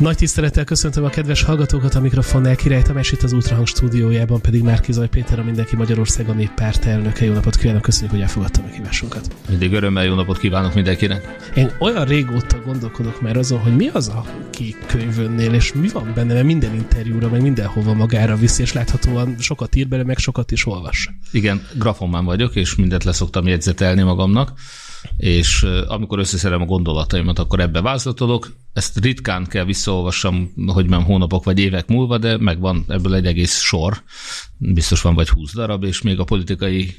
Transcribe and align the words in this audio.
Nagy 0.00 0.16
tisztelettel 0.16 0.64
köszöntöm 0.64 1.04
a 1.04 1.08
kedves 1.08 1.42
hallgatókat 1.42 1.94
a 1.94 2.00
mikrofonnál, 2.00 2.56
Király 2.56 2.82
Tamás 2.82 3.12
itt 3.12 3.22
az 3.22 3.32
Ultrahang 3.32 3.66
stúdiójában, 3.66 4.40
pedig 4.40 4.62
Márki 4.62 4.92
Zaj 4.92 5.08
Péter, 5.08 5.38
a 5.38 5.42
Mindenki 5.42 5.76
Magyarország 5.76 6.28
a 6.28 6.32
néppárt 6.32 6.84
elnöke. 6.84 7.24
Jó 7.24 7.32
napot 7.32 7.56
kívánok, 7.56 7.82
köszönjük, 7.82 8.10
hogy 8.10 8.20
elfogadta 8.20 8.62
a 8.62 8.70
kívásunkat. 8.70 9.34
Mindig 9.48 9.72
örömmel 9.72 10.04
jó 10.04 10.14
napot 10.14 10.38
kívánok 10.38 10.74
mindenkinek. 10.74 11.50
Én 11.54 11.70
olyan 11.78 12.04
régóta 12.04 12.62
gondolkodok 12.64 13.20
már 13.20 13.36
azon, 13.36 13.60
hogy 13.60 13.76
mi 13.76 13.88
az 13.88 14.08
a 14.08 14.24
kék 14.50 14.76
könyvönnél, 14.86 15.52
és 15.52 15.72
mi 15.72 15.88
van 15.88 16.12
benne, 16.14 16.32
mert 16.32 16.46
minden 16.46 16.74
interjúra, 16.74 17.28
meg 17.28 17.42
mindenhova 17.42 17.94
magára 17.94 18.36
viszi, 18.36 18.62
és 18.62 18.72
láthatóan 18.72 19.34
sokat 19.38 19.74
ír 19.74 19.88
bele, 19.88 20.04
meg 20.04 20.18
sokat 20.18 20.50
is 20.50 20.66
olvas. 20.66 21.10
Igen, 21.32 21.66
grafonmán 21.74 22.24
vagyok, 22.24 22.54
és 22.54 22.74
mindent 22.74 23.04
leszoktam 23.04 23.46
jegyzetelni 23.46 24.02
magamnak 24.02 24.52
és 25.16 25.66
amikor 25.86 26.18
összeszedem 26.18 26.62
a 26.62 26.64
gondolataimat, 26.64 27.38
akkor 27.38 27.60
ebbe 27.60 27.80
vázlatolok. 27.80 28.52
Ezt 28.72 28.98
ritkán 28.98 29.46
kell 29.46 29.64
visszaolvassam, 29.64 30.52
hogy 30.66 30.86
nem 30.86 31.04
hónapok 31.04 31.44
vagy 31.44 31.58
évek 31.58 31.88
múlva, 31.88 32.18
de 32.18 32.36
megvan 32.38 32.84
ebből 32.88 33.14
egy 33.14 33.26
egész 33.26 33.58
sor, 33.58 34.02
biztos 34.62 35.02
van 35.02 35.14
vagy 35.14 35.28
húsz 35.28 35.54
darab, 35.54 35.84
és 35.84 36.02
még 36.02 36.18
a 36.18 36.24
politikai 36.24 36.94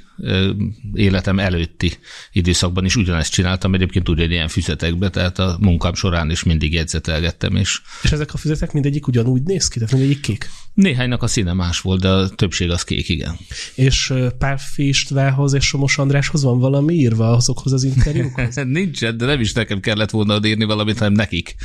életem 0.93 1.39
előtti 1.39 1.91
időszakban 2.31 2.85
is 2.85 2.95
ugyanezt 2.95 3.31
csináltam, 3.31 3.73
egyébként 3.73 4.09
ugyan 4.09 4.31
ilyen 4.31 4.47
füzetekbe, 4.47 5.09
tehát 5.09 5.39
a 5.39 5.57
munkám 5.59 5.93
során 5.93 6.29
is 6.29 6.43
mindig 6.43 6.73
jegyzetelgettem. 6.73 7.55
És, 7.55 7.81
és 8.03 8.11
ezek 8.11 8.33
a 8.33 8.37
füzetek 8.37 8.73
mindegyik 8.73 9.07
ugyanúgy 9.07 9.43
néz 9.43 9.67
ki, 9.67 9.79
tehát 9.79 9.93
mindegyik 9.93 10.19
kék? 10.19 10.49
Néhánynak 10.73 11.23
a 11.23 11.27
színe 11.27 11.53
más 11.53 11.79
volt, 11.79 12.01
de 12.01 12.09
a 12.09 12.29
többség 12.29 12.69
az 12.69 12.83
kék, 12.83 13.09
igen. 13.09 13.35
És 13.75 14.13
Pálfi 14.37 14.87
Istvánhoz 14.87 15.53
és 15.53 15.65
Somos 15.65 15.97
Andráshoz 15.97 16.43
van 16.43 16.59
valami 16.59 16.93
írva 16.93 17.31
azokhoz 17.31 17.73
az 17.73 17.83
interjúkhoz? 17.83 18.55
Nincsen, 18.65 19.17
de 19.17 19.25
nem 19.25 19.39
is 19.39 19.53
nekem 19.53 19.79
kellett 19.79 20.09
volna 20.09 20.39
írni 20.47 20.63
valamit, 20.63 20.97
hanem 20.97 21.13
nekik. 21.13 21.55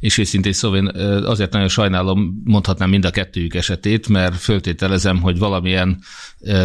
És 0.00 0.18
őszintén 0.18 0.52
szóval 0.52 0.78
én 0.78 0.86
azért 1.24 1.52
nagyon 1.52 1.68
sajnálom, 1.68 2.42
mondhatnám 2.44 2.90
mind 2.90 3.04
a 3.04 3.10
kettőjük 3.10 3.54
esetét, 3.54 4.08
mert 4.08 4.36
föltételezem, 4.36 5.20
hogy 5.20 5.38
valamilyen 5.48 6.02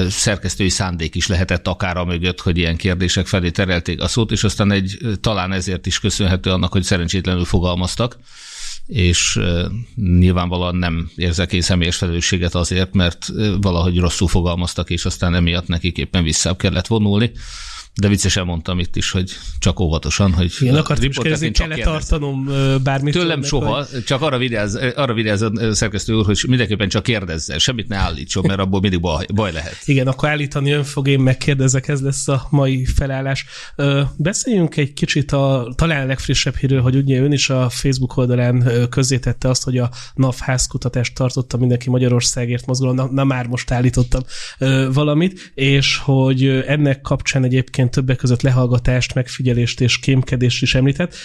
szerkesztői 0.09 0.69
szándék 0.69 1.15
is 1.15 1.27
lehetett 1.27 1.67
akár 1.67 1.97
a 1.97 2.05
mögött, 2.05 2.41
hogy 2.41 2.57
ilyen 2.57 2.77
kérdések 2.77 3.27
felé 3.27 3.49
terelték 3.49 4.01
a 4.01 4.07
szót, 4.07 4.31
és 4.31 4.43
aztán 4.43 4.71
egy 4.71 4.97
talán 5.21 5.51
ezért 5.51 5.85
is 5.85 5.99
köszönhető 5.99 6.51
annak, 6.51 6.71
hogy 6.71 6.83
szerencsétlenül 6.83 7.45
fogalmaztak 7.45 8.17
és 8.87 9.39
nyilvánvalóan 9.95 10.75
nem 10.75 11.11
érzek 11.15 11.53
én 11.53 11.61
személyes 11.61 11.95
felelősséget 11.95 12.55
azért, 12.55 12.93
mert 12.93 13.27
valahogy 13.61 13.99
rosszul 13.99 14.27
fogalmaztak, 14.27 14.89
és 14.89 15.05
aztán 15.05 15.35
emiatt 15.35 15.67
nekik 15.67 15.97
éppen 15.97 16.23
vissza 16.23 16.55
kellett 16.55 16.87
vonulni 16.87 17.31
de 17.95 18.07
viccesen 18.07 18.45
mondtam 18.45 18.79
itt 18.79 18.95
is, 18.95 19.11
hogy 19.11 19.31
csak 19.59 19.79
óvatosan, 19.79 20.33
hogy 20.33 20.53
Én 20.61 20.75
akartam 20.75 21.09
is 21.09 21.17
kérdezni, 21.17 21.51
kell 21.51 21.77
tartanom 21.77 22.49
bármit? 22.83 23.13
Tőlem 23.13 23.43
soha, 23.43 23.85
hogy... 23.91 24.03
csak 24.03 24.21
arra 24.21 24.37
vigyáz, 24.37 24.75
arra 24.75 25.13
vigyáz 25.13 25.41
a 25.41 25.51
szerkesztő 25.71 26.13
úr, 26.13 26.25
hogy 26.25 26.43
mindenképpen 26.47 26.89
csak 26.89 27.03
kérdezze, 27.03 27.57
semmit 27.57 27.87
ne 27.87 27.95
állítson, 27.95 28.43
mert 28.47 28.59
abból 28.59 28.79
mindig 28.79 28.99
baj, 28.99 29.25
baj 29.33 29.51
lehet. 29.51 29.77
Igen, 29.85 30.07
akkor 30.07 30.29
állítani 30.29 30.71
ön 30.71 30.83
fog, 30.83 31.07
én 31.07 31.19
megkérdezek, 31.19 31.87
ez 31.87 32.01
lesz 32.01 32.27
a 32.27 32.47
mai 32.49 32.85
felállás. 32.85 33.45
Beszéljünk 34.15 34.77
egy 34.77 34.93
kicsit 34.93 35.31
a 35.31 35.73
talán 35.75 36.07
legfrissebb 36.07 36.55
hírről, 36.55 36.81
hogy 36.81 36.95
ugye 36.95 37.21
ön 37.21 37.31
is 37.31 37.49
a 37.49 37.69
Facebook 37.69 38.17
oldalán 38.17 38.87
közzétette 38.89 39.49
azt, 39.49 39.63
hogy 39.63 39.77
a 39.77 39.89
NAV 40.13 40.35
házkutatást 40.39 41.15
tartotta 41.15 41.57
mindenki 41.57 41.89
Magyarországért 41.89 42.65
mozgalom, 42.65 42.95
na, 42.95 43.09
na 43.11 43.23
már 43.23 43.47
most 43.47 43.71
állítottam 43.71 44.21
valamit, 44.93 45.51
és 45.55 45.97
hogy 45.97 46.47
ennek 46.47 47.01
kapcsán 47.01 47.43
egyébként 47.43 47.80
egyébként 47.81 48.05
többek 48.05 48.17
között 48.17 48.41
lehallgatást, 48.41 49.13
megfigyelést 49.13 49.81
és 49.81 49.99
kémkedést 49.99 50.61
is 50.61 50.75
említett. 50.75 51.15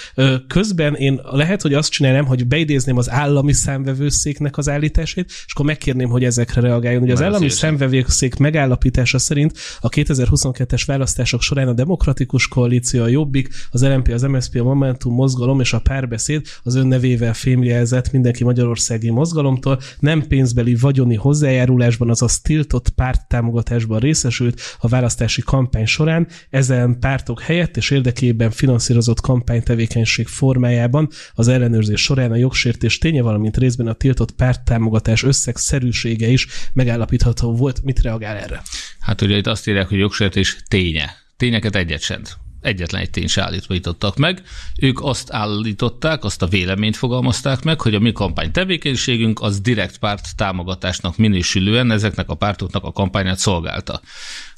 Közben 0.47 0.95
én 0.95 1.21
lehet, 1.25 1.63
hogy 1.63 1.75
azt 1.75 1.91
csinálnám, 1.91 2.27
hogy 2.27 2.47
beidézném 2.47 2.97
az 2.97 3.11
állami 3.11 3.53
számvevőszéknek 3.53 4.57
az 4.57 4.69
állításait, 4.69 5.31
és 5.47 5.53
akkor 5.53 5.67
megkérném, 5.67 6.09
hogy 6.09 6.25
ezekre 6.25 6.61
reagáljon. 6.61 7.03
Ugye 7.03 7.13
az 7.13 7.23
állami 7.23 7.49
számvevőszék 7.49 8.37
megállapítása 8.37 9.19
szerint 9.19 9.59
a 9.81 9.89
2022-es 9.89 10.83
választások 10.87 11.43
során 11.43 11.69
a 11.69 11.73
Demokratikus 11.73 12.49
Koalíció, 12.49 13.03
a 13.03 13.09
Jobbik, 13.09 13.49
az 13.71 13.83
LMP, 13.83 14.09
az 14.09 14.23
MSZP, 14.23 14.61
a 14.61 14.63
Momentum 14.63 15.15
mozgalom 15.15 15.61
és 15.61 15.73
a 15.73 15.81
párbeszéd 15.81 16.47
az 16.63 16.75
ön 16.75 16.87
nevével 16.87 17.35
fémjelzett 17.35 18.13
mindenki 18.13 18.45
magyarországi 18.45 19.11
mozgalomtól 19.11 19.79
nem 19.99 20.27
pénzbeli 20.29 20.75
vagyoni 20.75 21.15
hozzájárulásban, 21.15 22.11
azaz 22.11 22.41
tiltott 22.41 22.89
párttámogatásban 22.89 23.99
részesült 23.99 24.61
a 24.79 24.89
választási 24.89 25.43
kampány 25.43 25.87
során, 25.87 26.29
ezen 26.57 26.99
pártok 27.01 27.41
helyett 27.41 27.77
és 27.77 27.91
érdekében 27.91 28.51
finanszírozott 28.51 29.21
kampánytevékenység 29.21 30.27
formájában 30.27 31.09
az 31.35 31.49
ellenőrzés 31.49 32.03
során 32.03 32.31
a 32.33 32.37
jogsértés 32.37 32.99
ténye, 32.99 33.23
valamint 33.23 33.57
részben 33.57 33.87
a 33.87 33.93
tiltott 33.93 34.33
párttámogatás 34.33 35.23
összegszerűsége 35.23 36.27
is 36.27 36.47
megállapítható 36.73 37.57
volt. 37.57 37.83
Mit 37.83 38.01
reagál 38.01 38.37
erre? 38.37 38.63
Hát 39.01 39.21
ugye 39.21 39.37
itt 39.37 39.47
azt 39.47 39.69
írják, 39.69 39.89
hogy 39.89 39.99
jogsértés 39.99 40.63
ténye. 40.69 41.11
Tényeket 41.37 41.77
egyet 41.77 42.01
sem 42.01 42.23
egyetlen 42.61 43.01
egy 43.01 43.11
tény 43.11 43.27
se 43.27 43.43
állítottak 43.43 44.17
meg. 44.17 44.43
Ők 44.81 45.03
azt 45.03 45.33
állították, 45.33 46.25
azt 46.25 46.43
a 46.43 46.47
véleményt 46.47 46.97
fogalmazták 46.97 47.63
meg, 47.63 47.81
hogy 47.81 47.95
a 47.95 47.99
mi 47.99 48.13
kampány 48.13 48.51
tevékenységünk 48.51 49.41
az 49.41 49.61
direkt 49.61 49.99
párt 49.99 50.37
támogatásnak 50.37 51.17
minősülően 51.17 51.91
ezeknek 51.91 52.29
a 52.29 52.35
pártoknak 52.35 52.85
a 52.85 52.93
kampányát 52.93 53.39
szolgálta. 53.39 54.01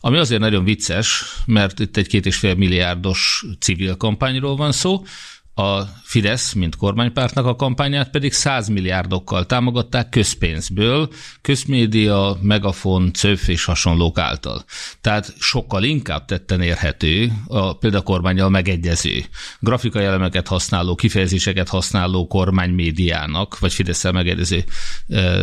Ami 0.01 0.19
azért 0.19 0.41
nagyon 0.41 0.65
vicces, 0.65 1.25
mert 1.47 1.81
itt 1.81 1.97
egy 1.97 2.07
két 2.07 2.27
és 2.27 2.37
fél 2.37 2.55
milliárdos 2.55 3.45
civil 3.59 3.97
kampányról 3.97 4.57
van 4.57 4.73
szó, 4.73 5.03
a 5.59 5.89
Fidesz, 6.03 6.53
mint 6.53 6.77
kormánypártnak 6.77 7.47
a 7.47 7.57
kampányát 7.57 8.11
pedig 8.11 8.33
100 8.33 8.69
milliárdokkal 8.69 9.47
támogatták 9.47 10.09
közpénzből, 10.09 11.09
közmédia, 11.41 12.39
megafon, 12.41 13.13
CÖF 13.13 13.49
és 13.49 13.65
hasonlók 13.65 14.19
által. 14.19 14.65
Tehát 15.01 15.35
sokkal 15.39 15.83
inkább 15.83 16.25
tetten 16.25 16.61
érhető, 16.61 17.33
a, 17.47 17.77
például 17.77 18.03
a 18.03 18.07
kormányjal 18.07 18.49
megegyező, 18.49 19.25
grafikai 19.61 20.05
elemeket 20.05 20.49
használó, 20.49 20.95
kifejezéseket 20.95 21.69
használó 21.69 22.27
kormánymédiának, 22.27 23.59
vagy 23.59 23.73
fidesz 23.73 24.11
megegyező 24.11 24.65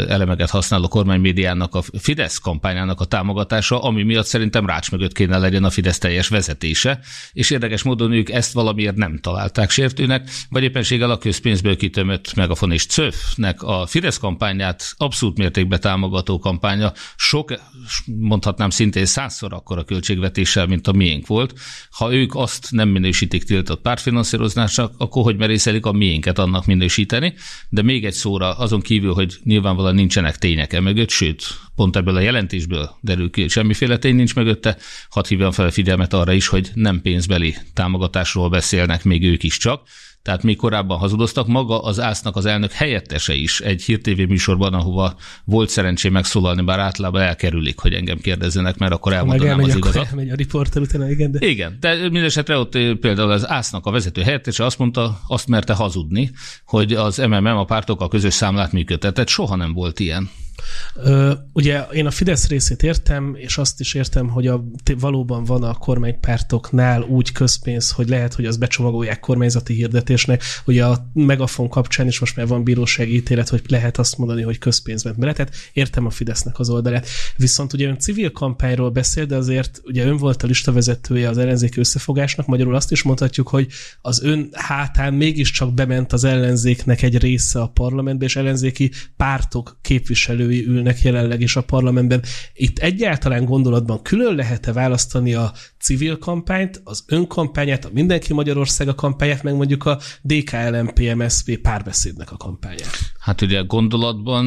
elemeket 0.08 0.50
használó 0.50 0.88
kormánymédiának 0.88 1.76
a 1.76 1.84
Fidesz 2.00 2.38
kampányának 2.38 3.02
a 3.02 3.06
támogatása, 3.06 3.82
ami 3.82 4.04
miatt 4.04 4.26
szerintem 4.26 4.66
rács 4.66 4.92
mögött 4.92 5.14
kéne 5.14 5.38
legyen 5.38 5.64
a 5.64 5.70
Fidesz 5.70 5.98
teljes 5.98 6.28
vezetése, 6.28 7.00
és 7.34 7.50
érdekes 7.50 7.84
módon 7.84 8.12
ők 8.12 8.30
ezt 8.30 8.54
valamiért 8.54 8.96
nem 8.96 9.20
találták 9.20 9.70
sértő 9.70 10.05
illetőnek, 10.06 10.30
vagy 10.50 10.64
éppenséggel 10.64 11.12
a 11.12 11.18
közpénzből 11.18 11.76
kitömött 11.76 12.34
Megafon 12.34 12.72
és 12.72 12.86
CÖF-nek 12.86 13.62
a 13.64 13.86
Fidesz 13.86 14.18
kampányát 14.18 14.94
abszolút 14.98 15.38
mértékben 15.38 15.80
támogató 15.80 16.40
kampánya, 16.40 16.94
sok, 17.16 17.54
mondhatnám 18.06 18.70
szintén 18.70 19.06
százszor 19.06 19.54
akkora 19.54 19.84
költségvetéssel, 19.84 20.68
mint 20.68 20.88
a 20.88 20.92
miénk 20.92 21.28
volt. 21.28 21.54
Ha 21.90 22.14
ők 22.14 22.36
azt 22.36 22.68
nem 22.72 22.90
minősítik 22.90 23.44
tiltott 23.44 23.82
pártfinanszírozásnak, 23.82 24.94
akkor 24.98 25.24
hogy 25.24 25.38
merészelik 25.38 25.86
a 25.86 25.92
miénket 25.92 26.40
annak 26.40 26.66
minősíteni, 26.66 27.34
de 27.70 27.82
még 27.82 28.06
egy 28.06 28.14
szóra 28.14 28.58
azon 28.58 28.82
kívül, 28.82 29.14
hogy 29.14 29.36
nyilvánvalóan 29.44 29.96
nincsenek 29.96 30.38
tények 30.38 30.74
e 30.74 30.80
mögött, 30.80 31.10
sőt, 31.10 31.44
pont 31.76 31.96
ebből 31.96 32.16
a 32.16 32.20
jelentésből 32.20 32.90
derül 33.02 33.30
ki, 33.30 33.42
hogy 33.42 33.50
semmiféle 33.50 33.98
tény 33.98 34.16
nincs 34.16 34.36
mögötte, 34.36 34.78
hadd 35.10 35.28
hívjam 35.28 35.52
fel 35.52 35.66
a 35.66 35.72
figyelmet 35.72 36.14
arra 36.14 36.34
is, 36.34 36.48
hogy 36.48 36.72
nem 36.74 37.02
pénzbeli 37.02 37.56
támogatásról 37.74 38.50
beszélnek 38.50 39.04
még 39.04 39.24
ők 39.24 39.44
is 39.44 39.58
csak, 39.58 39.88
tehát 40.26 40.44
még 40.44 40.58
korábban 40.58 40.98
hazudoztak. 40.98 41.48
Maga 41.48 41.82
az 41.82 42.00
ásznak 42.00 42.36
az 42.36 42.46
elnök 42.46 42.72
helyettese 42.72 43.34
is 43.34 43.60
egy 43.60 43.84
hírtévé 43.84 44.26
műsorban, 44.26 44.74
ahova 44.74 45.16
volt 45.44 45.70
szerencsé 45.70 46.10
megszólalni, 46.10 46.62
bár 46.62 46.80
általában 46.80 47.22
elkerülik, 47.22 47.80
hogy 47.80 47.94
engem 47.94 48.18
kérdezzenek, 48.18 48.78
mert 48.78 48.92
akkor 48.92 49.14
elmondanám 49.14 49.64
az 49.64 49.76
igazat. 49.76 50.08
Elmegy 50.08 50.30
a 50.30 50.36
riporter 50.36 50.82
utána, 50.82 51.10
igen. 51.10 51.32
De... 51.32 51.48
Igen, 51.48 51.78
de 51.80 52.10
mindesetre 52.10 52.58
ott 52.58 52.72
például 53.00 53.32
az 53.32 53.48
ásznak 53.48 53.86
a 53.86 53.92
vezető 53.92 54.22
helyettese 54.22 54.66
azt 54.66 54.80
mondta, 54.80 55.20
azt 55.28 55.48
merte 55.48 55.74
hazudni, 55.74 56.32
hogy 56.66 56.94
az 56.94 57.18
MMM 57.18 57.46
a 57.46 57.66
pártokkal 57.66 58.08
közös 58.08 58.34
számlát 58.34 58.72
működtetett. 58.72 59.28
Soha 59.28 59.56
nem 59.56 59.74
volt 59.74 60.00
ilyen. 60.00 60.30
Ugye 61.54 61.82
én 61.82 62.06
a 62.06 62.12
Fidesz 62.12 62.48
részét 62.48 62.84
értem, 62.84 63.36
és 63.38 63.58
azt 63.58 63.80
is 63.80 63.94
értem, 63.94 64.28
hogy 64.28 64.48
a, 64.48 64.64
valóban 65.00 65.44
van 65.44 65.64
a 65.64 65.74
kormánypártoknál 65.74 67.02
úgy 67.02 67.32
közpénz, 67.32 67.92
hogy 67.92 68.10
lehet, 68.10 68.34
hogy 68.34 68.46
az 68.46 68.58
becsomagolják 68.58 69.20
kormányzati 69.20 69.74
hirdetésnek. 69.74 70.44
Ugye 70.66 70.86
a 70.86 71.10
Megafon 71.14 71.70
kapcsán 71.70 72.08
is 72.08 72.20
most 72.20 72.36
már 72.36 72.48
van 72.48 72.64
bírósági 72.64 73.16
ítélet, 73.16 73.50
hogy 73.50 73.62
lehet 73.68 73.98
azt 73.98 74.18
mondani, 74.18 74.42
hogy 74.42 74.58
közpénz 74.58 75.04
ment 75.04 75.20
bele. 75.20 75.34
Tehát 75.34 75.56
értem 75.74 76.06
a 76.06 76.10
Fidesznek 76.10 76.60
az 76.60 76.70
oldalát. 76.70 77.08
Viszont 77.38 77.74
ugye 77.74 77.88
ön 77.88 78.00
civil 78.00 78.32
kampányról 78.32 78.90
beszél, 78.90 79.26
de 79.26 79.36
azért 79.36 79.82
ugye 79.84 80.06
ön 80.06 80.18
volt 80.18 80.44
a 80.44 80.48
listavezetője 80.48 81.30
az 81.30 81.38
ellenzéki 81.38 81.80
összefogásnak, 81.80 82.48
magyarul 82.48 82.76
azt 82.76 82.92
is 82.92 83.04
mondhatjuk, 83.04 83.48
hogy 83.48 83.68
az 84.02 84.24
ön 84.24 84.50
hátán 84.52 85.14
mégiscsak 85.14 85.74
bement 85.74 86.14
az 86.14 86.24
ellenzéknek 86.24 87.02
egy 87.02 87.18
része 87.18 87.62
a 87.62 87.68
parlamentbe, 87.68 88.26
és 88.26 88.36
ellenzéki 88.36 88.92
pártok 89.18 89.78
képviselő 89.82 90.52
képviselői 90.56 90.78
ülnek 90.78 91.02
jelenleg 91.02 91.42
is 91.42 91.56
a 91.56 91.62
parlamentben. 91.62 92.24
Itt 92.54 92.80
egyáltalán 92.80 93.46
gondolatban 93.46 94.02
külön 94.02 94.36
lehet-e 94.36 94.74
választani 94.74 95.34
a 95.34 95.54
civil 95.80 96.18
kampányt, 96.18 96.82
az 96.84 97.04
önkampányát, 97.08 97.86
a 97.86 97.90
Mindenki 97.94 98.34
Magyarország 98.34 98.88
a 98.88 98.96
kampányát, 98.96 99.44
meg 99.44 99.56
mondjuk 99.56 99.86
a 99.86 100.00
DKLMP-MSZP 100.22 101.58
párbeszédnek 101.58 102.32
a 102.32 102.38
kampányát? 102.38 102.98
Hát 103.20 103.42
ugye 103.42 103.62
gondolatban 103.62 104.46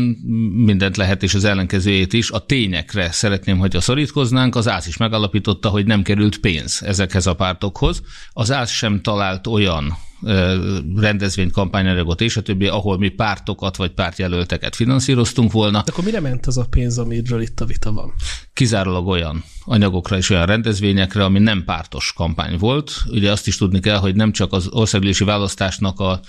mindent 0.55 0.97
lehet, 0.97 1.23
és 1.23 1.35
az 1.35 1.45
ellenkezőjét 1.45 2.13
is. 2.13 2.31
A 2.31 2.47
tényekre 2.47 3.11
szeretném, 3.11 3.59
hogy 3.59 3.77
a 3.77 3.81
szorítkoznánk. 3.81 4.57
Az 4.57 4.69
ÁSZ 4.69 4.87
is 4.87 4.97
megalapította, 4.97 5.69
hogy 5.69 5.87
nem 5.87 6.03
került 6.03 6.39
pénz 6.39 6.83
ezekhez 6.85 7.27
a 7.27 7.35
pártokhoz. 7.35 8.03
Az 8.33 8.51
ÁSZ 8.51 8.71
sem 8.71 9.01
talált 9.03 9.47
olyan 9.47 9.97
rendezvényt, 10.97 11.53
kampányanyagot 11.53 12.21
és 12.21 12.37
a 12.37 12.43
többi, 12.43 12.67
ahol 12.67 12.99
mi 12.99 13.09
pártokat 13.09 13.77
vagy 13.77 13.91
pártjelölteket 13.91 14.77
finanszíroztunk 14.77 15.53
volna. 15.53 15.83
De 15.85 15.93
akkor 15.93 16.05
mire 16.05 16.21
ment 16.21 16.47
az 16.47 16.59
a 16.59 16.67
pénz, 16.71 16.99
amiről 16.99 17.41
itt 17.41 17.61
a 17.61 17.65
vita 17.65 17.93
van? 17.93 18.15
Kizárólag 18.53 19.07
olyan 19.07 19.45
anyagokra 19.71 20.17
és 20.17 20.31
olyan 20.31 20.47
rendezvényekre, 20.47 21.25
ami 21.25 21.39
nem 21.39 21.65
pártos 21.65 22.13
kampány 22.17 22.59
volt. 22.59 22.93
Ugye 23.07 23.31
azt 23.31 23.47
is 23.47 23.57
tudni 23.57 23.81
kell, 23.81 23.97
hogy 23.97 24.15
nem 24.15 24.33
csak 24.33 24.53
az 24.53 24.69
országgyűlési 24.71 25.25
választásnak 25.25 26.01
a 26.01 26.21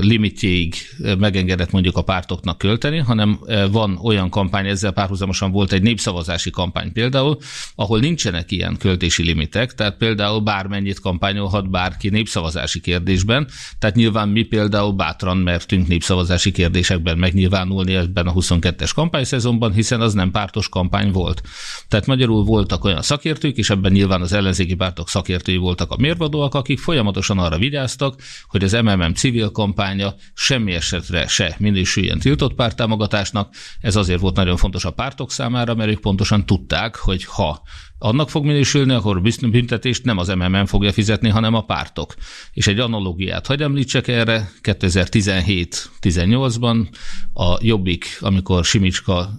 limitjéig 0.00 0.74
megengedett 1.18 1.70
mondjuk 1.70 1.96
a 1.96 2.02
pártoknak 2.02 2.58
költeni, 2.58 2.98
hanem 2.98 3.38
van 3.70 3.98
olyan 4.02 4.30
kampány, 4.30 4.66
ezzel 4.66 4.92
párhuzamosan 4.92 5.50
volt 5.50 5.72
egy 5.72 5.82
népszavazási 5.82 6.50
kampány 6.50 6.92
például, 6.92 7.38
ahol 7.74 7.98
nincsenek 7.98 8.50
ilyen 8.50 8.76
költési 8.76 9.22
limitek, 9.22 9.74
tehát 9.74 9.96
például 9.96 10.40
bármennyit 10.40 11.00
kampányolhat 11.00 11.70
bárki 11.70 12.08
népszavazási 12.08 12.80
kérdésben, 12.80 13.48
tehát 13.78 13.96
nyilván 13.96 14.28
mi 14.28 14.42
például 14.42 14.92
bátran 14.92 15.36
mertünk 15.36 15.88
népszavazási 15.88 16.52
kérdésekben 16.52 17.18
megnyilvánulni 17.18 17.94
ebben 17.94 18.26
a 18.26 18.32
22-es 18.32 18.90
kampányszezonban, 18.94 19.72
hiszen 19.72 20.00
az 20.00 20.12
nem 20.12 20.30
pártos 20.30 20.68
kampány 20.68 21.10
volt. 21.10 21.42
Tehát 21.88 22.06
magyarul 22.06 22.44
volt 22.44 22.63
voltak 22.68 22.84
olyan 22.84 23.02
szakértők, 23.02 23.56
és 23.56 23.70
ebben 23.70 23.92
nyilván 23.92 24.20
az 24.20 24.32
ellenzéki 24.32 24.74
pártok 24.74 25.08
szakértői 25.08 25.56
voltak 25.56 25.90
a 25.90 25.96
mérvadóak, 25.96 26.54
akik 26.54 26.78
folyamatosan 26.78 27.38
arra 27.38 27.58
vigyáztak, 27.58 28.20
hogy 28.46 28.64
az 28.64 28.72
MMM 28.72 29.14
civil 29.14 29.50
kampánya 29.50 30.14
semmi 30.34 30.72
esetre 30.72 31.26
se 31.26 31.56
minősüljön 31.58 32.18
tiltott 32.18 32.54
pártámogatásnak. 32.54 33.54
Ez 33.80 33.96
azért 33.96 34.20
volt 34.20 34.36
nagyon 34.36 34.56
fontos 34.56 34.84
a 34.84 34.90
pártok 34.90 35.30
számára, 35.30 35.74
mert 35.74 35.90
ők 35.90 36.00
pontosan 36.00 36.46
tudták, 36.46 36.96
hogy 36.96 37.24
ha 37.24 37.62
annak 38.04 38.30
fog 38.30 38.44
minősülni, 38.44 38.92
akkor 38.92 39.22
büntetést 39.40 40.04
nem 40.04 40.18
az 40.18 40.28
MMM 40.28 40.66
fogja 40.66 40.92
fizetni, 40.92 41.28
hanem 41.28 41.54
a 41.54 41.64
pártok. 41.64 42.14
És 42.52 42.66
egy 42.66 42.78
analógiát 42.78 43.46
hagy 43.46 43.62
említsek 43.62 44.08
erre, 44.08 44.50
2017-18-ban 44.62 46.86
a 47.32 47.58
Jobbik, 47.60 48.18
amikor 48.20 48.64
Simicska 48.64 49.30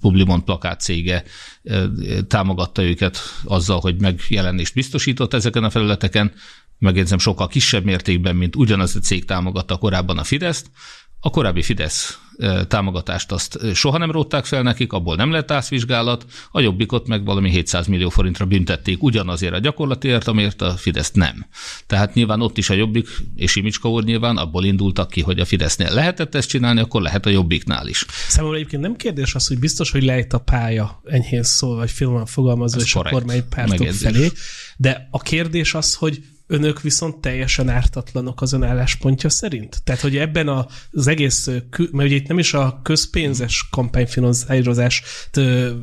Publimont 0.00 0.44
plakát 0.44 0.80
cége 0.80 1.24
támogatta 2.28 2.82
őket 2.82 3.18
azzal, 3.44 3.80
hogy 3.80 4.00
megjelenést 4.00 4.74
biztosított 4.74 5.34
ezeken 5.34 5.64
a 5.64 5.70
felületeken, 5.70 6.32
megjegyzem 6.78 7.18
sokkal 7.18 7.48
kisebb 7.48 7.84
mértékben, 7.84 8.36
mint 8.36 8.56
ugyanaz 8.56 8.96
a 8.96 9.00
cég 9.00 9.24
támogatta 9.24 9.76
korábban 9.76 10.18
a 10.18 10.24
Fideszt, 10.24 10.70
a 11.20 11.30
korábbi 11.30 11.62
Fidesz 11.62 12.18
támogatást 12.68 13.32
azt 13.32 13.58
soha 13.74 13.98
nem 13.98 14.10
rótták 14.10 14.44
fel 14.44 14.62
nekik, 14.62 14.92
abból 14.92 15.16
nem 15.16 15.30
lett 15.30 15.50
ászvizsgálat, 15.50 16.24
a 16.52 16.60
jobbikot 16.60 17.06
meg 17.06 17.24
valami 17.24 17.50
700 17.50 17.86
millió 17.86 18.08
forintra 18.08 18.46
büntették 18.46 19.02
ugyanazért 19.02 19.54
a 19.54 19.58
gyakorlatért, 19.58 20.26
amiért 20.26 20.62
a 20.62 20.70
Fidesz 20.70 21.10
nem. 21.10 21.46
Tehát 21.86 22.14
nyilván 22.14 22.40
ott 22.40 22.58
is 22.58 22.70
a 22.70 22.74
jobbik 22.74 23.08
és 23.34 23.50
Simicska 23.50 23.90
úr 23.90 24.04
nyilván 24.04 24.36
abból 24.36 24.64
indultak 24.64 25.10
ki, 25.10 25.20
hogy 25.20 25.40
a 25.40 25.44
Fidesznél 25.44 25.92
lehetett 25.92 26.34
ezt 26.34 26.48
csinálni, 26.48 26.80
akkor 26.80 27.02
lehet 27.02 27.26
a 27.26 27.30
jobbiknál 27.30 27.86
is. 27.86 28.06
Számomra 28.28 28.56
egyébként 28.56 28.82
nem 28.82 28.96
kérdés 28.96 29.34
az, 29.34 29.46
hogy 29.46 29.58
biztos, 29.58 29.90
hogy 29.90 30.02
lejt 30.02 30.32
a 30.32 30.38
pálya 30.38 31.00
enyhén 31.04 31.42
szól, 31.42 31.76
vagy 31.76 31.90
finoman 31.90 32.26
fogalmazva, 32.26 32.80
és 32.80 32.92
korrekt. 32.92 33.14
a 33.14 33.18
kormánypártok 33.18 33.86
felé, 33.86 34.30
de 34.76 35.08
a 35.10 35.18
kérdés 35.18 35.74
az, 35.74 35.94
hogy 35.94 36.22
önök 36.50 36.80
viszont 36.80 37.16
teljesen 37.16 37.68
ártatlanok 37.68 38.40
az 38.40 38.52
ön 38.52 38.62
álláspontja 38.62 39.28
szerint? 39.28 39.82
Tehát, 39.84 40.00
hogy 40.00 40.16
ebben 40.16 40.66
az 40.90 41.06
egész, 41.06 41.46
mert 41.76 42.08
ugye 42.08 42.14
itt 42.14 42.26
nem 42.26 42.38
is 42.38 42.54
a 42.54 42.80
közpénzes 42.82 43.68
kampányfinanszírozást 43.70 45.04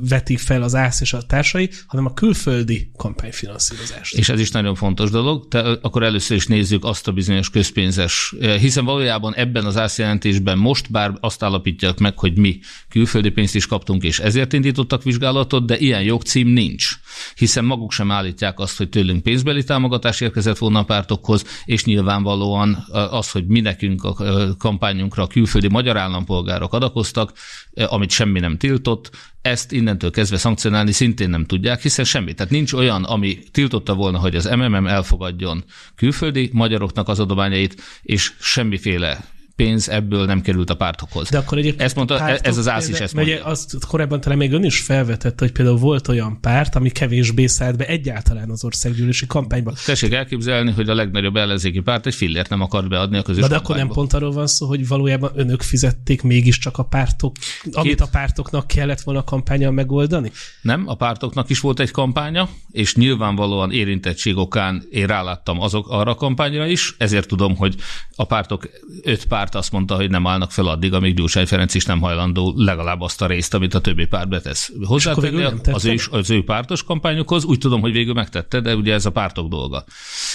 veti 0.10 0.36
fel 0.36 0.62
az 0.62 0.75
ÁSZ 0.75 1.02
és 1.02 1.14
a 1.14 1.22
társai, 1.22 1.69
hanem 1.88 2.06
a 2.06 2.14
külföldi 2.14 2.92
kampányfinanszírozást. 2.98 4.16
És 4.16 4.30
ez 4.30 4.40
is 4.40 4.52
nagyon 4.52 4.75
fontos 4.75 5.10
dolog. 5.10 5.48
Te, 5.48 5.60
akkor 5.60 6.04
először 6.04 6.38
is 6.38 6.48
nézzük 6.48 6.84
azt 6.84 7.08
a 7.08 7.12
bizonyos 7.12 7.50
közpénzes, 7.50 8.36
hiszen 8.60 8.86
valójában 8.86 9.36
ebben 9.36 9.66
az 9.66 9.78
ÁSZ 9.78 9.98
jelentésben 9.98 10.58
most 10.58 10.92
bár 10.92 11.14
azt 11.19 11.44
állapítják 11.44 11.98
meg, 11.98 12.19
hogy 12.19 12.38
mi 12.38 12.60
külföldi 12.90 13.30
pénzt 13.30 13.56
is 13.56 13.66
kaptunk, 13.66 14.04
és 14.04 14.19
ezért 14.19 14.54
indítottak 14.54 15.04
vizsgálatot, 15.04 15.66
de 15.66 15.78
ilyen 15.78 16.04
jogcím 16.04 16.48
nincs, 16.48 16.90
hiszen 17.36 17.66
maguk 17.66 17.92
sem 17.92 18.12
állítják 18.12 18.60
azt, 18.60 18.78
hogy 18.78 18.90
tőlünk 18.90 19.24
pénzbeli 19.24 19.64
támogatás 19.64 20.22
érkezett 20.22 20.56
vezetett 20.57 20.59
volna 20.59 20.80
a 20.80 20.83
pártokhoz, 20.83 21.44
és 21.65 21.86
nyilvánvalóan 21.86 22.86
az, 22.92 23.31
hogy 23.31 23.48
mi 23.48 23.59
nekünk 23.59 24.04
a 24.04 24.15
kampányunkra 24.57 25.24
a 25.24 25.27
külföldi 25.27 25.68
magyar 25.68 25.98
állampolgárok 25.98 26.74
adakoztak, 26.74 27.33
amit 27.74 28.12
semmi 28.12 28.39
nem 28.39 28.57
tiltott, 28.57 29.09
ezt 29.42 29.71
innentől 29.71 30.12
kezdve 30.12 30.38
szankcionálni 30.38 30.92
szintén 30.92 31.30
nem 31.30 31.45
tudják, 31.45 31.81
hiszen 31.81 32.06
semmi. 32.06 32.33
Tehát 32.33 32.51
nincs 32.51 32.74
olyan, 32.74 33.04
ami 33.04 33.39
tiltotta 33.51 33.94
volna, 33.94 34.19
hogy 34.19 34.36
az 34.36 34.45
MMM 34.45 34.88
elfogadjon 34.88 35.63
külföldi 35.95 36.50
magyaroknak 36.54 37.07
az 37.07 37.19
adományait, 37.19 37.81
és 38.01 38.33
semmiféle 38.39 39.36
pénz 39.57 39.89
ebből 39.89 40.25
nem 40.25 40.42
került 40.42 40.69
a 40.69 40.75
pártokhoz. 40.75 41.30
De 41.30 41.38
akkor 41.38 41.57
egyébként 41.57 41.81
ezt 41.81 41.95
mondta, 41.95 42.18
pártok, 42.18 42.45
ez 42.45 42.57
az 42.57 42.68
ász 42.68 42.88
is 42.88 43.00
ezt 43.00 43.13
mondja. 43.13 43.45
Azt 43.45 43.86
korábban 43.88 44.21
talán 44.21 44.38
még 44.38 44.51
ön 44.51 44.63
is 44.63 44.80
felvetette, 44.80 45.44
hogy 45.44 45.51
például 45.51 45.77
volt 45.77 46.07
olyan 46.07 46.42
párt, 46.42 46.75
ami 46.75 46.89
kevésbé 46.89 47.45
szállt 47.45 47.77
be 47.77 47.86
egyáltalán 47.86 48.50
az 48.50 48.63
országgyűlési 48.63 49.27
kampányba. 49.27 49.74
Tessék 49.86 50.13
elképzelni, 50.13 50.71
hogy 50.71 50.89
a 50.89 50.95
legnagyobb 50.95 51.36
ellenzéki 51.36 51.80
párt 51.80 52.06
egy 52.06 52.15
fillért 52.15 52.50
nem 52.50 52.62
akart 52.62 52.89
beadni 52.89 53.18
a 53.18 53.21
közös 53.21 53.42
Na, 53.42 53.48
de 53.48 53.56
akkor 53.56 53.75
nem 53.75 53.88
pont 53.88 54.13
arról 54.13 54.31
van 54.31 54.48
szó, 54.48 54.68
hogy 54.68 54.88
valójában 54.88 55.31
önök 55.36 55.62
fizették 55.62 56.21
mégiscsak 56.21 56.77
a 56.77 56.83
pártok, 56.83 57.36
Két... 57.63 57.75
amit 57.75 58.01
a 58.01 58.07
pártoknak 58.12 58.68
kellett 58.68 59.01
volna 59.01 59.19
a 59.19 59.24
kampányal 59.24 59.71
megoldani? 59.71 60.31
Nem, 60.62 60.83
a 60.88 60.95
pártoknak 60.95 61.50
is 61.50 61.59
volt 61.59 61.80
egy 61.80 61.92
kampánya, 61.92 62.50
és 62.71 62.95
nyilvánvalóan 62.95 63.71
érintettség 63.71 64.38
okán 64.38 64.83
én 64.92 65.07
ráláttam 65.07 65.62
azok 65.62 65.89
arra 65.89 66.12
a 66.12 66.15
kampányra 66.15 66.65
is, 66.65 66.95
ezért 66.98 67.27
tudom, 67.27 67.56
hogy 67.56 67.75
a 68.15 68.24
pártok 68.24 68.69
öt 69.04 69.25
párt 69.25 69.46
párt 69.47 69.63
azt 69.63 69.71
mondta, 69.71 69.95
hogy 69.95 70.09
nem 70.09 70.27
állnak 70.27 70.51
fel 70.51 70.67
addig, 70.67 70.94
amíg 70.94 71.15
Gyurcsány 71.15 71.45
Ferenc 71.45 71.73
is 71.73 71.85
nem 71.85 72.01
hajlandó 72.01 72.53
legalább 72.55 73.01
azt 73.01 73.21
a 73.21 73.27
részt, 73.27 73.53
amit 73.53 73.73
a 73.73 73.79
többi 73.79 74.05
párt 74.05 74.29
betesz. 74.29 74.71
Hozzátenni 74.83 75.44
az 75.71 75.85
ő, 75.85 75.95
az 76.11 76.29
ő 76.29 76.44
pártos 76.44 76.83
kampányokhoz, 76.83 77.44
úgy 77.44 77.57
tudom, 77.57 77.81
hogy 77.81 77.91
végül 77.91 78.13
megtette, 78.13 78.59
de 78.59 78.75
ugye 78.75 78.94
ez 78.94 79.05
a 79.05 79.11
pártok 79.11 79.49
dolga. 79.49 79.83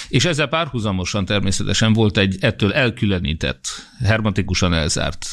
És 0.09 0.25
ezzel 0.25 0.47
párhuzamosan 0.47 1.25
természetesen 1.25 1.93
volt 1.93 2.17
egy 2.17 2.37
ettől 2.41 2.73
elkülönített, 2.73 3.67
hermetikusan 4.05 4.75
elzárt 4.75 5.27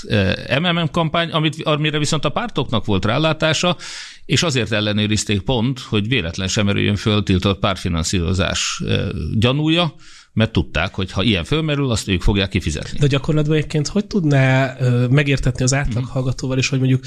MMM 0.59 0.91
kampány, 0.91 1.31
amit, 1.31 1.63
amire 1.63 1.97
viszont 1.97 2.25
a 2.25 2.29
pártoknak 2.29 2.85
volt 2.85 3.05
rálátása, 3.05 3.77
és 4.25 4.43
azért 4.43 4.71
ellenőrizték 4.71 5.41
pont, 5.41 5.79
hogy 5.79 6.07
véletlen 6.07 6.47
sem 6.47 6.67
erőjön 6.67 6.95
föl 6.95 7.23
tiltott 7.23 7.59
pártfinanszírozás 7.59 8.81
eh, 8.85 9.07
gyanúja, 9.33 9.93
mert 10.39 10.51
tudták, 10.51 10.93
hogy 10.93 11.11
ha 11.11 11.23
ilyen 11.23 11.43
fölmerül, 11.43 11.91
azt 11.91 12.07
ők 12.07 12.21
fogják 12.21 12.49
kifizetni. 12.49 12.99
De 12.99 13.07
gyakorlatban 13.07 13.55
egyébként 13.55 13.87
hogy 13.87 14.05
tudná 14.05 14.75
megértetni 15.09 15.63
az 15.63 15.73
átlag 15.73 16.03
mhm. 16.03 16.11
hallgatóval 16.11 16.57
is, 16.57 16.69
hogy 16.69 16.79
mondjuk 16.79 17.03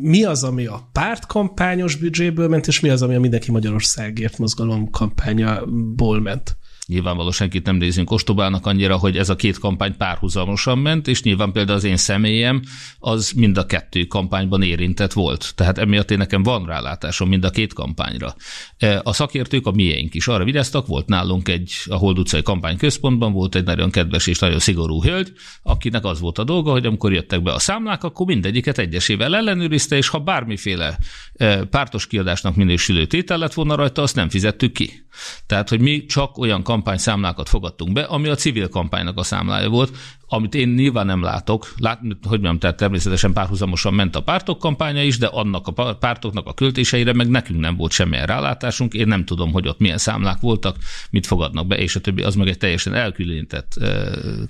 mi 0.00 0.24
az, 0.24 0.44
ami 0.44 0.66
a 0.66 0.88
pártkampányos 0.92 1.96
büdzséből 1.96 2.48
ment, 2.48 2.66
és 2.66 2.80
mi 2.80 2.88
az, 2.88 3.02
ami 3.02 3.14
a 3.14 3.20
Mindenki 3.20 3.50
Magyarországért 3.50 4.38
mozgalom 4.38 4.90
kampányaból 4.90 6.20
ment? 6.20 6.56
Nyilvánvalóan 6.86 7.32
senkit 7.32 7.66
nem 7.66 7.76
nézünk 7.76 8.10
ostobának 8.10 8.66
annyira, 8.66 8.96
hogy 8.96 9.16
ez 9.16 9.28
a 9.28 9.36
két 9.36 9.58
kampány 9.58 9.96
párhuzamosan 9.96 10.78
ment, 10.78 11.08
és 11.08 11.22
nyilván 11.22 11.52
például 11.52 11.76
az 11.76 11.84
én 11.84 11.96
személyem 11.96 12.62
az 12.98 13.30
mind 13.30 13.58
a 13.58 13.66
kettő 13.66 14.04
kampányban 14.04 14.62
érintett 14.62 15.12
volt. 15.12 15.52
Tehát 15.54 15.78
emiatt 15.78 16.10
én 16.10 16.18
nekem 16.18 16.42
van 16.42 16.66
rálátásom 16.66 17.28
mind 17.28 17.44
a 17.44 17.50
két 17.50 17.72
kampányra. 17.72 18.34
E, 18.78 19.00
a 19.04 19.12
szakértők 19.12 19.66
a 19.66 19.70
miénk 19.70 20.14
is 20.14 20.28
arra 20.28 20.44
vigyáztak, 20.44 20.86
volt 20.86 21.06
nálunk 21.06 21.48
egy 21.48 21.72
a 21.86 21.94
Hold 21.96 22.18
utcai 22.18 22.42
kampányközpontban 22.42 23.32
volt 23.32 23.54
egy 23.54 23.64
nagyon 23.64 23.90
kedves 23.90 24.26
és 24.26 24.38
nagyon 24.38 24.58
szigorú 24.58 25.02
hölgy, 25.02 25.32
akinek 25.62 26.04
az 26.04 26.20
volt 26.20 26.38
a 26.38 26.44
dolga, 26.44 26.70
hogy 26.70 26.86
amikor 26.86 27.12
jöttek 27.12 27.42
be 27.42 27.52
a 27.52 27.58
számlák, 27.58 28.04
akkor 28.04 28.26
mindegyiket 28.26 28.78
egyesével 28.78 29.36
ellenőrizte, 29.36 29.96
és 29.96 30.08
ha 30.08 30.18
bármiféle 30.18 30.98
e, 31.34 31.64
pártos 31.64 32.06
kiadásnak 32.06 32.56
minősülő 32.56 33.06
tétel 33.06 33.38
lett 33.38 33.54
volna 33.54 33.74
rajta, 33.74 34.02
azt 34.02 34.14
nem 34.14 34.28
fizettük 34.28 34.72
ki. 34.72 35.04
Tehát, 35.46 35.68
hogy 35.68 35.80
mi 35.80 36.04
csak 36.04 36.38
olyan 36.38 36.62
kampányszámlákat 36.76 37.48
fogadtunk 37.48 37.92
be, 37.92 38.02
ami 38.02 38.28
a 38.28 38.34
civil 38.34 38.68
kampánynak 38.68 39.18
a 39.18 39.22
számlája 39.22 39.68
volt. 39.68 39.96
Amit 40.28 40.54
én 40.54 40.68
nyilván 40.68 41.06
nem 41.06 41.22
látok, 41.22 41.74
lát, 41.76 42.00
hogy 42.00 42.16
mondjam, 42.30 42.58
tehát 42.58 42.76
természetesen 42.76 43.32
párhuzamosan 43.32 43.94
ment 43.94 44.16
a 44.16 44.22
pártok 44.22 44.58
kampánya 44.58 45.02
is, 45.02 45.18
de 45.18 45.26
annak 45.26 45.66
a 45.66 45.94
pártoknak 45.94 46.46
a 46.46 46.54
költéseire 46.54 47.12
meg 47.12 47.28
nekünk 47.28 47.60
nem 47.60 47.76
volt 47.76 47.92
semmilyen 47.92 48.26
rálátásunk. 48.26 48.94
Én 48.94 49.06
nem 49.06 49.24
tudom, 49.24 49.52
hogy 49.52 49.68
ott 49.68 49.78
milyen 49.78 49.98
számlák 49.98 50.40
voltak, 50.40 50.76
mit 51.10 51.26
fogadnak 51.26 51.66
be, 51.66 51.76
és 51.76 51.96
a 51.96 52.00
többi, 52.00 52.22
az 52.22 52.34
meg 52.34 52.48
egy 52.48 52.58
teljesen 52.58 52.94
elkülönített 52.94 53.74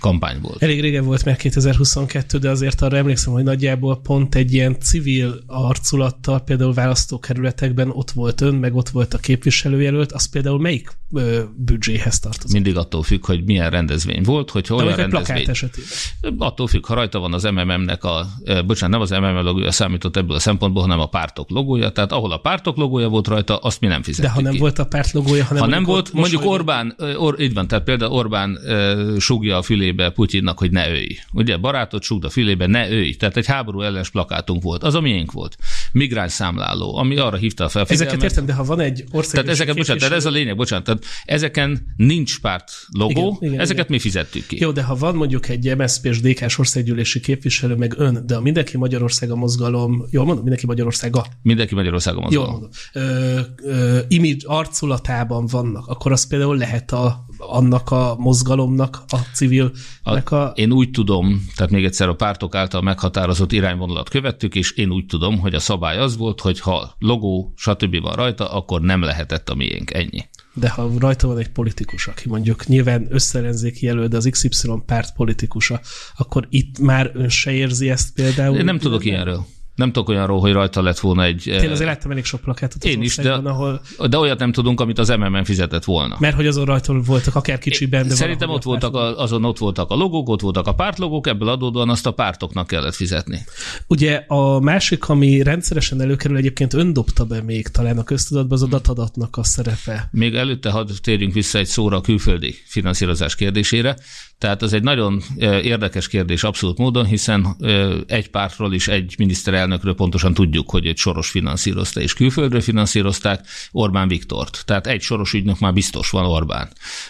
kampány 0.00 0.40
volt. 0.40 0.62
Elég 0.62 0.80
régen 0.80 1.04
volt 1.04 1.24
meg 1.24 1.36
2022, 1.36 2.38
de 2.38 2.50
azért 2.50 2.82
arra 2.82 2.96
emlékszem, 2.96 3.32
hogy 3.32 3.44
nagyjából 3.44 4.00
pont 4.00 4.34
egy 4.34 4.52
ilyen 4.52 4.80
civil 4.80 5.42
arculattal, 5.46 6.40
például 6.40 6.72
választókerületekben 6.72 7.90
ott 7.90 8.10
volt 8.10 8.40
ön, 8.40 8.54
meg 8.54 8.74
ott 8.74 8.88
volt 8.88 9.14
a 9.14 9.18
képviselőjelölt, 9.18 10.12
az 10.12 10.26
például 10.26 10.60
melyik 10.60 10.90
büdzséhez 11.56 12.18
tartozik? 12.18 12.52
Mindig 12.52 12.76
attól 12.76 13.02
függ, 13.02 13.26
hogy 13.26 13.44
milyen 13.44 13.70
rendezvény 13.70 14.22
volt, 14.22 14.50
hogy 14.50 14.66
olyan 14.70 14.96
rendezvény. 14.96 15.46
Esetében. 15.66 16.38
Attól 16.38 16.66
függ, 16.66 16.86
ha 16.86 16.94
rajta 16.94 17.18
van 17.18 17.34
az 17.34 17.42
MMM-nek 17.42 18.04
a, 18.04 18.26
bocsánat, 18.66 18.90
nem 18.90 19.00
az 19.00 19.10
MMM 19.10 19.44
logója 19.44 19.70
számított 19.70 20.16
ebből 20.16 20.36
a 20.36 20.38
szempontból, 20.38 20.82
hanem 20.82 21.00
a 21.00 21.06
pártok 21.06 21.50
logója. 21.50 21.90
Tehát 21.90 22.12
ahol 22.12 22.32
a 22.32 22.36
pártok 22.36 22.76
logója 22.76 23.08
volt 23.08 23.26
rajta, 23.26 23.56
azt 23.56 23.80
mi 23.80 23.86
nem 23.86 24.02
fizettük 24.02 24.30
De 24.30 24.36
ha 24.36 24.40
nem 24.40 24.52
ki. 24.52 24.58
volt 24.58 24.78
a 24.78 24.84
párt 24.84 25.12
logója, 25.12 25.44
hanem 25.44 25.62
ha 25.62 25.68
nem 25.68 25.84
volt, 25.84 26.12
mondjuk 26.12 26.44
Orbán, 26.44 26.96
or, 27.16 27.40
így 27.40 27.54
van, 27.54 27.68
tehát 27.68 27.84
például 27.84 28.12
Orbán 28.12 28.58
uh, 28.64 29.18
súgja 29.18 29.56
a 29.56 29.62
fülébe 29.62 30.10
Putyinnak, 30.10 30.58
hogy 30.58 30.70
ne 30.70 30.90
ölj. 30.90 31.18
Ugye, 31.32 31.56
barátot 31.56 32.02
súgd 32.02 32.24
a 32.24 32.30
fülébe, 32.30 32.66
ne 32.66 32.90
ölj. 32.90 33.14
Tehát 33.14 33.36
egy 33.36 33.46
háború 33.46 33.80
ellenes 33.80 34.10
plakátunk 34.10 34.62
volt. 34.62 34.82
Az 34.82 34.94
a 34.94 35.00
miénk 35.00 35.32
volt. 35.32 35.56
Migráns 35.92 36.32
számláló, 36.32 36.96
ami 36.96 37.16
arra 37.16 37.36
hívta 37.36 37.68
fel. 37.68 37.84
Ezeket 37.88 38.22
értem, 38.22 38.46
de 38.46 38.52
ha 38.52 38.64
van 38.64 38.80
egy 38.80 39.04
ország. 39.10 39.34
Tehát 39.34 39.48
ezeket, 39.48 39.76
bocsánat, 39.76 40.02
tehát 40.02 40.16
ez 40.16 40.24
a 40.24 40.30
lényeg, 40.30 40.56
bocsánat, 40.56 40.84
tehát 40.84 41.04
ezeken 41.24 41.94
nincs 41.96 42.40
párt 42.40 42.72
logó, 42.90 43.10
igen, 43.10 43.36
igen, 43.40 43.60
ezeket 43.60 43.84
igen. 43.84 43.96
mi 43.96 43.98
fizettük 43.98 44.46
ki. 44.46 44.56
Jó, 44.60 44.70
de 44.70 44.82
ha 44.82 44.94
van 44.94 45.14
mondjuk 45.14 45.48
egy 45.48 45.55
MSZP 45.64 46.04
és 46.04 46.20
DK-s 46.20 46.58
országgyűlési 46.58 47.20
képviselő, 47.20 47.74
meg 47.74 47.94
ön, 47.98 48.22
de 48.26 48.36
a 48.36 48.40
Mindenki 48.40 48.76
Magyarország 48.76 49.30
a 49.30 49.36
mozgalom, 49.36 50.06
jól 50.10 50.24
mondom, 50.24 50.42
Mindenki 50.42 50.66
Magyarországa. 50.66 51.26
Mindenki 51.42 51.74
Magyarország 51.74 52.16
a 52.16 52.20
mozgalom. 52.20 52.48
Jól 52.48 52.52
mondom. 52.52 52.70
Ö, 52.92 53.40
ö, 53.62 53.98
image 54.08 54.40
arculatában 54.44 55.46
vannak, 55.46 55.86
akkor 55.86 56.12
az 56.12 56.26
például 56.26 56.56
lehet 56.56 56.92
a, 56.92 57.24
annak 57.38 57.90
a 57.90 58.16
mozgalomnak, 58.18 59.04
a 59.08 59.16
civil 59.32 59.72
a, 60.02 60.34
a... 60.34 60.52
Én 60.54 60.72
úgy 60.72 60.90
tudom, 60.90 61.46
tehát 61.56 61.72
még 61.72 61.84
egyszer 61.84 62.08
a 62.08 62.14
pártok 62.14 62.54
által 62.54 62.82
meghatározott 62.82 63.52
irányvonalat 63.52 64.08
követtük, 64.08 64.54
és 64.54 64.72
én 64.72 64.90
úgy 64.90 65.06
tudom, 65.06 65.38
hogy 65.38 65.54
a 65.54 65.60
szabály 65.60 65.98
az 65.98 66.16
volt, 66.16 66.40
hogy 66.40 66.60
ha 66.60 66.94
logó, 66.98 67.52
stb. 67.56 68.00
van 68.00 68.14
rajta, 68.14 68.52
akkor 68.52 68.80
nem 68.80 69.02
lehetett 69.02 69.48
a 69.48 69.54
miénk. 69.54 69.94
Ennyi 69.94 70.24
de 70.58 70.68
ha 70.68 70.90
rajta 70.98 71.26
van 71.26 71.38
egy 71.38 71.48
politikus, 71.48 72.06
aki 72.06 72.28
mondjuk 72.28 72.66
nyilván 72.66 73.06
összerenzéki 73.10 73.86
jelölt, 73.86 74.10
de 74.10 74.16
az 74.16 74.28
XY 74.30 74.68
párt 74.86 75.14
politikusa, 75.14 75.80
akkor 76.16 76.46
itt 76.50 76.78
már 76.78 77.10
ön 77.14 77.28
se 77.28 77.50
érzi 77.52 77.90
ezt 77.90 78.12
például? 78.12 78.56
Én 78.56 78.64
nem 78.64 78.78
tudok 78.78 79.04
ilyenről. 79.04 79.46
Nem 79.76 79.92
tudok 79.92 80.08
olyanról, 80.08 80.40
hogy 80.40 80.52
rajta 80.52 80.82
lett 80.82 80.98
volna 80.98 81.24
egy... 81.24 81.46
Én 81.46 81.54
azért 81.54 81.80
eh, 81.80 81.86
láttam 81.86 82.10
elég 82.10 82.24
sok 82.24 82.40
plakátot 82.40 82.84
Én 82.84 83.02
is, 83.02 83.16
de, 83.16 83.32
ahol... 83.32 83.80
de 84.08 84.18
olyat 84.18 84.38
nem 84.38 84.52
tudunk, 84.52 84.80
amit 84.80 84.98
az 84.98 85.08
MMM 85.08 85.44
fizetett 85.44 85.84
volna. 85.84 86.16
Mert 86.18 86.36
hogy 86.36 86.46
azon 86.46 86.64
rajta 86.64 87.00
voltak 87.00 87.34
akár 87.34 87.58
kicsiben, 87.58 88.08
de 88.08 88.14
Szerintem 88.14 88.50
ott 88.50 88.62
voltak 88.62 88.94
a, 88.94 89.20
azon 89.20 89.44
ott 89.44 89.58
voltak 89.58 89.90
a 89.90 89.94
logók, 89.94 90.28
ott 90.28 90.40
voltak 90.40 90.66
a 90.66 90.74
pártlogók, 90.74 91.26
ebből 91.26 91.48
adódóan 91.48 91.90
azt 91.90 92.06
a 92.06 92.10
pártoknak 92.10 92.66
kellett 92.66 92.94
fizetni. 92.94 93.44
Ugye 93.86 94.24
a 94.26 94.60
másik, 94.60 95.08
ami 95.08 95.42
rendszeresen 95.42 96.00
előkerül, 96.00 96.36
egyébként 96.36 96.74
ön 96.74 96.92
dobta 96.92 97.24
be 97.24 97.42
még 97.42 97.68
talán 97.68 97.98
a 97.98 98.04
köztudatba, 98.04 98.54
az 98.54 98.62
a 98.62 98.66
datadatnak 98.66 99.36
a 99.36 99.44
szerepe. 99.44 100.08
Még 100.10 100.34
előtte 100.34 100.70
hadd 100.70 100.88
térjünk 101.02 101.32
vissza 101.32 101.58
egy 101.58 101.66
szóra 101.66 101.96
a 101.96 102.00
külföldi 102.00 102.54
finanszírozás 102.66 103.34
kérdésére. 103.34 103.96
Tehát 104.38 104.62
ez 104.62 104.72
egy 104.72 104.82
nagyon 104.82 105.22
érdekes 105.62 106.08
kérdés 106.08 106.44
abszolút 106.44 106.78
módon, 106.78 107.04
hiszen 107.04 107.56
egy 108.06 108.30
pártról 108.30 108.74
is 108.74 108.88
egy 108.88 109.14
miniszterelnökről 109.18 109.94
pontosan 109.94 110.34
tudjuk, 110.34 110.70
hogy 110.70 110.86
egy 110.86 110.96
soros 110.96 111.30
finanszírozta, 111.30 112.00
és 112.00 112.14
külföldről 112.14 112.60
finanszírozták 112.60 113.46
Orbán 113.72 114.08
Viktort. 114.08 114.62
Tehát 114.64 114.86
egy 114.86 115.00
soros 115.00 115.32
ügynök 115.32 115.58
már 115.58 115.72
biztos 115.72 116.10
van 116.10 116.24
Orbán. 116.24 116.68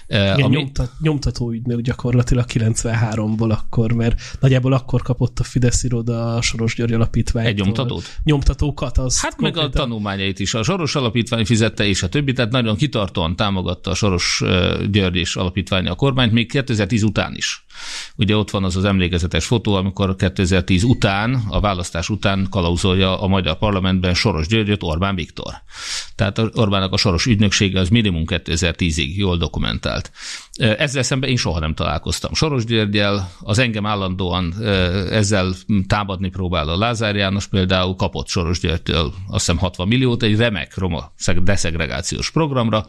Igen, 0.09 0.43
ami... 0.43 0.57
nyomtat, 0.57 0.91
nyomtató 1.01 1.51
ügynök 1.51 1.81
gyakorlatilag 1.81 2.45
93-ból 2.53 3.51
akkor, 3.51 3.93
mert 3.93 4.21
nagyjából 4.41 4.73
akkor 4.73 5.03
kapott 5.03 5.39
a 5.39 5.45
Fidesz 5.45 5.83
iroda 5.83 6.35
a 6.35 6.43
Soros 6.43 6.75
György 6.75 6.93
Alapítvány. 6.93 7.47
Egy 7.47 7.59
nyomtatót? 7.59 8.05
Nyomtatókat. 8.25 8.99
Az 8.99 9.21
hát 9.21 9.35
konkrétan... 9.35 9.65
meg 9.65 9.75
a 9.75 9.79
tanulmányait 9.79 10.39
is. 10.39 10.55
A 10.55 10.63
Soros 10.63 10.95
Alapítvány 10.95 11.45
fizette, 11.45 11.87
és 11.87 12.03
a 12.03 12.09
többi, 12.09 12.33
tehát 12.33 12.51
nagyon 12.51 12.77
kitartóan 12.77 13.37
támogatta 13.37 13.91
a 13.91 13.95
Soros 13.95 14.43
György 14.91 15.17
és 15.17 15.37
Alapítvány 15.37 15.87
a 15.87 15.95
kormányt, 15.95 16.33
még 16.33 16.49
2010 16.49 17.03
után 17.03 17.15
is. 17.35 17.65
Ugye 18.17 18.37
ott 18.37 18.51
van 18.51 18.65
az 18.65 18.77
az 18.77 18.85
emlékezetes 18.85 19.47
fotó, 19.47 19.75
amikor 19.75 20.17
2010 20.17 20.83
után, 20.83 21.43
a 21.49 21.61
választás 21.61 22.09
után 22.09 22.47
kalauzolja 22.51 23.21
a 23.21 23.27
magyar 23.27 23.59
parlamentben 23.59 24.15
Soros 24.15 24.47
Györgyöt 24.47 24.83
Orbán 24.83 25.15
Viktor. 25.15 25.53
Tehát 26.15 26.39
Orbánnak 26.39 26.93
a 26.93 26.97
soros 26.97 27.27
ügynöksége 27.27 27.81
az 27.81 27.89
minimum 27.89 28.25
2010-ig 28.27 29.15
jól 29.15 29.37
dokumentált. 29.37 30.11
Ezzel 30.57 31.03
szemben 31.03 31.31
én 31.31 31.37
soha 31.37 31.59
nem 31.59 31.75
találkoztam. 31.75 32.35
Soros 32.35 32.65
Györgyel, 32.65 33.31
az 33.41 33.59
engem 33.59 33.87
állandóan 33.87 34.55
ezzel 35.11 35.55
támadni 35.87 36.29
próbál 36.29 36.69
a 36.69 36.79
Lázár 36.79 37.17
János 37.17 37.47
például, 37.47 37.97
kapott 37.97 38.29
Soros 38.29 38.61
Györgytől 38.61 39.05
azt 39.05 39.47
hiszem 39.47 39.59
60 39.59 39.89
milliót 39.89 40.23
egy 40.23 40.37
remek 40.37 40.77
roma 40.77 41.13
deszegregációs 41.43 42.31
programra. 42.31 42.87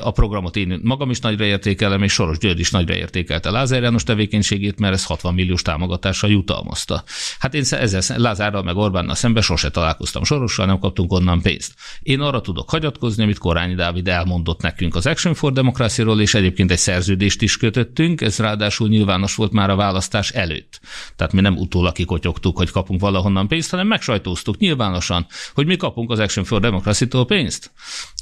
A 0.00 0.10
programot 0.10 0.56
én 0.56 0.80
magam 0.82 1.10
is 1.10 1.20
nagyra 1.20 1.44
értékelem, 1.44 2.02
és 2.02 2.12
Soros 2.12 2.38
György 2.38 2.60
is 2.60 2.70
nagyra 2.70 2.94
értékelte 2.94 3.50
Lázár 3.50 3.82
János 3.82 4.02
tevékenységét, 4.02 4.78
mert 4.78 4.94
ez 4.94 5.04
60 5.04 5.34
milliós 5.34 5.62
támogatással 5.62 6.30
jutalmazta. 6.30 7.04
Hát 7.38 7.54
én 7.54 7.64
ezzel 7.70 8.18
Lázárral 8.18 8.62
meg 8.62 8.76
Orbánnal 8.76 9.14
szemben 9.14 9.42
sose 9.42 9.70
találkoztam 9.70 10.24
Sorossal, 10.24 10.66
nem 10.66 10.78
kaptunk 10.78 11.12
onnan 11.12 11.40
pénzt. 11.42 11.74
Én 12.02 12.20
arra 12.20 12.40
tudok 12.40 12.70
hagyatkozni, 12.70 13.22
amit 13.22 13.38
Korányi 13.38 13.74
Dávid 13.74 14.08
elmondott 14.08 14.60
nekünk 14.60 14.94
az 14.94 15.06
Action 15.06 15.34
for 15.34 15.52
Democracy-ról, 15.52 16.20
és 16.20 16.34
egyébként 16.34 16.70
egy 16.70 16.80
szerződést 16.82 17.42
is 17.42 17.56
kötöttünk, 17.56 18.20
ez 18.20 18.38
ráadásul 18.38 18.88
nyilvános 18.88 19.34
volt 19.34 19.52
már 19.52 19.70
a 19.70 19.76
választás 19.76 20.30
előtt. 20.30 20.80
Tehát 21.16 21.32
mi 21.32 21.40
nem 21.40 21.56
utólag 21.56 21.92
kikotyogtuk, 21.92 22.56
hogy 22.56 22.70
kapunk 22.70 23.00
valahonnan 23.00 23.48
pénzt, 23.48 23.70
hanem 23.70 23.86
megsajtóztuk 23.86 24.58
nyilvánosan, 24.58 25.26
hogy 25.54 25.66
mi 25.66 25.76
kapunk 25.76 26.10
az 26.10 26.18
Action 26.18 26.44
for 26.44 26.60
Democracy-tól 26.60 27.26
pénzt. 27.26 27.70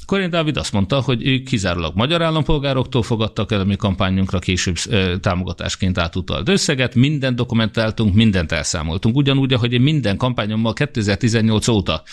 Korin 0.05 0.29
Dávid 0.29 0.57
azt 0.57 0.71
mondta, 0.71 0.99
hogy 1.01 1.27
ők 1.27 1.43
kizárólag 1.43 1.95
magyar 1.95 2.21
állampolgároktól 2.21 3.03
fogadtak 3.03 3.51
el 3.51 3.59
a 3.59 3.63
mi 3.63 3.75
kampányunkra 3.75 4.39
később 4.39 4.75
támogatásként 5.19 5.97
átutalt 5.97 6.49
összeget, 6.49 6.95
mindent 6.95 7.35
dokumentáltunk, 7.35 8.13
mindent 8.13 8.51
elszámoltunk. 8.51 9.15
Ugyanúgy, 9.15 9.53
ahogy 9.53 9.73
én 9.73 9.81
minden 9.81 10.17
kampányommal 10.17 10.73
2018 10.73 11.67
óta. 11.67 12.03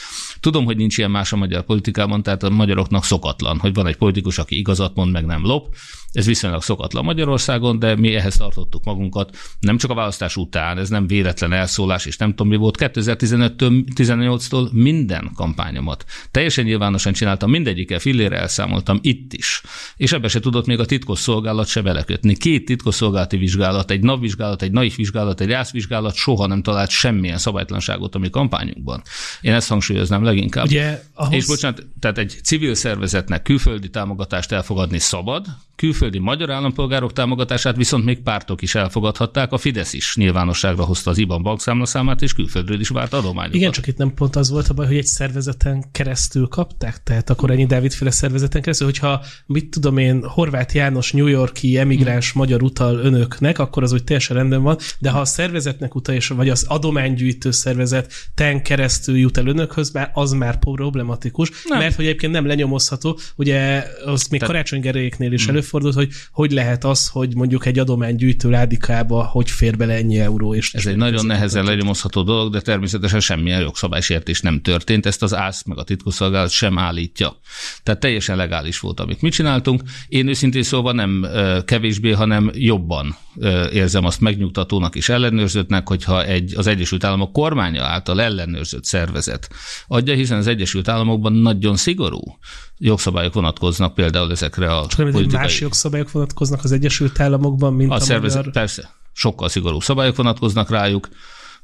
Tudom, 0.40 0.64
hogy 0.64 0.76
nincs 0.76 0.98
ilyen 0.98 1.10
más 1.10 1.32
a 1.32 1.36
magyar 1.36 1.64
politikában, 1.64 2.22
tehát 2.22 2.42
a 2.42 2.50
magyaroknak 2.50 3.04
szokatlan, 3.04 3.58
hogy 3.58 3.74
van 3.74 3.86
egy 3.86 3.96
politikus, 3.96 4.38
aki 4.38 4.58
igazat 4.58 4.94
mond, 4.94 5.12
meg 5.12 5.26
nem 5.26 5.44
lop. 5.44 5.74
Ez 6.12 6.26
viszonylag 6.26 6.62
szokatlan 6.62 7.04
Magyarországon, 7.04 7.78
de 7.78 7.96
mi 7.96 8.14
ehhez 8.14 8.36
tartottuk 8.36 8.84
magunkat, 8.84 9.36
nem 9.60 9.76
csak 9.76 9.90
a 9.90 9.94
választás 9.94 10.36
után, 10.36 10.78
ez 10.78 10.88
nem 10.88 11.06
véletlen 11.06 11.52
elszólás, 11.52 12.06
és 12.06 12.16
nem 12.16 12.28
tudom 12.30 12.48
mi 12.48 12.56
volt, 12.56 12.76
2015-18-tól 12.78 14.72
minden 14.72 15.30
kampányomat 15.34 16.04
teljesen 16.30 16.64
nyilvánosan 16.64 17.12
csináltam, 17.12 17.50
mindegyikkel 17.88 17.98
fillére 17.98 18.40
elszámoltam 18.40 18.98
itt 19.02 19.32
is. 19.32 19.62
És 19.96 20.12
ebbe 20.12 20.28
se 20.28 20.40
tudott 20.40 20.66
még 20.66 20.78
a 20.78 20.84
titkos 20.84 21.18
szolgálat 21.18 21.66
se 21.66 21.82
belekötni. 21.82 22.36
Két 22.36 22.64
titkos 22.64 22.94
szolgálati 22.94 23.36
vizsgálat, 23.36 23.90
egy 23.90 24.00
NAV 24.00 24.20
vizsgálat, 24.20 24.62
egy 24.62 24.72
NAIF 24.72 24.96
vizsgálat, 24.96 25.40
egy 25.40 25.48
RÁSZ 25.48 25.70
vizsgálat 25.70 26.14
soha 26.14 26.46
nem 26.46 26.62
talált 26.62 26.90
semmilyen 26.90 27.38
szabálytlanságot 27.38 28.14
a 28.14 28.18
mi 28.18 28.30
kampányunkban. 28.30 29.02
Én 29.40 29.52
ezt 29.52 29.68
hangsúlyoznám 29.68 30.22
leginkább. 30.22 30.64
Ugye, 30.64 31.02
ahhoz... 31.14 31.34
És 31.34 31.46
bocsánat, 31.46 31.86
tehát 32.00 32.18
egy 32.18 32.38
civil 32.42 32.74
szervezetnek 32.74 33.42
külföldi 33.42 33.90
támogatást 33.90 34.52
elfogadni 34.52 34.98
szabad, 34.98 35.46
külföldi 35.78 36.18
magyar 36.18 36.50
állampolgárok 36.50 37.12
támogatását 37.12 37.76
viszont 37.76 38.04
még 38.04 38.22
pártok 38.22 38.62
is 38.62 38.74
elfogadhatták, 38.74 39.52
a 39.52 39.58
Fidesz 39.58 39.92
is 39.92 40.16
nyilvánosságra 40.16 40.84
hozta 40.84 41.10
az 41.10 41.18
IBAN 41.18 41.42
bankszámlaszámát, 41.42 42.22
és 42.22 42.32
külföldről 42.32 42.80
is 42.80 42.88
várt 42.88 43.12
adományokat. 43.12 43.54
Igen, 43.54 43.70
csak 43.70 43.86
itt 43.86 43.96
nem 43.96 44.14
pont 44.14 44.36
az 44.36 44.50
volt 44.50 44.68
a 44.68 44.74
baj, 44.74 44.86
hogy 44.86 44.96
egy 44.96 45.06
szervezeten 45.06 45.84
keresztül 45.92 46.46
kapták, 46.48 47.02
tehát 47.02 47.30
akkor 47.30 47.50
ennyi 47.50 47.66
Dávidféle 47.66 48.10
szervezeten 48.10 48.60
keresztül, 48.62 48.86
hogyha 48.86 49.24
mit 49.46 49.70
tudom 49.70 49.98
én, 49.98 50.22
Horváth 50.24 50.74
János 50.74 51.12
New 51.12 51.26
Yorki 51.26 51.78
emigráns 51.78 52.32
hmm. 52.32 52.40
magyar 52.40 52.62
utal 52.62 52.98
önöknek, 52.98 53.58
akkor 53.58 53.82
az 53.82 53.92
úgy 53.92 54.04
teljesen 54.04 54.36
rendben 54.36 54.62
van, 54.62 54.76
de 54.98 55.10
ha 55.10 55.20
a 55.20 55.24
szervezetnek 55.24 55.94
utal, 55.94 56.14
és 56.14 56.28
vagy 56.28 56.48
az 56.48 56.64
adománygyűjtő 56.68 57.50
szervezet 57.50 58.12
ten 58.34 58.62
keresztül 58.62 59.16
jut 59.16 59.38
el 59.38 59.46
önökhöz, 59.46 59.90
már 59.90 60.10
az 60.14 60.32
már 60.32 60.58
problematikus, 60.58 61.50
nem. 61.64 61.78
mert 61.78 61.94
hogy 61.94 62.04
egyébként 62.04 62.32
nem 62.32 62.46
lenyomozható, 62.46 63.18
ugye 63.36 63.86
az 64.04 64.26
még 64.26 64.40
Te... 64.40 64.46
Karácsony 64.46 64.80
Geréknél 64.80 65.32
is 65.32 65.44
hmm. 65.44 65.54
elő 65.54 65.66
előfordult, 65.74 65.94
hogy 65.94 66.08
hogy 66.32 66.52
lehet 66.52 66.84
az, 66.84 67.08
hogy 67.08 67.34
mondjuk 67.34 67.66
egy 67.66 67.78
adománygyűjtő 67.78 68.50
ládikába 68.50 69.24
hogy 69.24 69.50
fér 69.50 69.76
bele 69.76 69.94
ennyi 69.94 70.18
euró. 70.18 70.54
És 70.54 70.74
Ez 70.74 70.86
egy 70.86 70.96
nagyon 70.96 71.26
nehezen 71.26 71.64
lenyomozható 71.64 72.22
dolog, 72.22 72.52
de 72.52 72.60
természetesen 72.60 73.20
semmilyen 73.20 73.60
jogszabálysértés 73.60 74.40
nem 74.40 74.60
történt. 74.60 75.06
Ezt 75.06 75.22
az 75.22 75.34
ÁSZ 75.34 75.64
meg 75.64 75.78
a 75.78 75.82
titkosszolgálat 75.82 76.50
sem 76.50 76.78
állítja. 76.78 77.40
Tehát 77.82 78.00
teljesen 78.00 78.36
legális 78.36 78.80
volt, 78.80 79.00
amit 79.00 79.22
mi 79.22 79.28
csináltunk. 79.28 79.82
Én 80.08 80.28
őszintén 80.28 80.62
szóval 80.62 80.92
nem 80.92 81.26
kevésbé, 81.64 82.10
hanem 82.10 82.50
jobban 82.54 83.16
érzem 83.72 84.04
azt 84.04 84.20
megnyugtatónak 84.20 84.94
és 84.94 85.08
ellenőrzöttnek, 85.08 85.88
hogyha 85.88 86.24
egy, 86.24 86.54
az 86.56 86.66
Egyesült 86.66 87.04
Államok 87.04 87.32
kormánya 87.32 87.84
által 87.84 88.20
ellenőrzött 88.20 88.84
szervezet 88.84 89.48
adja, 89.86 90.14
hiszen 90.14 90.38
az 90.38 90.46
Egyesült 90.46 90.88
Államokban 90.88 91.32
nagyon 91.32 91.76
szigorú 91.76 92.20
jogszabályok 92.78 93.34
vonatkoznak 93.34 93.94
például 93.94 94.30
ezekre 94.30 94.76
a 94.76 94.86
Csak 94.86 95.10
politikai... 95.10 95.40
más 95.40 95.60
jogszabályok 95.60 96.10
vonatkoznak 96.10 96.64
az 96.64 96.72
Egyesült 96.72 97.20
Államokban, 97.20 97.74
mint 97.74 97.90
a, 97.90 97.94
a 97.94 98.00
szervezet, 98.00 98.36
magyar... 98.36 98.52
Persze, 98.52 98.90
sokkal 99.12 99.48
szigorú 99.48 99.80
szabályok 99.80 100.16
vonatkoznak 100.16 100.70
rájuk, 100.70 101.08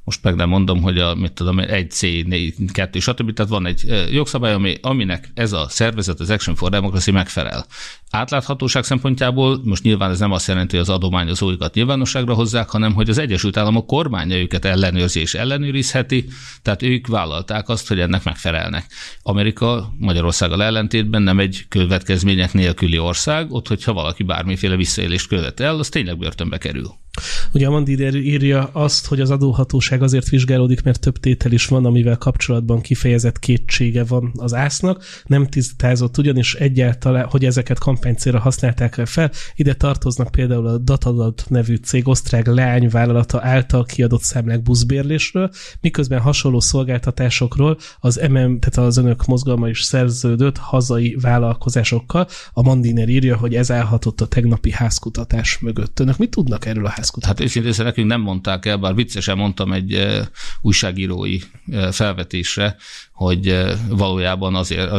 most 0.05 0.23
meg 0.23 0.35
nem 0.35 0.49
mondom, 0.49 0.83
hogy 0.83 0.99
a, 0.99 1.15
mit 1.15 1.33
tudom, 1.33 1.59
egy 1.59 1.91
C, 1.91 2.01
4, 2.01 2.55
2, 2.73 2.99
stb. 2.99 3.33
Tehát 3.33 3.51
van 3.51 3.67
egy 3.67 4.09
jogszabály, 4.13 4.53
ami, 4.53 4.77
aminek 4.83 5.31
ez 5.35 5.53
a 5.53 5.67
szervezet, 5.69 6.21
az 6.21 6.31
Action 6.31 6.55
for 6.55 6.71
Democracy 6.71 7.11
megfelel. 7.11 7.67
Átláthatóság 8.11 8.85
szempontjából 8.85 9.61
most 9.65 9.83
nyilván 9.83 10.11
ez 10.11 10.19
nem 10.19 10.33
azt 10.33 10.49
jelenti, 10.49 10.77
hogy 10.77 10.89
az 10.89 10.95
adományozóikat 10.95 11.75
nyilvánosságra 11.75 12.35
hozzák, 12.35 12.69
hanem 12.69 12.95
hogy 12.95 13.09
az 13.09 13.19
Egyesült 13.19 13.57
Államok 13.57 13.87
kormánya 13.87 14.37
őket 14.37 14.65
ellenőrzi 14.65 15.21
és 15.21 15.35
ellenőrizheti, 15.35 16.25
tehát 16.63 16.83
ők 16.83 17.07
vállalták 17.07 17.69
azt, 17.69 17.89
hogy 17.89 18.01
ennek 18.01 18.25
megfelelnek. 18.25 18.87
Amerika 19.23 19.93
Magyarországgal 19.99 20.63
ellentétben 20.63 21.23
nem 21.23 21.39
egy 21.39 21.65
következmények 21.69 22.53
nélküli 22.53 22.99
ország, 22.99 23.53
ott, 23.53 23.69
hogyha 23.69 23.93
valaki 23.93 24.23
bármiféle 24.23 24.77
visszaélést 24.77 25.29
követ 25.29 25.61
el, 25.61 25.79
az 25.79 25.89
tényleg 25.89 26.19
börtönbe 26.19 26.59
kerül. 26.59 27.04
Ugye 27.53 27.67
a 27.67 27.71
Mandider 27.71 28.15
írja 28.15 28.71
azt, 28.73 29.07
hogy 29.07 29.21
az 29.21 29.31
adóhatóság 29.31 30.03
azért 30.03 30.29
vizsgálódik, 30.29 30.83
mert 30.83 31.01
több 31.01 31.19
tétel 31.19 31.53
is 31.53 31.67
van, 31.67 31.85
amivel 31.85 32.17
kapcsolatban 32.17 32.81
kifejezett 32.81 33.39
kétsége 33.39 34.05
van 34.05 34.33
az 34.37 34.55
ásznak. 34.55 35.05
Nem 35.27 35.47
tisztázott 35.47 36.19
ugyanis 36.19 36.55
egyáltalán, 36.55 37.27
hogy 37.27 37.45
ezeket 37.45 37.79
kampánycélra 37.79 38.39
használták 38.39 39.01
fel. 39.05 39.31
Ide 39.55 39.75
tartoznak 39.75 40.31
például 40.31 40.67
a 40.67 40.79
Datadat 40.79 41.45
nevű 41.49 41.75
cég 41.75 42.09
osztrák 42.09 42.47
leányvállalata 42.47 43.43
által 43.43 43.85
kiadott 43.85 44.23
számlák 44.23 44.63
buszbérlésről, 44.63 45.51
miközben 45.81 46.21
hasonló 46.21 46.61
szolgáltatásokról 46.61 47.79
az 48.01 48.17
MM, 48.29 48.59
tehát 48.59 48.77
az 48.77 48.97
önök 48.97 49.25
mozgalma 49.27 49.69
is 49.69 49.83
szerződött 49.83 50.57
hazai 50.59 51.17
vállalkozásokkal. 51.21 52.29
A 52.53 52.63
Mandiner 52.63 53.09
írja, 53.09 53.37
hogy 53.37 53.55
ez 53.55 53.71
állhatott 53.71 54.21
a 54.21 54.27
tegnapi 54.27 54.73
házkutatás 54.73 55.59
mögött. 55.59 56.01
Önök 56.01 56.17
mit 56.17 56.31
tudnak 56.31 56.67
erről 56.67 56.87
a 56.87 56.91
házkutatásról? 57.05 57.47
Hát 57.47 57.57
őszintén 57.57 57.85
nekünk 57.85 58.09
nem 58.09 58.21
mondták 58.21 58.67
el, 58.67 58.77
bár 58.77 58.95
viccesen 58.95 59.37
mondtam 59.37 59.73
egy 59.73 59.95
uh, 59.95 60.27
újságírói 60.61 61.39
uh, 61.67 61.93
felvetésre, 61.93 62.77
hogy 63.13 63.65
valójában 63.89 64.55
azért, 64.55 64.91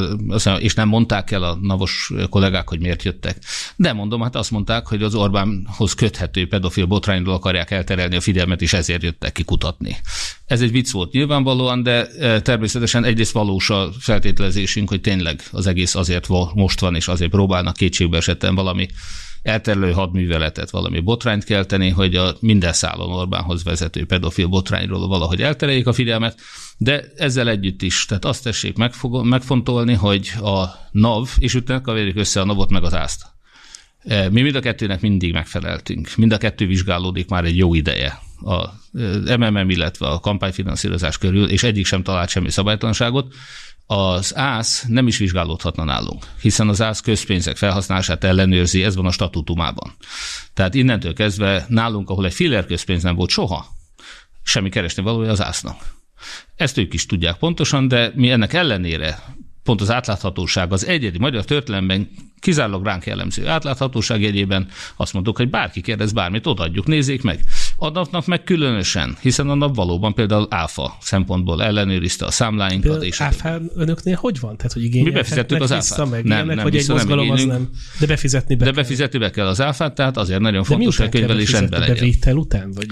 és 0.59 0.73
nem 0.73 0.87
mondták 0.87 1.31
el 1.31 1.43
a 1.43 1.57
navos 1.61 2.11
kollégák, 2.29 2.69
hogy 2.69 2.79
miért 2.79 3.03
jöttek. 3.03 3.37
De 3.75 3.93
mondom, 3.93 4.21
hát 4.21 4.35
azt 4.35 4.51
mondták, 4.51 4.87
hogy 4.87 5.03
az 5.03 5.15
Orbánhoz 5.15 5.93
köthető 5.93 6.47
pedofil 6.47 6.85
botrányról 6.85 7.33
akarják 7.33 7.71
elterelni 7.71 8.15
a 8.15 8.21
figyelmet, 8.21 8.61
és 8.61 8.73
ezért 8.73 9.03
jöttek 9.03 9.31
ki 9.31 9.43
kutatni. 9.43 9.97
Ez 10.45 10.61
egy 10.61 10.71
vicc 10.71 10.91
volt 10.91 11.11
nyilvánvalóan, 11.11 11.83
de 11.83 12.07
természetesen 12.39 13.03
egyrészt 13.03 13.31
valós 13.31 13.69
a 13.69 13.89
feltételezésünk, 13.99 14.89
hogy 14.89 15.01
tényleg 15.01 15.41
az 15.51 15.67
egész 15.67 15.95
azért 15.95 16.27
most 16.53 16.79
van, 16.79 16.95
és 16.95 17.07
azért 17.07 17.31
próbálnak 17.31 17.75
kétségbe 17.75 18.17
esetten 18.17 18.55
valami 18.55 18.87
elterelő 19.45 19.91
hadműveletet, 19.91 20.69
valami 20.69 20.99
botrányt 20.99 21.43
kelteni, 21.43 21.89
hogy 21.89 22.15
a 22.15 22.35
minden 22.39 22.73
szálon 22.73 23.11
Orbánhoz 23.11 23.63
vezető 23.63 24.05
pedofil 24.05 24.47
botrányról 24.47 25.07
valahogy 25.07 25.41
eltereljék 25.41 25.87
a 25.87 25.93
figyelmet, 25.93 26.39
de 26.77 27.03
ezzel 27.15 27.49
együtt 27.49 27.81
is, 27.81 28.05
tehát 28.05 28.25
azt 28.25 28.43
tessék 28.43 28.75
megfontolni, 29.23 29.93
hogy 29.93 30.31
a 30.41 30.65
NAV, 30.91 31.29
és 31.37 31.53
utána 31.53 31.81
kaverjük 31.81 32.17
össze 32.17 32.41
a 32.41 32.45
NAV-ot 32.45 32.69
meg 32.69 32.83
az 32.83 32.93
ászt. 32.93 33.25
E, 33.99 34.29
mi 34.29 34.41
mind 34.41 34.55
a 34.55 34.59
kettőnek 34.59 35.01
mindig 35.01 35.33
megfeleltünk. 35.33 36.09
Mind 36.15 36.33
a 36.33 36.37
kettő 36.37 36.67
vizsgálódik 36.67 37.29
már 37.29 37.45
egy 37.45 37.57
jó 37.57 37.73
ideje 37.73 38.19
a 38.45 38.69
MMM, 39.37 39.69
illetve 39.69 40.07
a 40.07 40.19
kampányfinanszírozás 40.19 41.17
körül, 41.17 41.49
és 41.49 41.63
egyik 41.63 41.85
sem 41.85 42.03
talált 42.03 42.29
semmi 42.29 42.49
szabálytalanságot 42.49 43.33
az 43.87 44.35
ÁSZ 44.35 44.85
nem 44.87 45.07
is 45.07 45.17
vizsgálódhatna 45.17 45.83
nálunk, 45.83 46.25
hiszen 46.41 46.69
az 46.69 46.81
ÁSZ 46.81 46.99
közpénzek 46.99 47.57
felhasználását 47.57 48.23
ellenőrzi, 48.23 48.83
ez 48.83 48.95
van 48.95 49.05
a 49.05 49.11
statutumában. 49.11 49.95
Tehát 50.53 50.73
innentől 50.73 51.13
kezdve 51.13 51.65
nálunk, 51.67 52.09
ahol 52.09 52.25
egy 52.25 52.33
filler 52.33 52.65
közpénz 52.65 53.03
nem 53.03 53.15
volt 53.15 53.29
soha, 53.29 53.65
semmi 54.43 54.69
keresni 54.69 55.03
valója 55.03 55.31
az 55.31 55.41
ásznak. 55.41 55.93
Ezt 56.55 56.77
ők 56.77 56.93
is 56.93 57.05
tudják 57.05 57.37
pontosan, 57.37 57.87
de 57.87 58.11
mi 58.15 58.29
ennek 58.29 58.53
ellenére 58.53 59.23
pont 59.63 59.81
az 59.81 59.91
átláthatóság 59.91 60.71
az 60.71 60.85
egyedi 60.85 61.17
magyar 61.17 61.45
történelemben 61.45 62.09
kizárólag 62.39 62.85
ránk 62.85 63.05
jellemző 63.05 63.47
átláthatóság 63.47 64.21
jegyében 64.21 64.67
azt 64.95 65.13
mondtuk, 65.13 65.37
hogy 65.37 65.49
bárki 65.49 65.81
kérdez 65.81 66.11
bármit, 66.11 66.47
odaadjuk, 66.47 66.85
nézzék 66.85 67.21
meg. 67.21 67.39
A 67.77 67.89
napnak 67.89 68.25
meg 68.25 68.43
különösen, 68.43 69.17
hiszen 69.21 69.49
a 69.49 69.55
nap 69.55 69.75
valóban 69.75 70.13
például 70.13 70.47
áfa 70.49 70.97
szempontból 71.01 71.63
ellenőrizte 71.63 72.25
a 72.25 72.31
számláinkat. 72.31 72.81
Például 72.81 73.05
és 73.05 73.21
áfa 73.21 73.61
önöknél 73.75 74.15
hogy 74.15 74.39
van? 74.39 74.57
Tehát, 74.57 74.73
hogy 74.73 74.83
igényelhetnek 74.83 75.23
Mi 75.23 75.29
befizettük 75.29 75.61
az 75.61 75.71
áfát. 75.71 76.09
Meg 76.09 76.23
nem, 76.23 76.47
nem, 76.47 76.63
vagy 76.63 76.75
egy 76.75 76.87
mozgalom 76.87 77.29
az 77.29 77.43
nem. 77.43 77.69
De 77.99 78.05
befizetni 78.05 78.55
be 78.55 78.65
De 78.65 78.71
befizetni 78.71 79.19
be 79.19 79.29
kell 79.29 79.47
az 79.47 79.61
áfát, 79.61 79.95
tehát 79.95 80.17
azért 80.17 80.39
nagyon 80.39 80.61
De 80.61 80.67
fontos, 80.67 80.97
hogy 80.97 81.09
könyvelés 81.09 81.51
rendben 81.51 81.79
legyen. 81.79 81.95
Bevétel 81.95 82.35
után? 82.35 82.71
Vagy? 82.71 82.87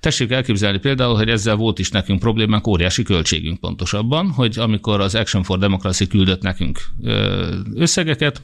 Tessék 0.00 0.30
elképzelni 0.30 0.78
például, 0.78 1.16
hogy 1.16 1.28
ezzel 1.28 1.56
volt 1.56 1.78
is 1.78 1.90
nekünk 1.90 2.18
problémánk, 2.18 2.66
óriási 2.66 3.02
költségünk 3.02 3.60
pontosabban, 3.60 4.30
hogy 4.30 4.58
amikor 4.58 5.00
az 5.00 5.14
Action 5.14 5.42
for 5.42 5.58
Democracy 5.58 6.06
küldött 6.06 6.42
nekünk 6.42 6.80
összegeket, 7.74 8.42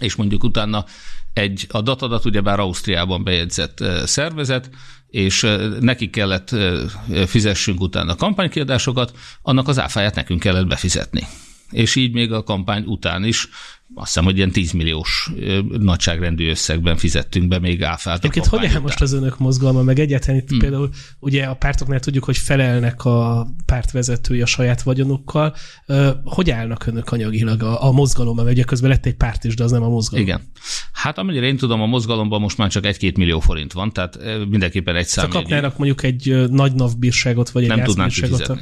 és 0.00 0.14
mondjuk 0.14 0.44
utána 0.44 0.84
egy, 1.32 1.66
a 1.68 1.80
datadat 1.80 2.24
ugyebár 2.24 2.60
Ausztriában 2.60 3.24
bejegyzett 3.24 3.84
szervezet, 4.04 4.70
és 5.12 5.46
nekik 5.80 6.10
kellett 6.10 6.54
fizessünk 7.26 7.80
utána 7.80 8.14
kampánykiadásokat, 8.14 9.12
annak 9.42 9.68
az 9.68 9.78
áfáját 9.78 10.14
nekünk 10.14 10.40
kellett 10.40 10.66
befizetni. 10.66 11.26
És 11.70 11.96
így 11.96 12.12
még 12.12 12.32
a 12.32 12.42
kampány 12.42 12.84
után 12.84 13.24
is 13.24 13.48
azt 13.94 14.06
hiszem, 14.06 14.24
hogy 14.24 14.36
ilyen 14.36 14.50
10 14.50 14.72
milliós 14.72 15.32
nagyságrendű 15.78 16.50
összegben 16.50 16.96
fizettünk 16.96 17.48
be 17.48 17.58
még 17.58 17.82
áfát. 17.82 18.18
Egyébként 18.18 18.46
hogy 18.46 18.66
áll 18.66 18.80
most 18.80 19.00
az 19.00 19.12
önök 19.12 19.38
mozgalma, 19.38 19.82
meg 19.82 19.98
egyáltalán 19.98 20.40
itt 20.40 20.48
hmm. 20.48 20.58
például 20.58 20.90
ugye 21.18 21.44
a 21.44 21.54
pártoknál 21.54 22.00
tudjuk, 22.00 22.24
hogy 22.24 22.36
felelnek 22.36 23.04
a 23.04 23.46
pártvezetői 23.66 24.42
a 24.42 24.46
saját 24.46 24.82
vagyonukkal. 24.82 25.54
Hogy 26.24 26.50
állnak 26.50 26.86
önök 26.86 27.12
anyagilag 27.12 27.62
a, 27.62 27.84
a 27.84 27.92
mozgalom, 27.92 28.36
mert 28.36 28.48
ugye 28.48 28.62
közben 28.62 28.90
lett 28.90 29.06
egy 29.06 29.16
párt 29.16 29.44
is, 29.44 29.54
de 29.54 29.64
az 29.64 29.70
nem 29.70 29.82
a 29.82 29.88
mozgalom. 29.88 30.26
Igen. 30.26 30.40
Hát 30.92 31.18
amennyire 31.18 31.46
én 31.46 31.56
tudom, 31.56 31.80
a 31.80 31.86
mozgalomban 31.86 32.40
most 32.40 32.58
már 32.58 32.70
csak 32.70 32.86
egy-két 32.86 33.16
millió 33.16 33.40
forint 33.40 33.72
van, 33.72 33.92
tehát 33.92 34.18
mindenképpen 34.48 34.96
egy 34.96 35.06
szám. 35.06 35.30
Ha 35.30 35.38
kapnának 35.38 35.78
mondjuk 35.78 36.02
egy 36.02 36.50
nagy 36.50 36.72
navbírságot, 36.72 37.50
vagy 37.50 37.62
egy 37.62 37.68
nem 37.68 37.84
tudnánk 37.84 38.12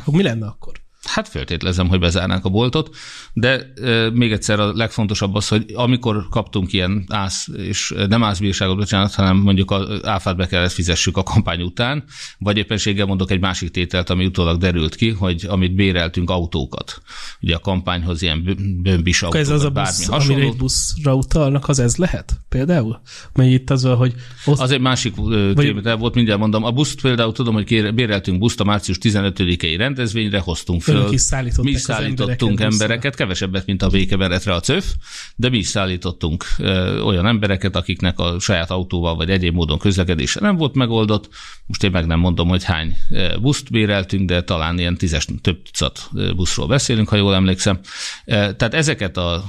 mi 0.05 0.23
lenne 0.23 0.47
akkor? 0.47 0.73
Hát 1.15 1.29
feltételezem, 1.29 1.89
hogy 1.89 1.99
bezárnánk 1.99 2.45
a 2.45 2.49
boltot, 2.49 2.97
de 3.33 3.73
e, 3.83 4.11
még 4.11 4.33
egyszer 4.33 4.61
a 4.61 4.73
legfontosabb 4.73 5.35
az, 5.35 5.49
hogy 5.49 5.65
amikor 5.75 6.29
kaptunk 6.31 6.73
ilyen 6.73 7.05
ász, 7.09 7.49
és 7.57 7.95
nem 8.09 8.25
ászbírságot, 8.25 8.77
bocsánat, 8.77 9.15
hanem 9.15 9.37
mondjuk 9.37 9.71
az 9.71 10.05
áfát 10.05 10.37
be 10.37 10.47
kellett 10.47 10.73
fizessük 10.73 11.17
a 11.17 11.23
kampány 11.23 11.63
után, 11.63 12.05
vagy 12.39 12.57
éppenséggel 12.57 13.07
mondok 13.07 13.31
egy 13.31 13.41
másik 13.41 13.71
tételt, 13.71 14.11
ami 14.11 14.27
utólag 14.27 14.59
derült 14.59 14.95
ki, 14.95 15.11
hogy 15.11 15.47
amit 15.49 15.75
béreltünk 15.75 16.31
autókat, 16.31 17.03
ugye 17.41 17.55
a 17.55 17.59
kampányhoz 17.59 18.23
ilyen 18.23 18.59
bömbis 18.83 19.23
autókat, 19.23 19.47
ez 19.47 19.51
az 19.53 19.65
a 19.65 19.71
busz, 19.71 20.07
hasonló. 20.07 20.35
amire 20.35 20.57
buszra 20.57 21.15
utalnak, 21.15 21.69
az 21.69 21.79
ez 21.79 21.97
lehet 21.97 22.41
például? 22.49 23.01
Mert 23.33 23.51
itt 23.51 23.71
az, 23.71 23.83
hogy... 23.83 24.15
Oszt... 24.45 24.61
Az 24.61 24.71
egy 24.71 24.81
másik 24.81 25.15
vagy... 25.55 25.99
volt, 25.99 26.15
mindjárt 26.15 26.41
mondom. 26.41 26.65
A 26.65 26.71
buszt 26.71 27.01
például 27.01 27.33
tudom, 27.33 27.55
hogy 27.55 27.95
béreltünk 27.95 28.39
buszt 28.39 28.61
a 28.61 28.65
március 28.65 28.99
15-i 29.03 29.75
rendezvényre, 29.79 30.39
hoztunk 30.39 30.83
föl 30.83 31.00
Önök 31.01 31.13
is 31.13 31.21
szállítottak 31.21 31.65
Mi 31.65 31.71
is 31.71 31.81
szállítottunk 31.81 32.41
embereket, 32.41 32.73
embereket 32.73 33.15
kevesebbet, 33.15 33.67
mint 33.67 33.83
a 33.83 33.89
békeveretre 33.89 34.55
a 34.55 34.61
CÖF, 34.61 34.95
de 35.37 35.49
mi 35.49 35.59
is 35.59 35.67
szállítottunk 35.67 36.45
ö, 36.59 37.01
olyan 37.01 37.27
embereket, 37.27 37.77
akiknek 37.77 38.19
a 38.19 38.39
saját 38.39 38.71
autóval 38.71 39.17
vagy 39.17 39.31
egyéb 39.31 39.55
módon 39.55 39.79
közlekedése 39.79 40.41
nem 40.41 40.57
volt 40.57 40.75
megoldott. 40.75 41.29
Most 41.67 41.85
én 41.85 41.91
meg 41.91 42.07
nem 42.07 42.19
mondom, 42.19 42.49
hogy 42.49 42.65
hány 42.65 42.97
buszt 43.41 43.71
béreltünk, 43.71 44.29
de 44.29 44.43
talán 44.43 44.79
ilyen 44.79 44.97
tízes, 44.97 45.27
több 45.41 45.63
tucat 45.63 46.11
buszról 46.37 46.67
beszélünk, 46.67 47.09
ha 47.09 47.17
jól 47.17 47.35
emlékszem. 47.35 47.81
Tehát 48.25 48.75
ezeket 48.75 49.17
a 49.17 49.45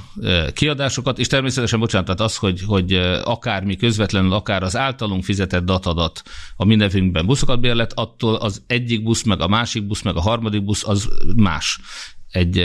kiadásokat, 0.52 1.18
és 1.18 1.26
természetesen, 1.26 1.80
bocsánat, 1.80 2.06
tehát 2.06 2.20
az, 2.20 2.36
hogy, 2.36 2.60
hogy 2.66 2.92
akár 3.24 3.64
mi 3.64 3.76
közvetlenül, 3.76 4.32
akár 4.32 4.62
az 4.62 4.76
általunk 4.76 5.24
fizetett 5.24 5.64
datadat 5.64 6.22
a 6.56 6.64
mindenfélünkben 6.64 7.26
buszokat 7.26 7.60
bérlet, 7.60 7.92
attól 7.94 8.34
az 8.34 8.62
egyik 8.66 9.02
busz, 9.02 9.22
meg 9.22 9.40
a 9.40 9.48
másik 9.48 9.86
busz, 9.86 10.02
meg 10.02 10.16
a 10.16 10.20
harmadik 10.20 10.64
busz 10.64 10.88
az 10.88 11.08
más. 11.36 11.80
egy 12.28 12.64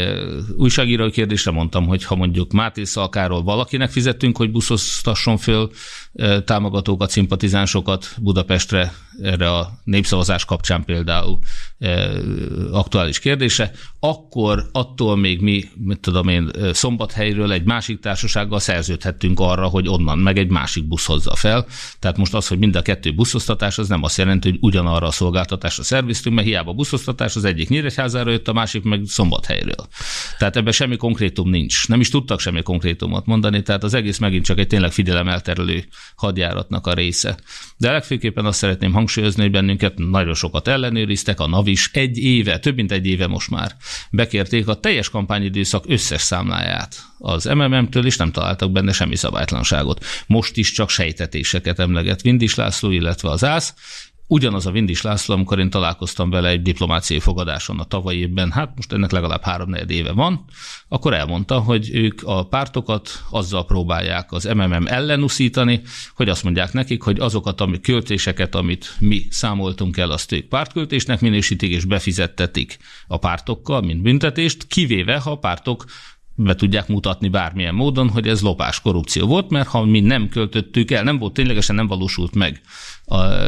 újságírói 0.55 1.11
kérdésre 1.11 1.51
mondtam, 1.51 1.87
hogy 1.87 2.03
ha 2.03 2.15
mondjuk 2.15 2.51
Máté 2.51 2.83
Szalkáról 2.83 3.43
valakinek 3.43 3.89
fizettünk, 3.89 4.37
hogy 4.37 4.51
buszoztasson 4.51 5.37
föl 5.37 5.71
támogatókat, 6.45 7.09
szimpatizánsokat 7.09 8.15
Budapestre 8.17 8.93
erre 9.21 9.53
a 9.53 9.69
népszavazás 9.83 10.45
kapcsán 10.45 10.85
például 10.85 11.39
aktuális 12.71 13.19
kérdése, 13.19 13.71
akkor 13.99 14.69
attól 14.71 15.15
még 15.15 15.41
mi, 15.41 15.63
mit 15.75 15.99
tudom 15.99 16.27
én, 16.27 16.51
szombathelyről 16.71 17.51
egy 17.51 17.63
másik 17.63 17.99
társasággal 17.99 18.59
szerződhettünk 18.59 19.39
arra, 19.39 19.67
hogy 19.67 19.87
onnan 19.87 20.17
meg 20.17 20.37
egy 20.37 20.49
másik 20.49 20.87
busz 20.87 21.05
hozza 21.05 21.35
fel. 21.35 21.65
Tehát 21.99 22.17
most 22.17 22.33
az, 22.33 22.47
hogy 22.47 22.57
mind 22.57 22.75
a 22.75 22.81
kettő 22.81 23.13
buszoztatás, 23.13 23.77
az 23.77 23.87
nem 23.87 24.03
azt 24.03 24.17
jelenti, 24.17 24.49
hogy 24.49 24.57
ugyanarra 24.61 25.07
a 25.07 25.11
szolgáltatásra 25.11 25.83
szerviztünk, 25.83 26.35
mert 26.35 26.47
hiába 26.47 26.73
buszoztatás, 26.73 27.35
az 27.35 27.45
egyik 27.45 27.69
Nyíregyházára 27.69 28.31
jött, 28.31 28.47
a 28.47 28.53
másik 28.53 28.83
meg 28.83 29.01
szombathelyről. 29.05 29.87
Tehát 30.37 30.55
ebben 30.55 30.71
semmi 30.71 30.95
konkrétum 30.95 31.49
nincs. 31.49 31.87
Nem 31.87 31.99
is 31.99 32.09
tudtak 32.09 32.39
semmi 32.39 32.61
konkrétumot 32.61 33.25
mondani, 33.25 33.61
tehát 33.61 33.83
az 33.83 33.93
egész 33.93 34.17
megint 34.17 34.45
csak 34.45 34.59
egy 34.59 34.67
tényleg 34.67 34.91
figyelemelterelő 34.91 35.85
hadjáratnak 36.15 36.87
a 36.87 36.93
része. 36.93 37.37
De 37.77 37.91
legfőképpen 37.91 38.45
azt 38.45 38.57
szeretném 38.57 38.93
hangsúlyozni, 38.93 39.41
hogy 39.41 39.51
bennünket 39.51 39.97
nagyon 39.97 40.33
sokat 40.33 40.67
ellenőriztek, 40.67 41.39
a 41.39 41.47
NAV 41.47 41.67
is 41.67 41.89
egy 41.93 42.17
éve, 42.17 42.59
több 42.59 42.75
mint 42.75 42.91
egy 42.91 43.05
éve 43.05 43.27
most 43.27 43.49
már 43.49 43.75
bekérték 44.11 44.67
a 44.67 44.79
teljes 44.79 45.09
kampányidőszak 45.09 45.83
összes 45.87 46.21
számláját 46.21 46.95
az 47.19 47.45
MMM-től, 47.45 48.05
és 48.05 48.17
nem 48.17 48.31
találtak 48.31 48.71
benne 48.71 48.91
semmi 48.91 49.15
szabálytlanságot. 49.15 50.05
Most 50.27 50.57
is 50.57 50.71
csak 50.71 50.89
sejtetéseket 50.89 51.79
emleget 51.79 52.21
Vindis 52.21 52.55
László, 52.55 52.91
illetve 52.91 53.29
az 53.29 53.43
ÁSZ, 53.43 53.73
Ugyanaz 54.29 54.65
a 54.65 54.71
Vindis 54.71 55.01
László, 55.01 55.35
amikor 55.35 55.59
én 55.59 55.69
találkoztam 55.69 56.29
vele 56.29 56.49
egy 56.49 56.61
diplomáciai 56.61 57.19
fogadáson 57.19 57.79
a 57.79 57.83
tavalyi 57.83 58.19
évben, 58.19 58.51
hát 58.51 58.71
most 58.75 58.93
ennek 58.93 59.11
legalább 59.11 59.41
három 59.41 59.73
éve 59.87 60.11
van, 60.11 60.45
akkor 60.87 61.13
elmondta, 61.13 61.59
hogy 61.59 61.89
ők 61.93 62.21
a 62.23 62.47
pártokat 62.47 63.09
azzal 63.29 63.65
próbálják 63.65 64.31
az 64.31 64.43
MMM 64.43 64.87
ellenuszítani, 64.87 65.81
hogy 66.15 66.29
azt 66.29 66.43
mondják 66.43 66.73
nekik, 66.73 67.01
hogy 67.01 67.19
azokat 67.19 67.61
a 67.61 67.69
költéseket, 67.81 68.55
amit 68.55 68.95
mi 68.99 69.27
számoltunk 69.29 69.97
el, 69.97 70.11
azt 70.11 70.31
ők 70.31 70.45
pártköltésnek 70.47 71.21
minősítik 71.21 71.71
és 71.71 71.85
befizettetik 71.85 72.77
a 73.07 73.17
pártokkal, 73.17 73.81
mint 73.81 74.01
büntetést, 74.01 74.67
kivéve, 74.67 75.17
ha 75.17 75.31
a 75.31 75.37
pártok 75.37 75.85
be 76.39 76.55
tudják 76.55 76.87
mutatni 76.87 77.27
bármilyen 77.27 77.75
módon, 77.75 78.09
hogy 78.09 78.27
ez 78.27 78.41
lopás, 78.41 78.81
korrupció 78.81 79.27
volt, 79.27 79.49
mert 79.49 79.67
ha 79.67 79.85
mi 79.85 79.99
nem 79.99 80.29
költöttük 80.29 80.91
el, 80.91 81.03
nem 81.03 81.17
volt 81.17 81.33
ténylegesen, 81.33 81.75
nem 81.75 81.87
valósult 81.87 82.35
meg 82.35 82.61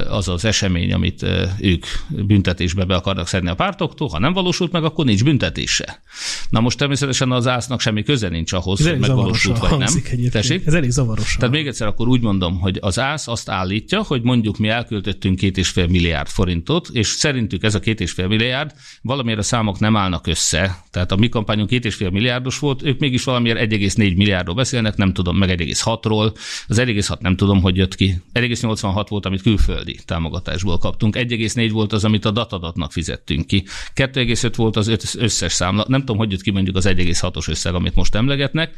az 0.10 0.28
az 0.28 0.46
esemény, 0.46 0.94
amit 0.94 1.26
ők 1.60 1.86
büntetésbe 2.10 2.86
be 2.86 2.96
akarnak 2.96 3.28
szedni 3.28 3.50
a 3.50 3.56
pártoktól, 3.56 4.08
ha 4.08 4.20
nem 4.20 4.34
valósult 4.34 4.72
meg, 4.72 4.84
akkor 4.84 5.06
nincs 5.06 5.24
büntetése. 5.24 6.02
Na 6.50 6.60
most 6.60 6.78
természetesen 6.78 7.32
az 7.32 7.48
ásznak 7.48 7.82
semmi 7.82 8.04
köze 8.04 8.30
nincs 8.30 8.54
ahhoz, 8.54 8.88
hogy 8.88 9.00
megvalósult 9.00 9.60
vagy 9.60 9.78
nem. 9.78 9.94
Tessék? 10.32 10.66
Ez 10.66 10.74
elég 10.74 10.90
zavaros. 10.90 11.36
Tehát 11.36 11.56
még 11.56 11.68
egyszer 11.68 11.88
akkor 11.88 12.08
úgy 12.08 12.22
mondom, 12.22 12.60
hogy 12.60 12.78
az 12.82 13.00
ász 13.00 13.28
azt 13.28 13.50
állítja, 13.50 14.04
hogy 14.04 14.22
mondjuk 14.22 14.58
mi 14.58 14.68
elköltöttünk 14.68 15.38
két 15.38 15.58
és 15.58 15.70
fél 15.70 15.88
milliárd 15.88 16.28
forintot, 16.28 16.90
és 16.92 17.08
szerintük 17.08 17.64
ez 17.64 17.76
a 17.76 17.80
két 17.80 18.00
és 18.02 18.12
fél 18.12 18.28
milliárd 18.28 18.74
valamiért 19.02 19.40
a 19.40 19.44
számok 19.44 19.80
nem 19.80 19.96
állnak 19.96 20.28
össze. 20.28 20.84
Tehát 20.92 21.12
a 21.12 21.16
mi 21.16 21.30
kampányunk 21.30 21.70
két 21.70 21.86
és 21.86 21.96
fél 21.96 22.10
milliárdos 22.10 22.60
volt, 22.60 22.79
ők 22.84 23.00
mégis 23.00 23.24
valamiért 23.24 23.60
1,4 23.60 23.96
milliárdról 24.16 24.56
beszélnek, 24.56 24.96
nem 24.96 25.14
tudom, 25.14 25.38
meg 25.38 25.50
1,6-ról. 25.50 26.36
Az 26.68 26.78
1,6 26.80 27.20
nem 27.20 27.36
tudom, 27.36 27.62
hogy 27.62 27.78
jött 27.78 27.96
ki. 27.96 28.22
1,86 28.34 29.06
volt, 29.10 29.26
amit 29.26 29.42
külföldi 29.42 30.00
támogatásból 30.06 30.78
kaptunk. 30.78 31.16
1,4 31.16 31.70
volt 31.72 31.94
az, 31.94 32.04
amit 32.04 32.26
a 32.26 32.32
datadatnak 32.32 32.92
fizettünk 32.92 33.48
ki. 33.48 33.64
2,5 33.96 34.54
volt 34.56 34.76
az 34.76 35.16
összes 35.18 35.54
számla. 35.54 35.86
Nem 35.88 36.00
tudom, 36.00 36.18
hogy 36.18 36.32
jött 36.32 36.42
ki 36.42 36.52
mondjuk 36.52 36.76
az 36.76 36.86
1,6-os 36.88 37.50
összeg, 37.50 37.74
amit 37.74 37.96
most 37.96 38.16
emlegetnek. 38.16 38.76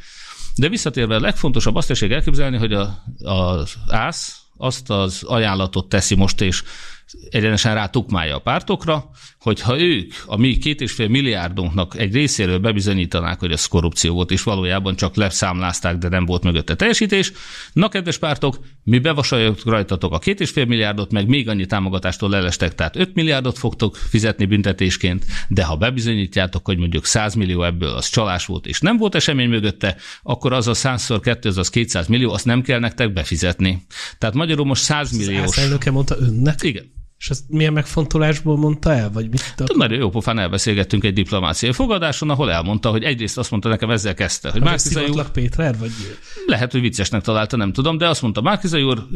De 0.55 0.69
visszatérve 0.69 1.15
a 1.15 1.19
legfontosabb 1.19 1.75
azt 1.75 1.91
is 1.91 2.01
elképzelni, 2.01 2.57
hogy 2.57 2.73
a, 2.73 3.03
az 3.23 3.73
ÁSZ 3.87 4.41
azt 4.57 4.89
az 4.89 5.23
ajánlatot 5.23 5.89
teszi 5.89 6.15
most, 6.15 6.41
és 6.41 6.63
egyenesen 7.29 7.73
rá 7.73 7.87
tukmálja 7.87 8.35
a 8.35 8.39
pártokra, 8.39 9.09
hogyha 9.41 9.79
ők 9.79 10.13
a 10.25 10.37
mi 10.37 10.57
két 10.57 10.81
és 10.81 10.91
fél 10.91 11.07
milliárdunknak 11.07 11.97
egy 11.97 12.13
részéről 12.13 12.59
bebizonyítanák, 12.59 13.39
hogy 13.39 13.51
ez 13.51 13.65
korrupció 13.65 14.13
volt, 14.13 14.31
és 14.31 14.43
valójában 14.43 14.95
csak 14.95 15.15
leszámlázták, 15.15 15.97
de 15.97 16.09
nem 16.09 16.25
volt 16.25 16.43
mögötte 16.43 16.75
teljesítés, 16.75 17.31
na 17.73 17.89
kedves 17.89 18.17
pártok, 18.17 18.59
mi 18.83 18.99
bevasaljuk 18.99 19.65
rajtatok 19.65 20.13
a 20.13 20.19
két 20.19 20.39
és 20.39 20.49
fél 20.49 20.65
milliárdot, 20.65 21.11
meg 21.11 21.27
még 21.27 21.49
annyi 21.49 21.65
támogatástól 21.65 22.29
lelestek, 22.29 22.75
tehát 22.75 22.95
5 22.95 23.13
milliárdot 23.13 23.57
fogtok 23.57 23.95
fizetni 23.95 24.45
büntetésként, 24.45 25.25
de 25.47 25.63
ha 25.63 25.75
bebizonyítjátok, 25.75 26.65
hogy 26.65 26.77
mondjuk 26.77 27.05
100 27.05 27.33
millió 27.33 27.63
ebből 27.63 27.89
az 27.89 28.09
csalás 28.09 28.45
volt, 28.45 28.67
és 28.67 28.79
nem 28.79 28.97
volt 28.97 29.15
esemény 29.15 29.49
mögötte, 29.49 29.95
akkor 30.23 30.53
az 30.53 30.67
a 30.67 30.73
100 30.73 31.09
2 31.21 31.49
az, 31.49 31.57
az 31.57 31.69
200 31.69 32.07
millió, 32.07 32.31
azt 32.31 32.45
nem 32.45 32.61
kell 32.61 32.79
nektek 32.79 33.13
befizetni. 33.13 33.85
Tehát 34.17 34.35
magyarul 34.35 34.65
most 34.65 34.83
100 34.83 35.11
milliós. 35.11 35.57
Az 35.57 35.79
mondta 35.91 36.15
önnek? 36.19 36.63
Igen. 36.63 36.99
És 37.21 37.29
ezt 37.29 37.43
milyen 37.47 37.73
megfontolásból 37.73 38.57
mondta 38.57 38.93
el? 38.93 39.11
Vagy 39.11 39.29
mit 39.29 39.53
akar? 39.57 39.75
Nagyon 39.75 39.99
jó 39.99 40.09
pofán 40.09 40.39
elbeszélgettünk 40.39 41.03
egy 41.03 41.13
diplomáciai 41.13 41.71
fogadáson, 41.71 42.29
ahol 42.29 42.51
elmondta, 42.51 42.89
hogy 42.89 43.03
egyrészt 43.03 43.37
azt 43.37 43.51
mondta 43.51 43.69
nekem, 43.69 43.89
ezzel 43.89 44.13
kezdte, 44.13 44.51
hogy 44.51 44.61
Márkizai 44.61 45.09
úr... 45.09 45.31
Péter, 45.31 45.77
vagy... 45.77 45.91
Lehet, 46.45 46.71
hogy 46.71 46.81
viccesnek 46.81 47.21
találta, 47.21 47.57
nem 47.57 47.73
tudom, 47.73 47.97
de 47.97 48.07
azt 48.07 48.21
mondta, 48.21 48.41
Márkizai 48.41 48.83
úr, 48.83 49.07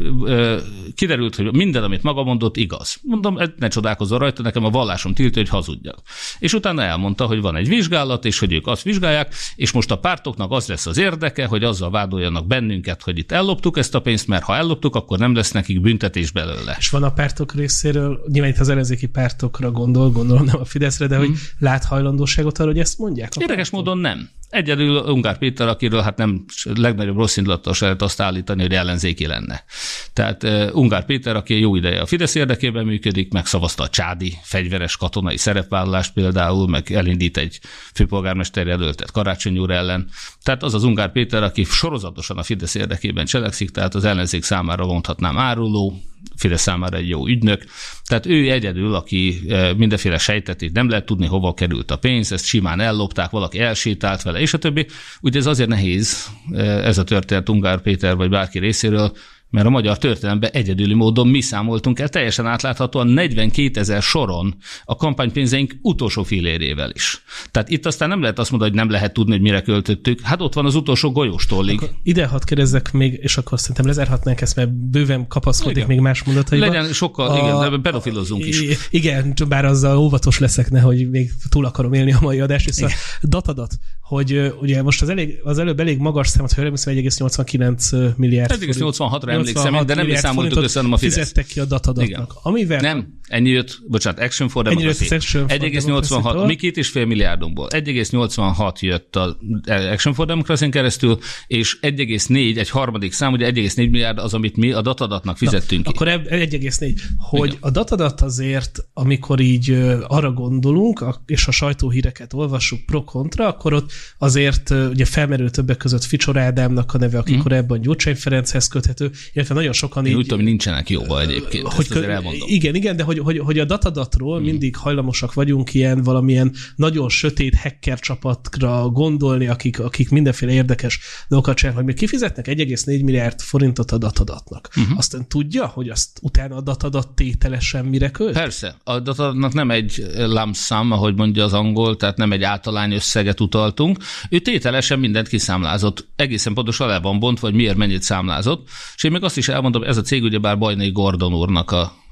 kiderült, 0.96 1.34
hogy 1.36 1.52
minden, 1.52 1.82
amit 1.82 2.02
maga 2.02 2.22
mondott, 2.22 2.56
igaz. 2.56 2.96
Mondom, 3.02 3.38
ne 3.58 3.68
csodálkozzon 3.68 4.18
rajta, 4.18 4.42
nekem 4.42 4.64
a 4.64 4.70
vallásom 4.70 5.14
tiltja, 5.14 5.42
hogy 5.42 5.50
hazudjak. 5.50 5.98
És 6.38 6.52
utána 6.52 6.82
elmondta, 6.82 7.26
hogy 7.26 7.40
van 7.40 7.56
egy 7.56 7.68
vizsgálat, 7.68 8.24
és 8.24 8.38
hogy 8.38 8.52
ők 8.52 8.66
azt 8.66 8.82
vizsgálják, 8.82 9.34
és 9.56 9.72
most 9.72 9.90
a 9.90 9.98
pártoknak 9.98 10.50
az 10.50 10.66
lesz 10.66 10.86
az 10.86 10.98
érdeke, 10.98 11.46
hogy 11.46 11.64
azzal 11.64 11.90
vádoljanak 11.90 12.46
bennünket, 12.46 13.02
hogy 13.02 13.18
itt 13.18 13.32
elloptuk 13.32 13.78
ezt 13.78 13.94
a 13.94 14.00
pénzt, 14.00 14.26
mert 14.26 14.44
ha 14.44 14.56
elloptuk, 14.56 14.94
akkor 14.94 15.18
nem 15.18 15.34
lesz 15.34 15.52
nekik 15.52 15.80
büntetés 15.80 16.30
belőle. 16.30 16.76
És 16.78 16.90
van 16.90 17.02
a 17.02 17.12
pártok 17.12 17.54
részéről 17.54 17.74
részéről, 17.76 18.24
nyilván 18.32 18.50
itt 18.50 18.58
az 18.58 18.68
ellenzéki 18.68 19.06
pártokra 19.06 19.70
gondol, 19.70 20.10
gondolom 20.10 20.44
nem 20.44 20.60
a 20.60 20.64
Fideszre, 20.64 21.06
de 21.06 21.16
hmm. 21.16 21.26
hogy 21.26 21.36
lát 21.58 21.84
hajlandóságot 21.84 22.58
arra, 22.58 22.68
hogy 22.68 22.78
ezt 22.78 22.98
mondják? 22.98 23.32
Érdekes 23.36 23.70
módon 23.70 23.98
nem. 23.98 24.28
Egyedül 24.56 24.96
Ungár 24.96 25.38
Péter, 25.38 25.68
akiről 25.68 26.00
hát 26.00 26.16
nem 26.16 26.44
legnagyobb 26.64 27.16
rossz 27.16 27.36
indulattal 27.36 27.74
se 27.74 27.84
lehet 27.84 28.02
azt 28.02 28.20
állítani, 28.20 28.62
hogy 28.62 28.74
ellenzéki 28.74 29.26
lenne. 29.26 29.64
Tehát 30.12 30.46
Ungár 30.72 31.04
Péter, 31.04 31.36
aki 31.36 31.60
jó 31.60 31.76
ideje 31.76 32.00
a 32.00 32.06
Fidesz 32.06 32.34
érdekében 32.34 32.84
működik, 32.84 33.32
megszavazta 33.32 33.82
a 33.82 33.88
csádi 33.88 34.34
fegyveres 34.42 34.96
katonai 34.96 35.36
szerepvállalást 35.36 36.12
például, 36.12 36.68
meg 36.68 36.92
elindít 36.92 37.36
egy 37.36 37.60
főpolgármester 37.94 38.66
jelöltet 38.66 39.10
Karácsony 39.10 39.58
úr 39.58 39.70
ellen. 39.70 40.08
Tehát 40.42 40.62
az 40.62 40.74
az 40.74 40.84
Ungár 40.84 41.12
Péter, 41.12 41.42
aki 41.42 41.64
sorozatosan 41.64 42.38
a 42.38 42.42
Fidesz 42.42 42.74
érdekében 42.74 43.24
cselekszik, 43.24 43.70
tehát 43.70 43.94
az 43.94 44.04
ellenzék 44.04 44.42
számára 44.42 44.86
mondhatnám 44.86 45.38
áruló, 45.38 46.00
Fidesz 46.36 46.62
számára 46.62 46.96
egy 46.96 47.08
jó 47.08 47.26
ügynök. 47.26 47.64
Tehát 48.06 48.26
ő 48.26 48.50
egyedül, 48.50 48.94
aki 48.94 49.40
mindenféle 49.76 50.18
sejtetét 50.18 50.72
nem 50.72 50.88
lehet 50.88 51.06
tudni, 51.06 51.26
hova 51.26 51.54
került 51.54 51.90
a 51.90 51.96
pénz, 51.96 52.32
ezt 52.32 52.44
simán 52.44 52.80
ellopták, 52.80 53.30
valaki 53.30 53.58
elsétált 53.58 54.22
vele, 54.22 54.40
és 54.40 54.54
a 54.54 54.58
többi. 54.58 54.86
Ugye 55.20 55.38
ez 55.38 55.46
azért 55.46 55.68
nehéz, 55.68 56.26
ez 56.58 56.98
a 56.98 57.04
történet 57.04 57.48
Ungár 57.48 57.80
Péter 57.80 58.16
vagy 58.16 58.28
bárki 58.28 58.58
részéről, 58.58 59.12
mert 59.56 59.68
a 59.68 59.70
magyar 59.70 59.98
történelemben 59.98 60.50
egyedüli 60.52 60.94
módon 60.94 61.28
mi 61.28 61.40
számoltunk 61.40 61.98
el 61.98 62.08
teljesen 62.08 62.46
átláthatóan 62.46 63.06
42 63.06 63.80
ezer 63.80 64.02
soron 64.02 64.56
a 64.84 64.96
kampánypénzeink 64.96 65.74
utolsó 65.82 66.22
filérével 66.22 66.90
is. 66.94 67.22
Tehát 67.50 67.68
itt 67.68 67.86
aztán 67.86 68.08
nem 68.08 68.20
lehet 68.20 68.38
azt 68.38 68.50
mondani, 68.50 68.70
hogy 68.70 68.80
nem 68.80 68.90
lehet 68.90 69.12
tudni, 69.12 69.32
hogy 69.32 69.40
mire 69.40 69.60
költöttük. 69.60 70.20
Hát 70.20 70.40
ott 70.40 70.54
van 70.54 70.64
az 70.64 70.74
utolsó 70.74 71.12
golyóstollig. 71.12 71.76
Akkor 71.76 71.90
ide 72.02 72.26
hadd 72.26 72.40
kérdezzek 72.44 72.92
még, 72.92 73.18
és 73.22 73.36
akkor 73.36 73.60
szerintem 73.60 73.86
lezárhatnánk 73.86 74.40
ezt, 74.40 74.56
mert 74.56 74.72
bőven 74.72 75.26
kapaszkodik 75.26 75.76
igen. 75.76 75.88
még 75.88 76.00
más 76.00 76.22
mondataiba. 76.22 76.66
Legyen 76.66 76.92
sokkal, 76.92 77.28
a, 77.30 77.38
igen, 77.38 77.70
de 77.70 77.78
pedofilozunk 77.82 78.46
is. 78.46 78.62
Igen, 78.90 79.34
bár 79.48 79.64
azzal 79.64 79.96
óvatos 79.96 80.38
leszek, 80.38 80.70
nehogy 80.70 81.10
még 81.10 81.30
túl 81.48 81.64
akarom 81.64 81.92
élni 81.92 82.12
a 82.12 82.18
mai 82.20 82.40
adást, 82.40 82.68
és 82.68 82.82
a 82.82 82.90
datadat, 83.22 83.78
hogy 84.06 84.52
ugye 84.60 84.82
most 84.82 85.02
az, 85.02 85.08
elég, 85.08 85.40
az 85.42 85.58
előbb 85.58 85.80
elég 85.80 85.98
magas 85.98 86.28
számot, 86.28 86.52
ha 86.52 86.62
1,89 86.62 88.16
milliárd. 88.16 88.52
1,86-ra 88.52 89.28
emlékszem, 89.28 89.86
de 89.86 89.94
nem 89.94 90.08
is 90.08 90.18
számoltuk 90.18 90.62
össze, 90.62 90.78
hanem 90.78 90.92
a 90.92 90.96
Fidesz. 90.96 91.14
Fizettek 91.14 91.46
ki 91.46 91.60
a 91.60 91.64
datadatnak. 91.64 92.34
Amivel... 92.42 92.80
Nem, 92.80 93.18
ennyi 93.28 93.48
jött, 93.48 93.78
bocsánat, 93.88 94.20
Action 94.20 94.48
for 94.48 94.64
Democracy. 94.64 95.06
1,86, 95.08 96.46
mi 96.46 96.54
két 96.54 96.76
és 96.76 96.88
fél 96.88 97.04
milliárdunkból. 97.04 97.68
1,86 97.70 98.78
jött 98.78 99.16
a 99.16 99.38
Action 99.66 100.14
for 100.14 100.26
Democracy 100.26 100.68
keresztül, 100.68 101.18
és 101.46 101.78
1,4, 101.82 102.58
egy 102.58 102.70
harmadik 102.70 103.12
szám, 103.12 103.32
ugye 103.32 103.50
1,4 103.52 103.76
milliárd 103.76 104.18
az, 104.18 104.34
amit 104.34 104.56
mi 104.56 104.72
a 104.72 104.82
datadatnak 104.82 105.36
fizettünk 105.36 105.84
Na, 105.84 105.90
ki. 105.90 105.96
Akkor 105.96 106.22
1,4. 106.28 106.94
Hogy 107.16 107.48
Igen. 107.48 107.58
a 107.60 107.70
datadat 107.70 108.20
azért, 108.20 108.78
amikor 108.92 109.40
így 109.40 109.70
arra 110.06 110.32
gondolunk, 110.32 111.04
és 111.26 111.46
a 111.46 111.50
sajtóhíreket 111.50 112.32
olvassuk 112.32 112.84
pro-kontra, 112.84 113.46
akkor 113.46 113.72
ott 113.72 113.94
azért 114.18 114.70
ugye 114.70 115.04
felmerül 115.04 115.50
többek 115.50 115.76
között 115.76 116.04
Ficsor 116.04 116.38
Ádámnak 116.38 116.94
a 116.94 116.98
neve, 116.98 117.18
aki 117.18 117.36
mm. 117.36 117.38
korábban 117.38 117.80
Gyurcsány 117.80 118.16
Ferenchez 118.16 118.68
köthető, 118.68 119.10
illetve 119.32 119.54
nagyon 119.54 119.72
sokan 119.72 120.04
Én 120.06 120.10
így... 120.10 120.16
úgy 120.16 120.26
tudom, 120.26 120.44
nincsenek 120.44 120.90
jóba 120.90 121.20
egyébként, 121.20 121.72
hogy, 121.72 121.88
kö... 121.88 122.14
Igen, 122.46 122.74
igen, 122.74 122.96
de 122.96 123.02
hogy, 123.02 123.18
hogy, 123.18 123.38
hogy 123.38 123.58
a 123.58 123.64
datadatról 123.64 124.40
mm. 124.40 124.42
mindig 124.42 124.76
hajlamosak 124.76 125.34
vagyunk 125.34 125.74
ilyen 125.74 126.02
valamilyen 126.02 126.54
nagyon 126.76 127.08
sötét 127.08 127.54
hacker 127.54 127.98
csapatra 127.98 128.88
gondolni, 128.88 129.46
akik, 129.46 129.80
akik 129.80 130.10
mindenféle 130.10 130.52
érdekes 130.52 131.00
dolgokat 131.28 131.56
csinálnak, 131.56 131.82
hogy 131.84 131.92
még 131.92 132.00
kifizetnek 132.00 132.46
1,4 132.46 133.04
milliárd 133.04 133.40
forintot 133.40 133.90
a 133.90 133.98
datadatnak. 133.98 134.68
Uh-huh. 134.76 134.98
Aztán 134.98 135.28
tudja, 135.28 135.66
hogy 135.66 135.88
azt 135.88 136.18
utána 136.22 136.56
a 136.56 136.60
datadat 136.60 137.08
tételesen 137.08 137.84
mire 137.84 138.10
költ? 138.10 138.32
Persze. 138.32 138.76
A 138.84 139.00
datadatnak 139.00 139.52
nem 139.52 139.70
egy 139.70 140.06
lump 140.16 140.54
sum, 140.56 140.92
ahogy 140.92 141.14
mondja 141.14 141.44
az 141.44 141.52
angol, 141.52 141.96
tehát 141.96 142.16
nem 142.16 142.32
egy 142.32 142.42
általány 142.42 142.92
összeget 142.92 143.40
utaltunk. 143.40 143.85
Ő 144.30 144.38
tételesen 144.38 144.98
mindent 144.98 145.28
kiszámlázott. 145.28 146.08
Egészen 146.16 146.54
pontosan 146.54 146.88
le 146.88 147.00
van 147.00 147.18
bont, 147.18 147.40
vagy 147.40 147.54
miért 147.54 147.76
mennyit 147.76 148.02
számlázott. 148.02 148.68
És 148.96 149.04
én 149.04 149.12
még 149.12 149.22
azt 149.22 149.36
is 149.36 149.48
elmondom, 149.48 149.82
ez 149.82 149.96
a 149.96 150.02
cég 150.02 150.22
ugyebár 150.22 150.58
Bajnai 150.58 150.90
Gordon 150.90 151.34
úrnak 151.34 151.70
a 151.70 152.04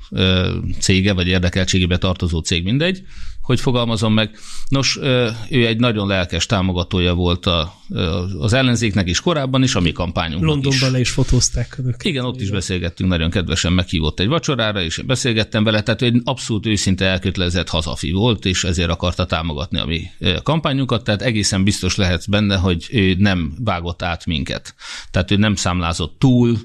cége, 0.78 1.12
vagy 1.12 1.26
érdekeltségébe 1.26 1.98
tartozó 1.98 2.38
cég, 2.38 2.64
mindegy, 2.64 3.02
hogy 3.44 3.60
fogalmazom 3.60 4.12
meg. 4.12 4.36
Nos, 4.68 4.98
ő 5.50 5.66
egy 5.66 5.78
nagyon 5.78 6.06
lelkes 6.06 6.46
támogatója 6.46 7.14
volt 7.14 7.46
a, 7.46 7.74
az 8.38 8.52
ellenzéknek 8.52 9.08
is 9.08 9.20
korábban 9.20 9.62
is, 9.62 9.74
a 9.74 9.80
mi 9.80 9.92
kampányunknak 9.92 10.48
Londonban 10.48 10.88
is. 10.88 10.90
le 10.90 11.00
is 11.00 11.10
fotózták 11.10 11.78
őket. 11.84 12.04
Igen, 12.04 12.24
ott 12.24 12.40
is 12.40 12.50
beszélgettünk, 12.50 13.10
nagyon 13.10 13.30
kedvesen 13.30 13.72
meghívott 13.72 14.20
egy 14.20 14.26
vacsorára, 14.26 14.82
és 14.82 15.02
beszélgettem 15.06 15.64
vele, 15.64 15.82
tehát 15.82 16.02
egy 16.02 16.20
abszolút 16.24 16.66
őszinte 16.66 17.04
elkötelezett 17.04 17.68
hazafi 17.68 18.12
volt, 18.12 18.44
és 18.44 18.64
ezért 18.64 18.90
akarta 18.90 19.26
támogatni 19.26 19.78
a 19.78 19.84
mi 19.84 20.02
kampányunkat, 20.42 21.04
tehát 21.04 21.22
egészen 21.22 21.64
biztos 21.64 21.96
lehet 21.96 22.30
benne, 22.30 22.56
hogy 22.56 22.86
ő 22.90 23.14
nem 23.18 23.54
vágott 23.64 24.02
át 24.02 24.26
minket. 24.26 24.74
Tehát 25.10 25.30
ő 25.30 25.36
nem 25.36 25.54
számlázott 25.54 26.18
túl, 26.18 26.58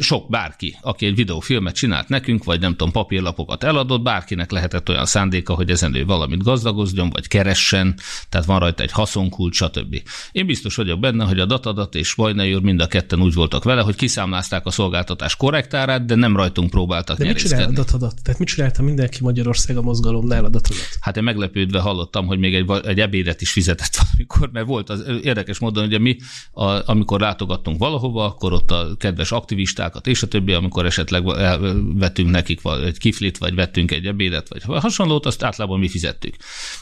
sok 0.00 0.30
bárki, 0.30 0.76
aki 0.80 1.06
egy 1.06 1.14
videófilmet 1.14 1.74
csinált 1.74 2.08
nekünk, 2.08 2.44
vagy 2.44 2.60
nem 2.60 2.70
tudom, 2.70 2.92
papírlapokat 2.92 3.64
eladott, 3.64 4.02
bárkinek 4.02 4.50
lehetett 4.50 4.88
olyan 4.88 5.06
szándéka, 5.06 5.54
hogy 5.54 5.70
ezen 5.70 5.94
ő 5.94 6.04
valamit 6.14 6.42
gazdagozdjon, 6.42 7.10
vagy 7.10 7.28
keressen, 7.28 7.94
tehát 8.28 8.46
van 8.46 8.58
rajta 8.58 8.82
egy 8.82 8.92
haszonkult, 8.92 9.52
stb. 9.52 10.02
Én 10.32 10.46
biztos 10.46 10.74
vagyok 10.74 11.00
benne, 11.00 11.24
hogy 11.24 11.40
a 11.40 11.46
datadat 11.46 11.94
és 11.94 12.12
Vajnai 12.12 12.54
úr 12.54 12.62
mind 12.62 12.80
a 12.80 12.86
ketten 12.86 13.20
úgy 13.20 13.34
voltak 13.34 13.64
vele, 13.64 13.82
hogy 13.82 13.94
kiszámlázták 13.94 14.66
a 14.66 14.70
szolgáltatás 14.70 15.36
korrektárát, 15.36 16.04
de 16.04 16.14
nem 16.14 16.36
rajtunk 16.36 16.70
próbáltak 16.70 17.18
De 17.18 17.24
mit 17.24 17.36
csinál 17.36 17.68
a 17.68 17.72
datadat? 17.72 18.14
Tehát 18.22 18.38
mit 18.38 18.48
csinálta 18.48 18.82
mindenki 18.82 19.18
Magyarország 19.22 19.76
a 19.76 19.82
mozgalomnál 19.82 20.44
a 20.44 20.48
datadat? 20.48 20.88
Hát 21.00 21.16
én 21.16 21.22
meglepődve 21.22 21.80
hallottam, 21.80 22.26
hogy 22.26 22.38
még 22.38 22.54
egy, 22.54 22.70
egy 22.84 23.00
ebédet 23.00 23.40
is 23.40 23.50
fizetett 23.50 23.96
valamikor, 24.02 24.50
mert 24.52 24.66
volt 24.66 24.90
az 24.90 25.04
érdekes 25.22 25.58
módon, 25.58 25.88
hogy 25.88 26.00
mi, 26.00 26.16
a, 26.52 26.90
amikor 26.90 27.20
látogattunk 27.20 27.78
valahova, 27.78 28.24
akkor 28.24 28.52
ott 28.52 28.70
a 28.70 28.94
kedves 28.98 29.32
aktivistákat 29.32 30.06
és 30.06 30.22
a 30.22 30.26
többi, 30.26 30.52
amikor 30.52 30.86
esetleg 30.86 31.24
vettünk 31.98 32.30
nekik 32.30 32.60
egy 32.84 32.98
kiflit, 32.98 33.38
vagy 33.38 33.54
vettünk 33.54 33.90
egy 33.90 34.06
ebédet, 34.06 34.48
vagy 34.48 34.62
hasonlót, 34.80 35.26
azt 35.26 35.42
általában 35.42 35.78
mi 35.78 35.88
fizettük. 35.88 36.03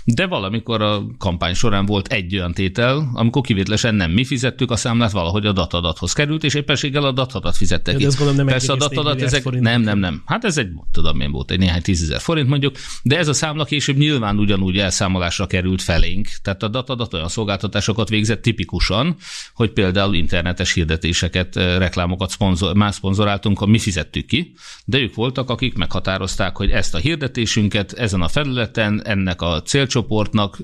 De 0.04 0.26
valamikor 0.26 0.82
a 0.82 1.06
kampány 1.18 1.54
során 1.54 1.86
volt 1.86 2.12
egy 2.12 2.36
olyan 2.36 2.52
tétel, 2.52 3.10
amikor 3.14 3.42
kivételesen 3.42 3.94
nem 3.94 4.10
mi 4.10 4.24
fizettük 4.24 4.70
a 4.70 4.76
számlát, 4.76 5.10
valahogy 5.10 5.46
a 5.46 5.52
datadathoz 5.52 6.12
került, 6.12 6.44
és 6.44 6.54
éppenséggel 6.54 7.04
a 7.04 7.12
datadat 7.12 7.56
fizette 7.56 7.94
ki. 7.94 8.06
nem 8.34 8.46
Persze 8.46 8.72
a 8.72 8.76
datadat, 8.76 9.22
ezek, 9.22 9.50
nem, 9.50 9.80
nem, 9.82 9.98
nem. 9.98 10.22
Hát 10.26 10.44
ez 10.44 10.58
egy, 10.58 10.68
tudom 10.92 11.20
én 11.20 11.30
volt, 11.30 11.50
egy 11.50 11.58
néhány 11.58 11.82
tízezer 11.82 12.20
forint 12.20 12.48
mondjuk, 12.48 12.76
de 13.02 13.18
ez 13.18 13.28
a 13.28 13.32
számla 13.32 13.64
később 13.64 13.96
nyilván 13.96 14.38
ugyanúgy 14.38 14.78
elszámolásra 14.78 15.46
került 15.46 15.82
felénk. 15.82 16.28
Tehát 16.42 16.62
a 16.62 16.68
datadat 16.68 17.14
olyan 17.14 17.28
szolgáltatásokat 17.28 18.08
végzett 18.08 18.42
tipikusan, 18.42 19.16
hogy 19.54 19.70
például 19.70 20.14
internetes 20.14 20.72
hirdetéseket, 20.72 21.56
reklámokat 21.56 22.30
szponzor, 22.30 22.74
más 22.74 22.94
szponzoráltunk, 22.94 23.66
mi 23.66 23.78
fizettük 23.78 24.26
ki, 24.26 24.54
de 24.84 24.98
ők 24.98 25.14
voltak, 25.14 25.50
akik 25.50 25.74
meghatározták, 25.74 26.56
hogy 26.56 26.70
ezt 26.70 26.94
a 26.94 26.98
hirdetésünket 26.98 27.92
ezen 27.92 28.20
a 28.20 28.28
felületen 28.28 29.02
ennek 29.12 29.42
a 29.42 29.62
célcsoportnak, 29.62 30.58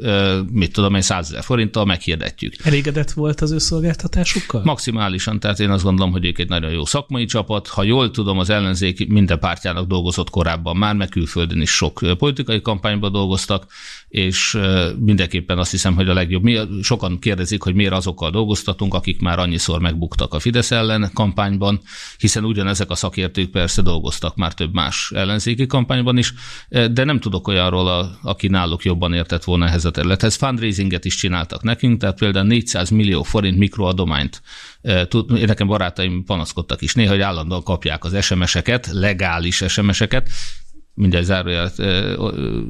mit 0.52 0.72
tudom 0.72 0.94
én, 0.94 1.00
100 1.00 1.28
ezer 1.28 1.42
forinttal 1.42 1.84
meghirdetjük. 1.84 2.54
Elégedett 2.64 3.10
volt 3.10 3.40
az 3.40 3.50
ő 3.50 3.58
szolgáltatásukkal? 3.58 4.62
Maximálisan, 4.64 5.40
tehát 5.40 5.60
én 5.60 5.70
azt 5.70 5.84
gondolom, 5.84 6.12
hogy 6.12 6.24
ők 6.24 6.38
egy 6.38 6.48
nagyon 6.48 6.70
jó 6.70 6.84
szakmai 6.84 7.24
csapat. 7.24 7.66
Ha 7.68 7.82
jól 7.82 8.10
tudom, 8.10 8.38
az 8.38 8.50
ellenzék 8.50 9.08
minden 9.08 9.38
pártjának 9.38 9.86
dolgozott 9.86 10.30
korábban 10.30 10.76
már, 10.76 10.94
meg 10.94 11.08
külföldön 11.08 11.60
is 11.60 11.70
sok 11.70 12.00
politikai 12.18 12.60
kampányban 12.60 13.12
dolgoztak, 13.12 13.66
és 14.08 14.58
mindenképpen 14.98 15.58
azt 15.58 15.70
hiszem, 15.70 15.94
hogy 15.94 16.08
a 16.08 16.14
legjobb. 16.14 16.42
Mi, 16.42 16.58
sokan 16.82 17.18
kérdezik, 17.18 17.62
hogy 17.62 17.74
miért 17.74 17.92
azokkal 17.92 18.30
dolgoztatunk, 18.30 18.94
akik 18.94 19.20
már 19.20 19.38
annyiszor 19.38 19.80
megbuktak 19.80 20.34
a 20.34 20.38
Fidesz 20.38 20.70
ellen 20.70 21.10
kampányban, 21.14 21.80
hiszen 22.18 22.44
ugyanezek 22.44 22.90
a 22.90 22.94
szakértők 22.94 23.50
persze 23.50 23.82
dolgoztak 23.82 24.36
már 24.36 24.54
több 24.54 24.74
más 24.74 25.12
ellenzéki 25.14 25.66
kampányban 25.66 26.18
is, 26.18 26.34
de 26.68 27.04
nem 27.04 27.20
tudok 27.20 27.48
olyanról, 27.48 28.18
aki 28.22 28.48
náluk 28.48 28.84
jobban 28.84 29.12
értett 29.12 29.44
volna 29.44 29.66
ehhez 29.66 29.84
a 29.84 29.90
területhez. 29.90 30.34
Fundraisinget 30.34 31.04
is 31.04 31.14
csináltak 31.14 31.62
nekünk, 31.62 32.00
tehát 32.00 32.18
például 32.18 32.46
400 32.46 32.90
millió 32.90 33.22
forint 33.22 33.58
mikroadományt 33.58 34.42
nekem 35.28 35.66
barátaim 35.66 36.24
panaszkodtak 36.24 36.82
is 36.82 36.94
néha, 36.94 37.10
hogy 37.10 37.20
állandóan 37.20 37.62
kapják 37.62 38.04
az 38.04 38.24
SMS-eket, 38.24 38.88
legális 38.92 39.64
SMS-eket, 39.68 40.28
mindjárt 40.98 41.24
záróját 41.24 41.78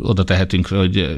oda 0.01 0.25
tehetünk, 0.25 0.67
hogy 0.67 1.17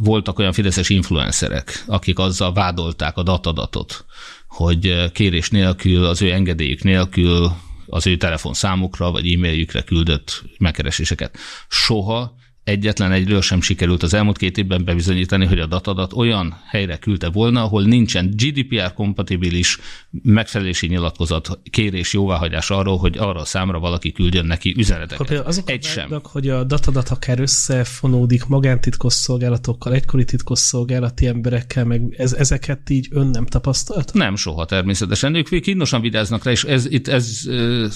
voltak 0.00 0.38
olyan 0.38 0.52
fideszes 0.52 0.88
influencerek, 0.88 1.84
akik 1.86 2.18
azzal 2.18 2.52
vádolták 2.52 3.16
a 3.16 3.22
datadatot, 3.22 4.04
hogy 4.48 5.12
kérés 5.12 5.50
nélkül, 5.50 6.04
az 6.04 6.22
ő 6.22 6.32
engedélyük 6.32 6.82
nélkül 6.82 7.52
az 7.86 8.06
ő 8.06 8.16
telefonszámukra 8.16 9.10
vagy 9.10 9.32
e-mailjükre 9.32 9.82
küldött 9.82 10.42
megkereséseket. 10.58 11.38
Soha 11.68 12.34
egyetlen 12.64 13.12
egyről 13.12 13.40
sem 13.40 13.60
sikerült 13.60 14.02
az 14.02 14.14
elmúlt 14.14 14.38
két 14.38 14.58
évben 14.58 14.84
bebizonyítani, 14.84 15.46
hogy 15.46 15.58
a 15.58 15.66
datadat 15.66 16.12
olyan 16.12 16.60
helyre 16.66 16.96
küldte 16.96 17.28
volna, 17.28 17.62
ahol 17.62 17.82
nincsen 17.82 18.34
GDPR-kompatibilis 18.36 19.78
megfelelési 20.22 20.86
nyilatkozat, 20.86 21.58
kérés, 21.70 22.12
jóváhagyás 22.12 22.70
arról, 22.70 22.98
hogy 22.98 23.18
arra 23.18 23.40
a 23.40 23.44
számra 23.44 23.78
valaki 23.78 24.12
küldjön 24.12 24.44
neki 24.44 24.74
üzeneteket. 24.78 25.30
Akkor 25.30 25.46
azok 25.46 25.70
Egy 25.70 25.82
sem. 25.82 26.02
Vágnak, 26.02 26.26
hogy 26.26 26.48
a 26.48 26.64
datadat 26.64 27.08
akár 27.08 27.40
összefonódik 27.40 28.46
magántitkos 28.46 29.12
szolgálatokkal, 29.12 29.92
egykori 29.92 30.24
titkos 30.24 30.58
szolgálati 30.58 31.26
emberekkel, 31.26 31.84
meg 31.84 32.14
ez, 32.16 32.32
ezeket 32.32 32.90
így 32.90 33.08
ön 33.10 33.26
nem 33.26 33.46
tapasztalt? 33.46 34.12
Nem, 34.12 34.36
soha 34.36 34.64
természetesen. 34.64 35.34
Ők 35.34 35.60
kínosan 35.60 36.00
vigyáznak 36.00 36.44
rá, 36.44 36.50
és 36.50 36.64
ez, 36.64 36.86
itt 36.90 37.08
ez, 37.08 37.40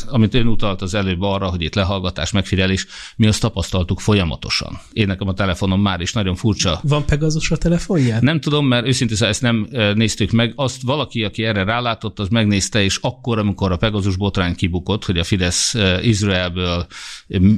amit 0.06 0.34
ön 0.34 0.46
utalt 0.46 0.82
az 0.82 0.94
előbb 0.94 1.22
arra, 1.22 1.48
hogy 1.48 1.62
itt 1.62 1.74
lehallgatás, 1.74 2.32
megfigyelés, 2.32 2.86
mi 3.16 3.26
azt 3.26 3.40
tapasztaltuk 3.40 4.00
folyamatos 4.00 4.55
Pegazusosan. 4.58 4.80
Én 4.92 5.06
nekem 5.06 5.28
a 5.28 5.32
telefonom 5.32 5.80
már 5.80 6.00
is 6.00 6.12
nagyon 6.12 6.34
furcsa. 6.34 6.80
Van 6.82 7.04
Pegazus 7.04 7.50
a 7.50 7.56
telefonján? 7.56 8.22
Nem 8.22 8.40
tudom, 8.40 8.66
mert 8.66 8.86
őszintén 8.86 9.16
szóval 9.16 9.32
ezt 9.32 9.42
nem 9.42 9.68
néztük 9.94 10.30
meg. 10.30 10.52
Azt 10.56 10.82
valaki, 10.82 11.24
aki 11.24 11.44
erre 11.44 11.64
rálátott, 11.64 12.18
az 12.18 12.28
megnézte, 12.28 12.82
és 12.82 12.98
akkor, 13.00 13.38
amikor 13.38 13.72
a 13.72 13.76
Pegazus 13.76 14.16
botrány 14.16 14.54
kibukott, 14.54 15.04
hogy 15.04 15.18
a 15.18 15.24
Fidesz 15.24 15.74
Izraelből 16.02 16.86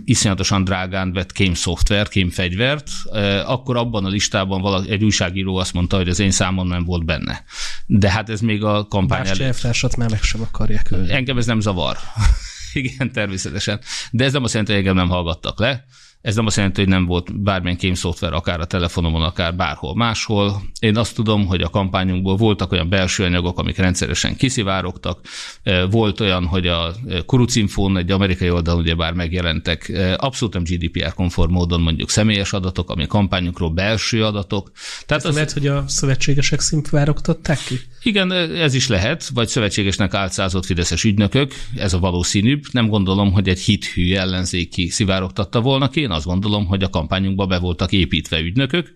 iszonyatosan 0.05 0.65
drágán 0.65 1.13
vett 1.13 1.33
kém 1.33 1.55
szoftver, 1.55 2.09
kém 2.09 2.31
fegyvert, 2.31 2.91
akkor 3.47 3.77
abban 3.77 4.05
a 4.05 4.09
listában 4.09 4.61
valaki, 4.61 4.91
egy 4.91 5.05
újságíró 5.05 5.57
azt 5.57 5.73
mondta, 5.73 5.97
hogy 5.97 6.09
az 6.09 6.19
én 6.19 6.31
számon 6.31 6.67
nem 6.67 6.85
volt 6.85 7.05
benne. 7.05 7.45
De 7.87 8.11
hát 8.11 8.29
ez 8.29 8.41
még 8.41 8.65
a 8.65 8.87
kampány 8.89 9.21
Más 9.21 9.39
előtt. 9.39 9.97
már 9.97 10.11
meg 10.11 10.23
sem 10.23 10.41
akarják. 10.41 10.91
Engem 11.09 11.39
ez 11.39 11.47
nem 11.47 11.61
zavar. 11.61 11.97
Igen, 12.73 13.13
természetesen. 13.13 13.81
De 14.11 14.25
ez 14.25 14.33
nem 14.33 14.43
azt 14.43 14.53
jelenti, 14.53 14.75
hogy 14.75 14.83
engem 14.83 14.97
nem 14.97 15.09
hallgattak 15.09 15.59
le. 15.59 15.85
Ez 16.20 16.35
nem 16.35 16.46
azt 16.46 16.57
jelenti, 16.57 16.81
hogy 16.81 16.90
nem 16.90 17.07
volt 17.07 17.42
bármilyen 17.42 17.76
kém 17.76 17.94
szoftver, 17.94 18.33
akár 18.33 18.61
a 18.61 18.64
telefonomon, 18.64 19.22
akár 19.22 19.57
bárhol 19.57 19.96
máshol. 19.96 20.62
Én 20.81 20.96
azt 20.96 21.14
tudom, 21.14 21.46
hogy 21.46 21.61
a 21.61 21.68
kampányunkból 21.68 22.37
voltak 22.37 22.72
olyan 22.72 22.88
belső 22.88 23.24
anyagok, 23.24 23.59
amik 23.59 23.76
rendszeresen 23.76 24.37
kiszivárogtak. 24.37 25.20
Volt 25.90 26.20
olyan, 26.20 26.46
hogy 26.46 26.66
a 26.66 26.94
Kurucinfón 27.26 27.96
egy 27.96 28.11
amerikai 28.11 28.50
oldalon 28.50 28.81
ugyebár 28.81 29.12
megjelentek 29.12 29.92
abszolút 30.16 30.54
nem 30.54 30.62
GDPR-konform 30.62 31.52
módon 31.52 31.81
mondjuk 31.81 32.11
személyes 32.11 32.52
adatok, 32.52 32.90
ami 32.90 33.02
a 33.02 33.07
kampányunkról 33.07 33.70
belső 33.70 34.24
adatok. 34.24 34.70
Tehát 35.07 35.24
ez 35.24 35.28
az... 35.28 35.35
lehet, 35.35 35.52
hogy 35.52 35.66
a 35.66 35.85
szövetségesek 35.87 36.61
szimvárogtatták 36.61 37.59
ki? 37.66 37.81
Igen, 38.02 38.33
ez 38.33 38.74
is 38.74 38.88
lehet, 38.88 39.28
vagy 39.28 39.48
szövetségesnek 39.48 40.14
álcázott 40.14 40.64
fideszes 40.64 41.04
ügynökök, 41.04 41.52
ez 41.76 41.92
a 41.92 41.98
valószínűbb. 41.98 42.62
Nem 42.72 42.88
gondolom, 42.88 43.33
hogy 43.33 43.48
egy 43.48 43.61
hithű 43.61 44.14
ellenzéki 44.14 44.88
szivárogtatta 44.88 45.61
volna 45.61 45.88
ki. 45.88 46.07
Én 46.09 46.14
azt 46.14 46.27
gondolom, 46.27 46.66
hogy 46.66 46.83
a 46.83 46.90
kampányunkba 46.90 47.47
be 47.47 47.59
voltak 47.59 47.92
építve 47.92 48.40
ügynökök, 48.40 48.94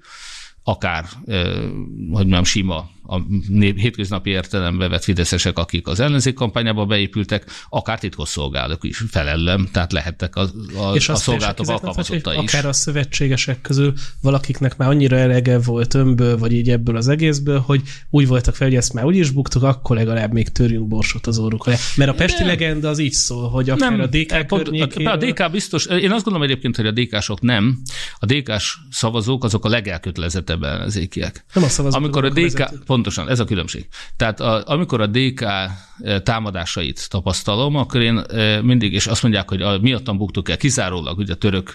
akár, 0.65 1.05
hogy 1.25 2.27
mondjam, 2.27 2.45
sima 2.45 2.91
a 3.13 3.23
hétköznapi 3.57 4.31
értelembe 4.31 4.89
vett 4.89 5.05
fideszesek, 5.05 5.59
akik 5.59 5.87
az 5.87 6.01
ellenzék 6.01 6.35
kampányába 6.35 6.87
beépültek, 6.87 7.45
akár 7.69 7.99
titkosszolgálók 7.99 8.85
is 8.85 9.03
felellem, 9.11 9.69
tehát 9.73 9.93
lehettek 9.93 10.37
a, 10.37 10.41
a, 10.77 10.95
és 10.95 11.09
a 11.09 11.15
szolgáltatók 11.15 11.75
alkalmazottai 11.75 12.43
is. 12.43 12.53
Akár 12.53 12.67
a 12.67 12.73
szövetségesek 12.73 13.61
közül 13.61 13.93
valakiknek 14.23 14.77
már 14.77 14.89
annyira 14.89 15.17
elege 15.17 15.59
volt 15.59 15.95
önből, 15.95 16.39
vagy 16.39 16.53
így 16.53 16.71
ebből 16.71 16.97
az 16.97 17.09
egészből, 17.09 17.59
hogy 17.59 17.83
úgy 18.11 18.27
voltak 18.27 18.55
fel, 18.55 18.67
hogy 18.67 18.77
ezt 18.77 18.93
már 18.93 19.05
úgy 19.05 19.17
is 19.17 19.31
buktuk, 19.31 19.63
akkor 19.63 19.97
legalább 19.97 20.33
még 20.33 20.49
törjünk 20.49 20.89
borsot 20.89 21.27
az 21.27 21.39
óruk 21.39 21.67
alá. 21.67 21.77
Mert 21.97 22.11
a 22.11 22.15
Pesti 22.15 22.43
De... 22.43 22.49
legenda 22.49 22.89
az 22.89 22.99
így 22.99 23.13
szól, 23.13 23.49
hogy 23.49 23.71
akár 23.71 23.91
nem, 23.91 24.01
a 24.01 24.07
DK 24.07 24.33
e, 24.33 24.45
pont, 24.45 24.69
a, 24.69 25.11
a 25.11 25.17
DK 25.17 25.51
biztos, 25.51 25.87
én 25.87 26.11
azt 26.13 26.25
gondolom 26.25 26.43
egyébként, 26.43 26.77
hogy 26.77 26.87
a 26.87 26.91
DK-sok 26.91 27.41
nem. 27.41 27.83
A 28.19 28.27
DK-s 28.27 28.77
szavazók 28.91 29.45
azok 29.45 29.65
a 29.65 29.69
legelkötelezettebb 29.69 30.63
ellenzékiek. 30.63 31.45
Nem 31.55 31.65
a 31.65 31.69
szavazók. 31.69 32.01
Amikor 32.01 32.25
a 32.25 32.29
DK, 32.29 32.41
vezető. 32.41 32.79
Pontosan, 33.03 33.29
ez 33.29 33.41
a 33.41 33.45
különbség. 33.45 33.87
Tehát 34.17 34.41
a, 34.41 34.63
amikor 34.67 35.01
a 35.01 35.07
DK 35.07 35.41
e, 35.41 36.21
támadásait 36.23 37.09
tapasztalom, 37.11 37.77
akkor 37.77 38.01
én 38.01 38.19
e, 38.19 38.63
mindig, 38.63 38.93
és 38.93 39.07
azt 39.07 39.23
mondják, 39.23 39.49
hogy 39.49 39.63
a, 39.63 39.79
miattam 39.79 40.17
buktuk 40.17 40.49
el, 40.49 40.57
kizárólag, 40.57 41.19
ugye 41.19 41.33
a 41.33 41.37
török 41.37 41.73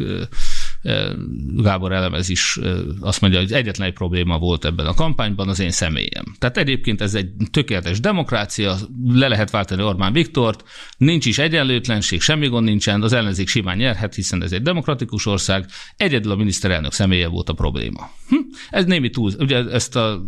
Gábor 1.56 1.92
Elemez 1.92 2.30
is 2.30 2.60
azt 3.00 3.22
mondja, 3.22 3.40
hogy 3.40 3.52
egyetlen 3.52 3.88
egy 3.88 3.94
probléma 3.94 4.38
volt 4.38 4.66
ebben 4.66 4.86
a 4.86 4.94
kampányban, 4.94 5.50
az 5.50 5.60
én 5.60 5.72
személyem. 5.72 6.36
Tehát 6.40 6.58
egyébként 6.58 7.02
ez 7.02 7.16
egy 7.16 7.30
tökéletes 7.52 8.00
demokrácia, 8.00 8.76
le 9.08 9.28
lehet 9.28 9.52
váltani 9.52 9.84
Orbán 9.84 10.14
Viktort, 10.14 10.64
nincs 10.98 11.26
is 11.26 11.38
egyenlőtlenség, 11.38 12.22
semmi 12.22 12.48
gond 12.48 12.66
nincsen, 12.66 13.02
az 13.02 13.14
ellenzék 13.14 13.48
simán 13.48 13.78
nyerhet, 13.78 14.16
hiszen 14.16 14.44
ez 14.44 14.52
egy 14.52 14.62
demokratikus 14.62 15.26
ország, 15.26 15.66
egyedül 15.98 16.32
a 16.32 16.36
miniszterelnök 16.36 16.92
személye 16.92 17.28
volt 17.28 17.50
a 17.50 17.54
probléma. 17.54 18.10
Hm? 18.30 18.36
Ez 18.70 18.86
némi 18.86 19.10
túl, 19.10 19.32
ugye 19.40 19.64
ezt 19.70 19.96
a 19.96 20.26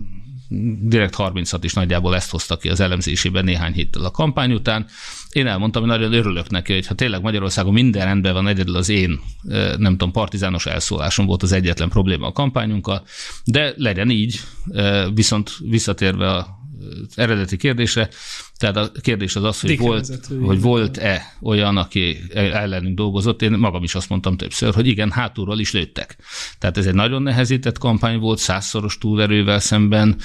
direkt 0.82 1.16
36 1.16 1.64
is 1.64 1.74
nagyjából 1.74 2.16
ezt 2.16 2.32
hozta 2.32 2.58
ki 2.58 2.70
az 2.70 2.80
elemzésében 2.80 3.44
néhány 3.44 3.74
héttel 3.74 4.06
a 4.06 4.12
kampány 4.12 4.52
után. 4.52 4.86
Én 5.32 5.48
elmondtam, 5.48 5.82
hogy 5.82 5.92
nagyon 5.92 6.14
örülök 6.14 6.50
neki, 6.50 6.74
hogy 6.74 6.88
ha 6.88 6.94
tényleg 6.94 7.22
Magyarországon 7.22 7.74
minden 7.74 8.06
rendben 8.06 8.34
van, 8.34 8.48
egyedül 8.48 8.76
az 8.76 8.90
én, 8.90 9.20
nem 9.78 9.92
tudom, 9.92 10.12
partizános 10.12 10.66
elszólásom 10.66 11.26
volt 11.26 11.44
az 11.44 11.52
egyetlen 11.52 11.90
probléma 11.90 12.28
a 12.28 12.32
kampányunkkal, 12.32 13.04
de 13.44 13.74
legyen 13.78 14.10
így, 14.10 14.40
viszont 15.14 15.52
visszatérve 15.60 16.30
a 16.30 16.58
eredeti 17.16 17.58
kérdésre, 17.58 18.10
tehát 18.60 18.78
a 18.78 18.92
kérdés 19.02 19.36
az 19.36 19.44
az, 19.44 19.60
hogy, 19.60 19.78
volt, 19.78 20.20
hogy 20.42 20.62
volt-e 20.62 21.36
olyan, 21.42 21.78
aki 21.78 22.18
ellenünk 22.34 22.96
dolgozott. 22.96 23.42
Én 23.42 23.52
magam 23.52 23.84
is 23.84 23.96
azt 23.96 24.10
mondtam 24.10 24.38
többször, 24.38 24.74
hogy 24.74 24.88
igen, 24.88 25.12
hátulról 25.12 25.60
is 25.60 25.72
lőttek. 25.72 26.18
Tehát 26.58 26.78
ez 26.78 26.86
egy 26.86 26.94
nagyon 26.94 27.22
nehezített 27.22 27.78
kampány 27.78 28.20
volt, 28.20 28.38
százszoros 28.38 28.98
túlerővel 28.98 29.60
szemben, 29.60 30.16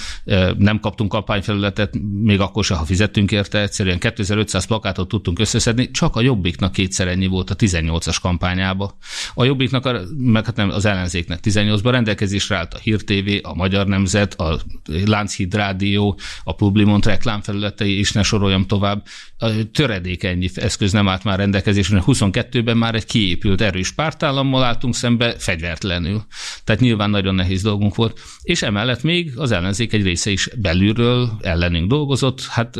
nem 0.58 0.80
kaptunk 0.80 1.10
kampányfelületet, 1.10 1.98
még 2.22 2.40
akkor 2.40 2.64
se, 2.64 2.74
ha 2.74 2.84
fizettünk 2.84 3.32
érte, 3.32 3.60
egyszerűen 3.60 3.98
2500 3.98 4.64
plakátot 4.64 5.08
tudtunk 5.08 5.38
összeszedni, 5.38 5.90
csak 5.90 6.16
a 6.16 6.20
Jobbiknak 6.20 6.72
kétszer 6.72 7.08
ennyi 7.08 7.26
volt 7.26 7.50
a 7.50 7.56
18-as 7.56 8.16
kampányába. 8.22 8.96
A 9.34 9.44
Jobbiknak, 9.44 10.06
meg 10.16 10.44
hát 10.44 10.56
nem 10.56 10.70
az 10.70 10.84
ellenzéknek 10.84 11.40
18-ban 11.42 11.88
rendelkezésre 11.90 12.56
állt 12.56 12.74
a 12.74 12.78
Hír 12.78 13.04
TV, 13.04 13.30
a 13.42 13.54
Magyar 13.54 13.86
Nemzet, 13.86 14.34
a 14.34 14.60
Lánchíd 15.04 15.54
Rádió, 15.54 16.18
a 16.44 16.54
Publimont 16.54 17.06
reklámfelületei 17.06 17.98
is 17.98 18.12
soroljam 18.24 18.66
tovább, 18.66 19.06
a 19.38 19.70
töredék 19.72 20.24
ennyi 20.24 20.48
eszköz 20.54 20.92
nem 20.92 21.08
állt 21.08 21.24
már 21.24 21.38
rendelkezésre. 21.38 22.02
22-ben 22.06 22.76
már 22.76 22.94
egy 22.94 23.04
kiépült 23.04 23.60
erős 23.60 23.90
pártállammal 23.90 24.62
álltunk 24.62 24.94
szembe 24.94 25.34
fegyvertlenül. 25.38 26.24
Tehát 26.64 26.80
nyilván 26.80 27.10
nagyon 27.10 27.34
nehéz 27.34 27.62
dolgunk 27.62 27.94
volt. 27.94 28.20
És 28.42 28.62
emellett 28.62 29.02
még 29.02 29.32
az 29.36 29.50
ellenzék 29.50 29.92
egy 29.92 30.02
része 30.02 30.30
is 30.30 30.48
belülről 30.56 31.30
ellenünk 31.40 31.88
dolgozott. 31.88 32.46
Hát 32.46 32.76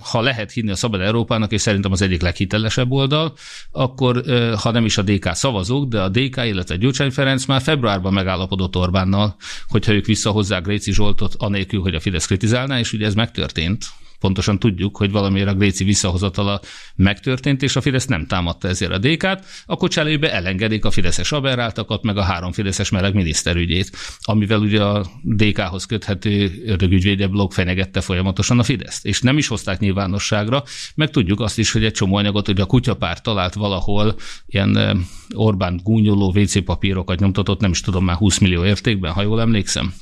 ha 0.00 0.20
lehet 0.20 0.52
hinni 0.52 0.70
a 0.70 0.76
Szabad 0.76 1.00
Európának, 1.00 1.52
és 1.52 1.60
szerintem 1.60 1.92
az 1.92 2.02
egyik 2.02 2.22
leghitelesebb 2.22 2.90
oldal, 2.90 3.34
akkor 3.70 4.22
ha 4.62 4.70
nem 4.70 4.84
is 4.84 4.98
a 4.98 5.02
DK 5.02 5.34
szavazók, 5.34 5.88
de 5.88 6.00
a 6.00 6.08
DK, 6.08 6.36
illetve 6.36 6.76
Gyurcsány 6.76 7.10
Ferenc 7.10 7.44
már 7.44 7.62
februárban 7.62 8.12
megállapodott 8.12 8.76
Orbánnal, 8.76 9.36
hogyha 9.68 9.92
ők 9.92 10.06
visszahozzák 10.06 10.66
Réci 10.66 10.92
Zsoltot, 10.92 11.34
anélkül, 11.38 11.80
hogy 11.80 11.94
a 11.94 12.00
Fidesz 12.00 12.26
kritizálná, 12.26 12.78
és 12.78 12.92
ugye 12.92 13.06
ez 13.06 13.14
megtörtént 13.14 13.84
pontosan 14.24 14.58
tudjuk, 14.58 14.96
hogy 14.96 15.10
valamiért 15.10 15.48
a 15.48 15.54
Gréci 15.54 15.84
visszahozatala 15.84 16.60
megtörtént, 16.96 17.62
és 17.62 17.76
a 17.76 17.80
Fidesz 17.80 18.06
nem 18.06 18.26
támadta 18.26 18.68
ezért 18.68 18.92
a 18.92 18.98
DK-t, 18.98 19.44
akkor 19.66 19.88
cserébe 19.88 20.32
elengedik 20.32 20.84
a 20.84 20.90
fideszes 20.90 21.32
aberráltakat, 21.32 22.02
meg 22.02 22.16
a 22.16 22.22
három 22.22 22.52
fideszes 22.52 22.90
meleg 22.90 23.14
miniszterügyét, 23.14 23.96
amivel 24.20 24.58
ugye 24.60 24.82
a 24.82 25.06
DK-hoz 25.22 25.84
köthető 25.84 26.62
ördögügyvédje 26.66 27.26
blog 27.26 27.52
fenyegette 27.52 28.00
folyamatosan 28.00 28.58
a 28.58 28.62
Fideszt. 28.62 29.06
És 29.06 29.20
nem 29.20 29.38
is 29.38 29.46
hozták 29.46 29.78
nyilvánosságra, 29.78 30.62
meg 30.94 31.10
tudjuk 31.10 31.40
azt 31.40 31.58
is, 31.58 31.72
hogy 31.72 31.84
egy 31.84 31.92
csomó 31.92 32.16
anyagot, 32.16 32.46
hogy 32.46 32.60
a 32.60 32.66
kutyapár 32.66 33.20
talált 33.20 33.54
valahol 33.54 34.14
ilyen 34.46 35.04
Orbán 35.34 35.80
gúnyoló 35.82 36.32
WC 36.36 36.64
papírokat 36.64 37.18
nyomtatott, 37.18 37.60
nem 37.60 37.70
is 37.70 37.80
tudom 37.80 38.04
már 38.04 38.16
20 38.16 38.38
millió 38.38 38.64
értékben, 38.64 39.12
ha 39.12 39.22
jól 39.22 39.40
emlékszem. 39.40 39.94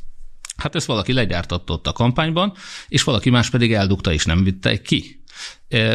Hát 0.63 0.75
ezt 0.75 0.87
valaki 0.87 1.13
legyártatott 1.13 1.87
a 1.87 1.93
kampányban, 1.93 2.53
és 2.89 3.03
valaki 3.03 3.31
más 3.31 3.51
pedig 3.51 3.73
eldugta 3.73 4.13
és 4.13 4.25
nem 4.25 4.45
vitte 4.45 4.83
ki. 4.83 5.23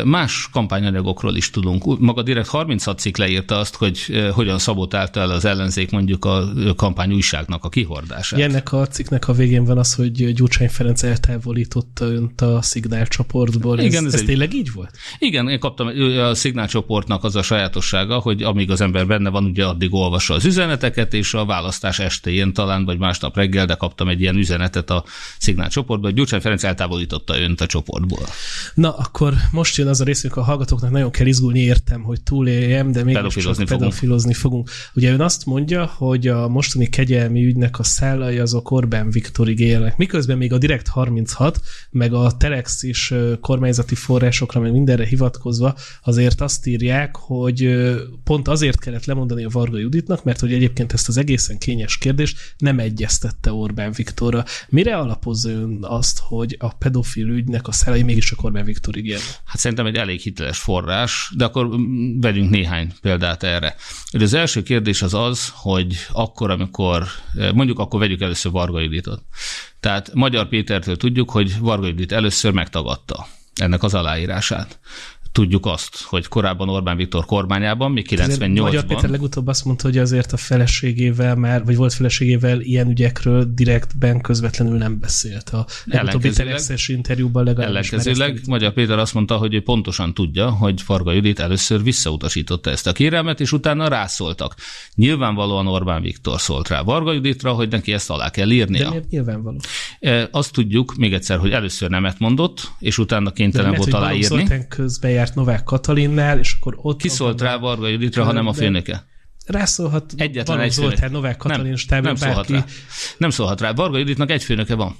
Más 0.03 0.49
kampányanyagokról 0.51 1.35
is 1.35 1.49
tudunk. 1.49 1.99
Maga 1.99 2.21
direkt 2.21 2.47
36 2.47 2.99
cikk 2.99 3.17
leírta 3.17 3.57
azt, 3.57 3.75
hogy 3.75 4.23
hogyan 4.33 4.59
szabotálta 4.59 5.19
el 5.19 5.29
az 5.29 5.45
ellenzék 5.45 5.91
mondjuk 5.91 6.25
a 6.25 6.53
kampány 6.75 7.13
újságnak 7.13 7.63
a 7.63 7.69
kihordását. 7.69 8.39
Ennek 8.39 8.73
a 8.73 8.87
cikknek 8.87 9.27
a 9.27 9.33
végén 9.33 9.63
van 9.63 9.77
az, 9.77 9.93
hogy 9.93 10.33
Gyurcsány 10.33 10.69
Ferenc 10.69 11.03
eltávolította 11.03 12.05
önt 12.05 12.41
a 12.41 12.61
szignál 12.61 13.07
csoportból. 13.07 13.79
Igen, 13.79 14.05
ez, 14.05 14.13
ez, 14.13 14.19
ez 14.19 14.25
tényleg 14.25 14.53
így 14.53 14.71
volt? 14.71 14.97
Igen, 15.19 15.49
én 15.49 15.59
kaptam, 15.59 15.87
a 16.19 16.33
szignál 16.33 16.67
csoportnak 16.67 17.23
az 17.23 17.35
a 17.35 17.41
sajátossága, 17.41 18.19
hogy 18.19 18.43
amíg 18.43 18.71
az 18.71 18.81
ember 18.81 19.07
benne 19.07 19.29
van, 19.29 19.45
ugye 19.45 19.65
addig 19.65 19.93
olvassa 19.93 20.33
az 20.33 20.45
üzeneteket, 20.45 21.13
és 21.13 21.33
a 21.33 21.45
választás 21.45 21.99
estéjén 21.99 22.53
talán, 22.53 22.85
vagy 22.85 22.97
másnap 22.97 23.35
reggel, 23.35 23.65
de 23.65 23.75
kaptam 23.75 24.07
egy 24.07 24.21
ilyen 24.21 24.35
üzenetet 24.35 24.89
a 24.89 25.03
szignál 25.37 25.69
csoportból, 25.69 26.09
hogy 26.09 26.17
Gyurcsány 26.17 26.41
Ferenc 26.41 26.63
eltávolította 26.63 27.39
önt 27.39 27.61
a 27.61 27.65
csoportból. 27.65 28.25
Na, 28.73 28.95
akkor 28.95 29.33
most 29.51 29.66
most 29.67 29.79
jön 29.79 29.87
az 29.87 30.01
a 30.01 30.03
részünk, 30.03 30.35
a 30.35 30.41
hallgatóknak 30.41 30.91
nagyon 30.91 31.11
kell 31.11 31.25
izgulni, 31.25 31.59
értem, 31.59 32.03
hogy 32.03 32.21
túléljem, 32.21 32.91
de 32.91 33.03
még 33.03 33.15
pedofilozni 33.15 33.65
csak 33.65 33.77
pedofilozni 33.77 34.33
fogunk. 34.33 34.69
Ugye 34.93 35.11
ön 35.11 35.21
azt 35.21 35.45
mondja, 35.45 35.85
hogy 35.85 36.27
a 36.27 36.47
mostani 36.47 36.87
kegyelmi 36.87 37.45
ügynek 37.45 37.79
a 37.79 37.83
szállai 37.83 38.37
azok 38.37 38.71
Orbán 38.71 39.09
Viktorig 39.09 39.59
élnek, 39.59 39.97
miközben 39.97 40.37
még 40.37 40.53
a 40.53 40.57
Direkt 40.57 40.87
36, 40.87 41.61
meg 41.89 42.13
a 42.13 42.37
Telex 42.37 42.83
is 42.83 43.13
kormányzati 43.41 43.95
forrásokra, 43.95 44.59
meg 44.59 44.71
mindenre 44.71 45.05
hivatkozva 45.05 45.75
azért 46.03 46.41
azt 46.41 46.67
írják, 46.67 47.15
hogy 47.15 47.85
pont 48.23 48.47
azért 48.47 48.79
kellett 48.79 49.05
lemondani 49.05 49.43
a 49.43 49.49
Varga 49.49 49.77
Juditnak, 49.77 50.23
mert 50.23 50.39
hogy 50.39 50.53
egyébként 50.53 50.93
ezt 50.93 51.07
az 51.07 51.17
egészen 51.17 51.57
kényes 51.57 51.97
kérdést 51.97 52.55
nem 52.57 52.79
egyeztette 52.79 53.51
Orbán 53.51 53.91
Viktorra. 53.91 54.43
Mire 54.69 54.97
alapozza 54.97 55.49
ön 55.49 55.77
azt, 55.81 56.19
hogy 56.19 56.55
a 56.59 56.73
pedofil 56.73 57.27
ügynek 57.27 57.67
a 57.67 57.71
szálai 57.71 58.03
mégis 58.03 58.31
a 58.31 58.35
Orbán 58.41 58.65
Viktorig 58.65 59.05
élnek? 59.05 59.41
Hát 59.45 59.56
szerintem 59.57 59.85
egy 59.85 59.95
elég 59.95 60.19
hiteles 60.19 60.59
forrás, 60.59 61.31
de 61.35 61.45
akkor 61.45 61.69
vegyünk 62.19 62.49
néhány 62.49 62.93
példát 63.01 63.43
erre. 63.43 63.75
Az 64.11 64.33
első 64.33 64.63
kérdés 64.63 65.01
az 65.01 65.13
az, 65.13 65.51
hogy 65.55 65.95
akkor, 66.11 66.51
amikor, 66.51 67.03
mondjuk 67.53 67.79
akkor 67.79 67.99
vegyük 67.99 68.21
először 68.21 68.51
Varga 68.51 68.79
Juditot. 68.79 69.23
Tehát 69.79 70.13
Magyar 70.13 70.47
Pétertől 70.47 70.97
tudjuk, 70.97 71.29
hogy 71.29 71.59
Varga 71.59 71.87
Judit 71.87 72.11
először 72.11 72.51
megtagadta 72.51 73.27
ennek 73.55 73.83
az 73.83 73.93
aláírását 73.93 74.79
tudjuk 75.37 75.65
azt, 75.65 76.01
hogy 76.01 76.27
korábban 76.27 76.69
Orbán 76.69 76.97
Viktor 76.97 77.25
kormányában, 77.25 77.91
még 77.91 78.07
98-ban... 78.09 78.61
Magyar 78.61 78.85
Péter 78.85 79.09
legutóbb 79.09 79.47
azt 79.47 79.65
mondta, 79.65 79.87
hogy 79.87 79.97
azért 79.97 80.33
a 80.33 80.37
feleségével 80.37 81.35
már, 81.35 81.65
vagy 81.65 81.75
volt 81.75 81.93
feleségével 81.93 82.61
ilyen 82.61 82.89
ügyekről 82.89 83.51
direktben 83.53 84.21
közvetlenül 84.21 84.77
nem 84.77 84.99
beszélt. 84.99 85.49
A 85.49 85.65
legutóbbi 85.85 86.29
telexes 86.29 86.87
interjúban 86.87 87.43
legalábbis. 87.43 87.91
Ellenkezőleg 87.91 88.41
Magyar 88.47 88.73
Péter 88.73 88.97
azt 88.97 89.13
mondta, 89.13 89.37
hogy 89.37 89.53
ő 89.53 89.61
pontosan 89.61 90.13
tudja, 90.13 90.49
hogy 90.49 90.81
Farga 90.81 91.11
Judit 91.11 91.39
először 91.39 91.83
visszautasította 91.83 92.69
ezt 92.69 92.87
a 92.87 92.91
kérelmet, 92.91 93.39
és 93.39 93.51
utána 93.51 93.87
rászóltak. 93.87 94.55
Nyilvánvalóan 94.95 95.67
Orbán 95.67 96.01
Viktor 96.01 96.41
szólt 96.41 96.67
rá 96.67 96.81
Varga 96.81 97.13
Juditra, 97.13 97.51
hogy 97.51 97.69
neki 97.69 97.93
ezt 97.93 98.09
alá 98.09 98.29
kell 98.29 98.49
írnia. 98.49 98.83
De 98.83 98.89
miért 98.89 99.09
nyilvánvaló? 99.09 99.59
E, 99.99 100.27
azt 100.31 100.53
tudjuk 100.53 100.95
még 100.95 101.13
egyszer, 101.13 101.37
hogy 101.37 101.51
először 101.51 101.89
nemet 101.89 102.19
mondott, 102.19 102.71
és 102.79 102.97
utána 102.97 103.31
kénytelen 103.31 103.73
volt 103.73 103.93
aláírni. 103.93 104.47
közben 104.69 105.11
járt 105.27 105.35
Novák 105.35 105.63
Katalinnál, 105.63 106.39
és 106.39 106.55
akkor 106.59 106.77
ott... 106.81 107.01
Ki 107.01 107.07
szólt 107.07 107.41
rá 107.41 107.57
Varga 107.57 107.87
Juditra, 107.87 108.23
hanem 108.23 108.47
a 108.47 108.53
főnöke? 108.53 109.05
Rászólhat 109.45 110.13
Egyetlen 110.17 110.59
egy 110.59 110.71
Zoltán, 110.71 111.11
Novák 111.11 111.37
Katalin 111.37 111.75
nem, 111.89 112.01
nem 112.01 112.15
szólhat 112.15 112.49
rá. 112.49 112.65
Nem 113.17 113.29
szólhat 113.29 113.61
rá. 113.61 113.71
Varga 113.71 113.97
Juditnak 113.97 114.31
egy 114.31 114.43
főnöke 114.43 114.75
van. 114.75 114.95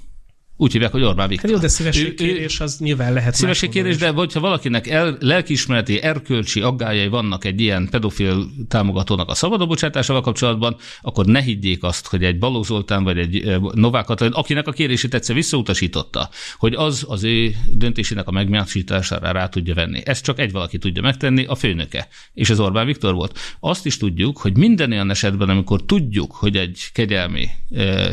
Úgy 0.60 0.72
hívják, 0.72 0.92
hogy 0.92 1.02
Orbán 1.02 1.28
Viktor. 1.28 1.50
Hát 1.50 1.58
jó, 1.58 1.64
de 1.64 1.68
szívességkérés 1.68 2.60
az 2.60 2.78
nyilván 2.78 3.12
lehet 3.12 3.34
Szívességkérés, 3.34 3.96
de 3.96 4.08
hogyha 4.08 4.40
valakinek 4.40 4.86
el, 4.86 5.16
lelkiismereti, 5.20 6.02
erkölcsi 6.02 6.60
aggájai 6.60 7.08
vannak 7.08 7.44
egy 7.44 7.60
ilyen 7.60 7.88
pedofil 7.90 8.46
támogatónak 8.68 9.28
a 9.28 9.34
szabadobbocsátásával 9.34 10.22
kapcsolatban, 10.22 10.76
akkor 11.02 11.26
ne 11.26 11.40
higgyék 11.40 11.82
azt, 11.82 12.06
hogy 12.06 12.24
egy 12.24 12.38
Balogh 12.38 12.66
Zoltán 12.66 13.04
vagy 13.04 13.18
egy 13.18 13.58
Novák 13.72 14.04
Katalin, 14.04 14.32
akinek 14.32 14.66
a 14.66 14.72
kérését 14.72 15.14
egyszer 15.14 15.34
visszautasította, 15.34 16.28
hogy 16.56 16.74
az 16.74 17.04
az 17.08 17.24
ő 17.24 17.54
döntésének 17.72 18.28
a 18.28 18.30
megmásítására 18.30 19.32
rá 19.32 19.48
tudja 19.48 19.74
venni. 19.74 20.00
Ezt 20.04 20.24
csak 20.24 20.38
egy 20.38 20.52
valaki 20.52 20.78
tudja 20.78 21.02
megtenni, 21.02 21.44
a 21.44 21.54
főnöke. 21.54 22.08
És 22.34 22.50
ez 22.50 22.60
Orbán 22.60 22.86
Viktor 22.86 23.14
volt. 23.14 23.38
Azt 23.60 23.86
is 23.86 23.96
tudjuk, 23.96 24.38
hogy 24.38 24.56
minden 24.56 24.92
olyan 24.92 25.10
esetben, 25.10 25.48
amikor 25.48 25.84
tudjuk, 25.84 26.32
hogy 26.32 26.56
egy 26.56 26.80
kegyelmi 26.92 27.48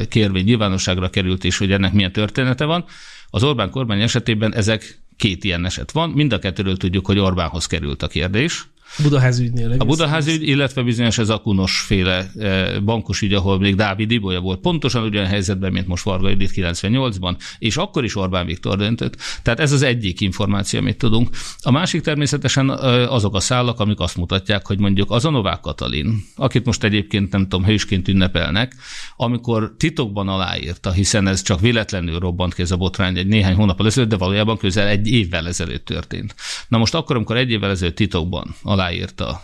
kérvény 0.09 0.43
nyilvánosságra 0.43 1.09
került, 1.09 1.43
és 1.43 1.57
hogy 1.57 1.71
ennek 1.71 1.93
milyen 1.93 2.11
története 2.35 2.65
van, 2.65 2.85
az 3.29 3.43
Orbán 3.43 3.69
kormány 3.69 4.01
esetében 4.01 4.53
ezek 4.53 5.01
két 5.17 5.43
ilyen 5.43 5.65
eset 5.65 5.91
van. 5.91 6.09
Mind 6.09 6.33
a 6.33 6.39
kettőről 6.39 6.77
tudjuk, 6.77 7.05
hogy 7.05 7.19
Orbánhoz 7.19 7.65
került 7.65 8.03
a 8.03 8.07
kérdés, 8.07 8.67
Budaház 9.03 9.39
ügynél. 9.39 9.75
A 9.77 9.85
Budaház 9.85 10.27
ügy, 10.27 10.47
illetve 10.47 10.81
bizonyos 10.81 11.17
ez 11.17 11.29
a 11.29 11.37
Kunos 11.37 11.79
féle 11.79 12.29
eh, 12.37 12.79
bankos 12.79 13.21
ügy, 13.21 13.33
ahol 13.33 13.59
még 13.59 13.75
Dávid 13.75 14.11
Ibolya 14.11 14.39
volt 14.39 14.59
pontosan 14.59 15.03
ugyan 15.03 15.25
helyzetben, 15.25 15.71
mint 15.71 15.87
most 15.87 16.03
Varga 16.03 16.29
Judit 16.29 16.51
98-ban, 16.55 17.35
és 17.59 17.77
akkor 17.77 18.03
is 18.03 18.15
Orbán 18.15 18.45
Viktor 18.45 18.77
döntött. 18.77 19.17
Tehát 19.41 19.59
ez 19.59 19.71
az 19.71 19.81
egyik 19.81 20.21
információ, 20.21 20.79
amit 20.79 20.97
tudunk. 20.97 21.29
A 21.61 21.71
másik 21.71 22.01
természetesen 22.01 22.71
eh, 22.71 23.13
azok 23.13 23.35
a 23.35 23.39
szállak, 23.39 23.79
amik 23.79 23.99
azt 23.99 24.17
mutatják, 24.17 24.67
hogy 24.67 24.79
mondjuk 24.79 25.11
az 25.11 25.25
a 25.25 25.29
Novák 25.29 25.59
Katalin, 25.59 26.23
akit 26.35 26.65
most 26.65 26.83
egyébként 26.83 27.31
nem 27.31 27.41
tudom, 27.41 27.65
hősként 27.65 28.07
ünnepelnek, 28.07 28.75
amikor 29.15 29.75
titokban 29.77 30.27
aláírta, 30.27 30.91
hiszen 30.91 31.27
ez 31.27 31.41
csak 31.41 31.59
véletlenül 31.59 32.19
robbant 32.19 32.53
ki 32.53 32.61
ez 32.61 32.71
a 32.71 32.77
botrány 32.77 33.17
egy 33.17 33.27
néhány 33.27 33.55
hónap 33.55 33.85
ezelőtt, 33.85 34.09
de 34.09 34.17
valójában 34.17 34.57
közel 34.57 34.87
egy 34.87 35.07
évvel 35.07 35.47
ezelőtt 35.47 35.85
történt. 35.85 36.35
Na 36.67 36.77
most 36.77 36.95
akkor, 36.95 37.15
amikor 37.15 37.37
egy 37.37 37.51
évvel 37.51 37.69
ezelőtt 37.69 37.95
titokban 37.95 38.55
aláírta 38.75 39.41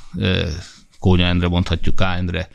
Kónya 1.00 1.26
Endre, 1.26 1.48
mondhatjuk 1.48 1.96
K. 1.96 2.02
Endre 2.02 2.50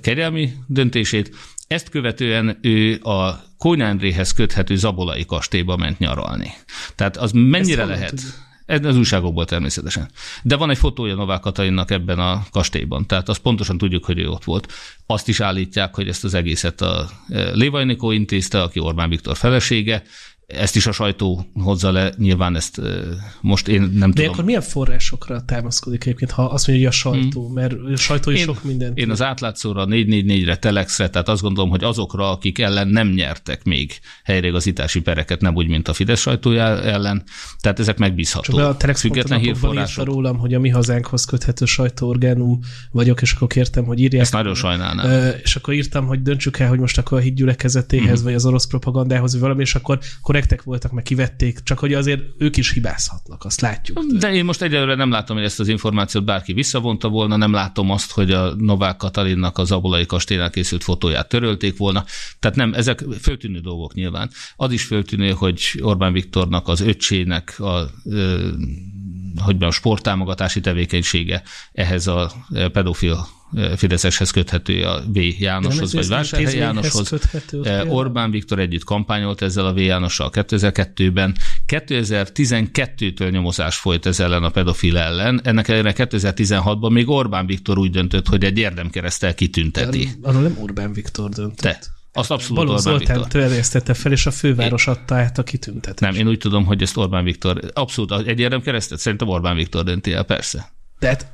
kegyelmi 0.00 0.52
döntését. 0.66 1.36
Ezt 1.66 1.88
követően 1.88 2.58
ő 2.62 3.00
a 3.02 3.44
Kónya 3.58 3.84
Endréhez 3.84 4.32
köthető 4.32 4.76
Zabolai 4.76 5.24
kastélyba 5.24 5.76
ment 5.76 5.98
nyaralni. 5.98 6.50
Tehát 6.94 7.16
az 7.16 7.32
mennyire 7.32 7.84
lehet? 7.84 8.08
Tudod? 8.08 8.24
Ez 8.66 8.84
az 8.84 8.96
újságokból 8.96 9.44
természetesen. 9.44 10.10
De 10.42 10.56
van 10.56 10.70
egy 10.70 10.78
fotója 10.78 11.14
Novák 11.14 11.40
Katalinnak 11.40 11.90
ebben 11.90 12.18
a 12.18 12.44
kastélyban, 12.50 13.06
tehát 13.06 13.28
azt 13.28 13.40
pontosan 13.40 13.78
tudjuk, 13.78 14.04
hogy 14.04 14.18
ő 14.18 14.28
ott 14.28 14.44
volt. 14.44 14.72
Azt 15.06 15.28
is 15.28 15.40
állítják, 15.40 15.94
hogy 15.94 16.08
ezt 16.08 16.24
az 16.24 16.34
egészet 16.34 16.80
a 16.80 17.10
Lévajnikó 17.52 18.10
intézte, 18.10 18.62
aki 18.62 18.80
Orbán 18.80 19.08
Viktor 19.08 19.36
felesége, 19.36 20.02
ezt 20.52 20.76
is 20.76 20.86
a 20.86 20.92
sajtó 20.92 21.46
hozza 21.54 21.92
le, 21.92 22.12
nyilván 22.16 22.56
ezt 22.56 22.80
most 23.40 23.68
én 23.68 23.80
nem 23.80 23.90
De 23.90 23.98
tudom. 23.98 24.12
De 24.14 24.28
akkor 24.28 24.44
milyen 24.44 24.60
forrásokra 24.60 25.44
támaszkodik 25.44 26.04
egyébként, 26.04 26.30
ha 26.30 26.44
azt 26.44 26.66
mondja, 26.66 26.86
hogy 26.86 26.94
a 26.94 26.98
sajtó, 26.98 27.44
hmm. 27.44 27.54
mert 27.54 27.72
a 27.92 27.96
sajtó 27.96 28.30
is 28.30 28.38
én, 28.38 28.44
sok 28.44 28.64
mindent. 28.64 28.98
Én 28.98 29.10
az 29.10 29.22
átlátszóra, 29.22 29.86
444-re, 29.88 30.56
Telexre, 30.56 31.08
tehát 31.08 31.28
azt 31.28 31.42
gondolom, 31.42 31.70
hogy 31.70 31.84
azokra, 31.84 32.30
akik 32.30 32.58
ellen 32.58 32.88
nem 32.88 33.08
nyertek 33.08 33.64
még 33.64 33.98
helyreigazítási 34.24 35.00
pereket, 35.00 35.40
nem 35.40 35.54
úgy, 35.54 35.68
mint 35.68 35.88
a 35.88 35.92
Fidesz 35.92 36.20
sajtója 36.20 36.82
ellen, 36.82 37.22
tehát 37.60 37.78
ezek 37.78 37.98
megbízható. 37.98 38.56
Csak 38.56 38.68
a 38.68 38.76
Telex 38.76 39.00
független 39.00 39.38
hírforrások. 39.38 40.04
rólam, 40.04 40.38
hogy 40.38 40.54
a 40.54 40.60
mi 40.60 40.68
hazánkhoz 40.68 41.24
köthető 41.24 41.64
sajtóorgánum 41.64 42.58
vagyok, 42.90 43.22
és 43.22 43.32
akkor 43.32 43.48
kértem, 43.48 43.84
hogy 43.84 44.00
írják. 44.00 44.22
Ezt 44.22 44.32
nagyon 44.32 44.54
sajnálnám. 44.54 45.34
És 45.42 45.56
akkor 45.56 45.74
írtam, 45.74 46.06
hogy 46.06 46.22
döntsük 46.22 46.58
el, 46.58 46.68
hogy 46.68 46.78
most 46.78 46.98
akkor 46.98 47.18
a 47.18 47.20
hídgyülekezetéhez, 47.20 48.14
hmm. 48.14 48.24
vagy 48.24 48.34
az 48.34 48.46
orosz 48.46 48.66
propagandához, 48.66 49.32
vagy 49.32 49.40
valami, 49.40 49.62
és 49.62 49.74
akkor, 49.74 49.98
akkor 50.20 50.36
korrektek 50.40 50.62
voltak, 50.62 50.92
meg 50.92 51.02
kivették, 51.02 51.62
csak 51.62 51.78
hogy 51.78 51.94
azért 51.94 52.22
ők 52.38 52.56
is 52.56 52.72
hibázhatnak, 52.72 53.44
azt 53.44 53.60
látjuk. 53.60 54.04
De 54.04 54.32
én 54.32 54.44
most 54.44 54.62
egyelőre 54.62 54.94
nem 54.94 55.10
látom, 55.10 55.36
hogy 55.36 55.44
ezt 55.44 55.60
az 55.60 55.68
információt 55.68 56.24
bárki 56.24 56.52
visszavonta 56.52 57.08
volna, 57.08 57.36
nem 57.36 57.52
látom 57.52 57.90
azt, 57.90 58.12
hogy 58.12 58.30
a 58.30 58.54
Novák 58.54 58.96
Katalinnak 58.96 59.58
az 59.58 59.72
abolai 59.72 60.06
kastélynál 60.06 60.50
készült 60.50 60.84
fotóját 60.84 61.28
törölték 61.28 61.76
volna. 61.76 62.04
Tehát 62.38 62.56
nem, 62.56 62.74
ezek 62.74 63.04
föltűnő 63.20 63.58
dolgok 63.58 63.94
nyilván. 63.94 64.30
Az 64.56 64.72
is 64.72 64.84
föltűnő, 64.84 65.30
hogy 65.30 65.62
Orbán 65.80 66.12
Viktornak 66.12 66.68
az 66.68 66.80
öccsének 66.80 67.60
a 67.60 67.90
hogy 69.36 69.62
a 69.62 69.70
sporttámogatási 69.70 70.60
tevékenysége 70.60 71.42
ehhez 71.72 72.06
a 72.06 72.32
pedofil 72.72 73.26
Fideszeshez 73.76 74.30
köthető 74.30 74.82
a 74.82 75.02
V. 75.06 75.18
Jánoshoz, 75.38 75.92
vagy 75.92 76.08
Vásárhely 76.08 76.56
Jánoshoz. 76.56 77.12
Orbán 77.88 78.30
Viktor 78.30 78.58
együtt 78.58 78.84
kampányolt 78.84 79.42
ezzel 79.42 79.66
a 79.66 79.72
V. 79.72 79.78
Jánossal 79.78 80.30
2002-ben. 80.32 81.36
2012-től 81.66 83.30
nyomozás 83.30 83.76
folyt 83.76 84.06
ez 84.06 84.20
ellen 84.20 84.42
a 84.42 84.50
pedofil 84.50 84.98
ellen. 84.98 85.40
Ennek 85.44 85.68
ellenére 85.68 85.94
2016-ban 85.96 86.92
még 86.92 87.08
Orbán 87.08 87.46
Viktor 87.46 87.78
úgy 87.78 87.90
döntött, 87.90 88.28
hogy 88.28 88.44
egy 88.44 88.58
érdemkeresztel 88.58 89.34
kitünteti. 89.34 90.08
Arról 90.22 90.42
nem 90.42 90.56
Orbán 90.60 90.92
Viktor 90.92 91.28
döntött. 91.28 91.56
Te. 91.56 91.78
Azt 92.12 92.30
abszolút 92.30 92.56
Balogh 92.56 92.86
Orbán 92.86 92.98
Zoltán 92.98 93.28
terjesztette 93.28 93.94
fel, 93.94 94.12
és 94.12 94.26
a 94.26 94.30
főváros 94.30 94.86
adta 94.86 95.14
át 95.14 95.38
a 95.38 95.42
kitüntetést. 95.42 96.00
Nem, 96.00 96.14
én 96.14 96.28
úgy 96.28 96.38
tudom, 96.38 96.64
hogy 96.64 96.82
ezt 96.82 96.96
Orbán 96.96 97.24
Viktor, 97.24 97.60
abszolút 97.72 98.28
egy 98.28 98.40
érdemkeresztet 98.40 98.98
szerintem 98.98 99.28
Orbán 99.28 99.56
Viktor 99.56 99.84
dönti 99.84 100.12
el, 100.12 100.22
persze. 100.22 100.72
De 100.98 101.06
hát 101.06 101.32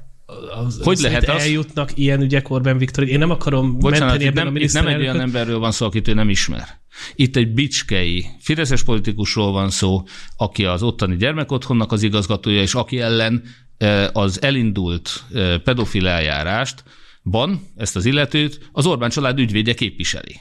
az, 0.67 0.81
hogy 0.83 0.99
lehet 0.99 1.29
az? 1.29 1.43
eljutnak 1.43 1.91
ilyen 1.95 2.21
ügyek 2.21 2.51
Orbán 2.51 2.79
Viktor? 2.79 3.09
Én 3.09 3.19
nem 3.19 3.31
akarom 3.31 3.79
Bocsánat, 3.79 4.01
menteni 4.01 4.25
ebben 4.25 4.45
nem, 4.45 4.55
a 4.55 4.59
Itt 4.59 4.73
nem 4.73 4.87
egy 4.87 5.01
olyan 5.01 5.21
emberről 5.21 5.59
van 5.59 5.73
szó, 5.73 5.87
akit 5.87 6.09
ő 6.09 6.15
nem 6.15 6.29
ismer. 6.29 6.81
Itt 7.15 7.37
egy 7.37 7.53
bicskei, 7.53 8.27
fideszes 8.41 8.83
politikusról 8.83 9.53
van 9.53 9.71
szó, 9.71 10.03
aki 10.37 10.65
az 10.65 10.83
ottani 10.83 11.17
gyermekotthonnak 11.17 11.93
az 11.93 12.03
igazgatója, 12.03 12.61
és 12.61 12.75
aki 12.75 13.01
ellen 13.01 13.43
e, 13.79 14.11
az 14.13 14.43
elindult 14.43 15.25
e, 15.35 15.59
pedofil 15.59 16.07
eljárást, 16.07 16.85
van 17.23 17.61
ezt 17.77 17.97
az 17.97 18.05
illetőt, 18.05 18.69
az 18.73 18.87
Orbán 18.87 19.11
család 19.11 19.39
ügyvédje 19.39 19.75
képviseli. 19.75 20.37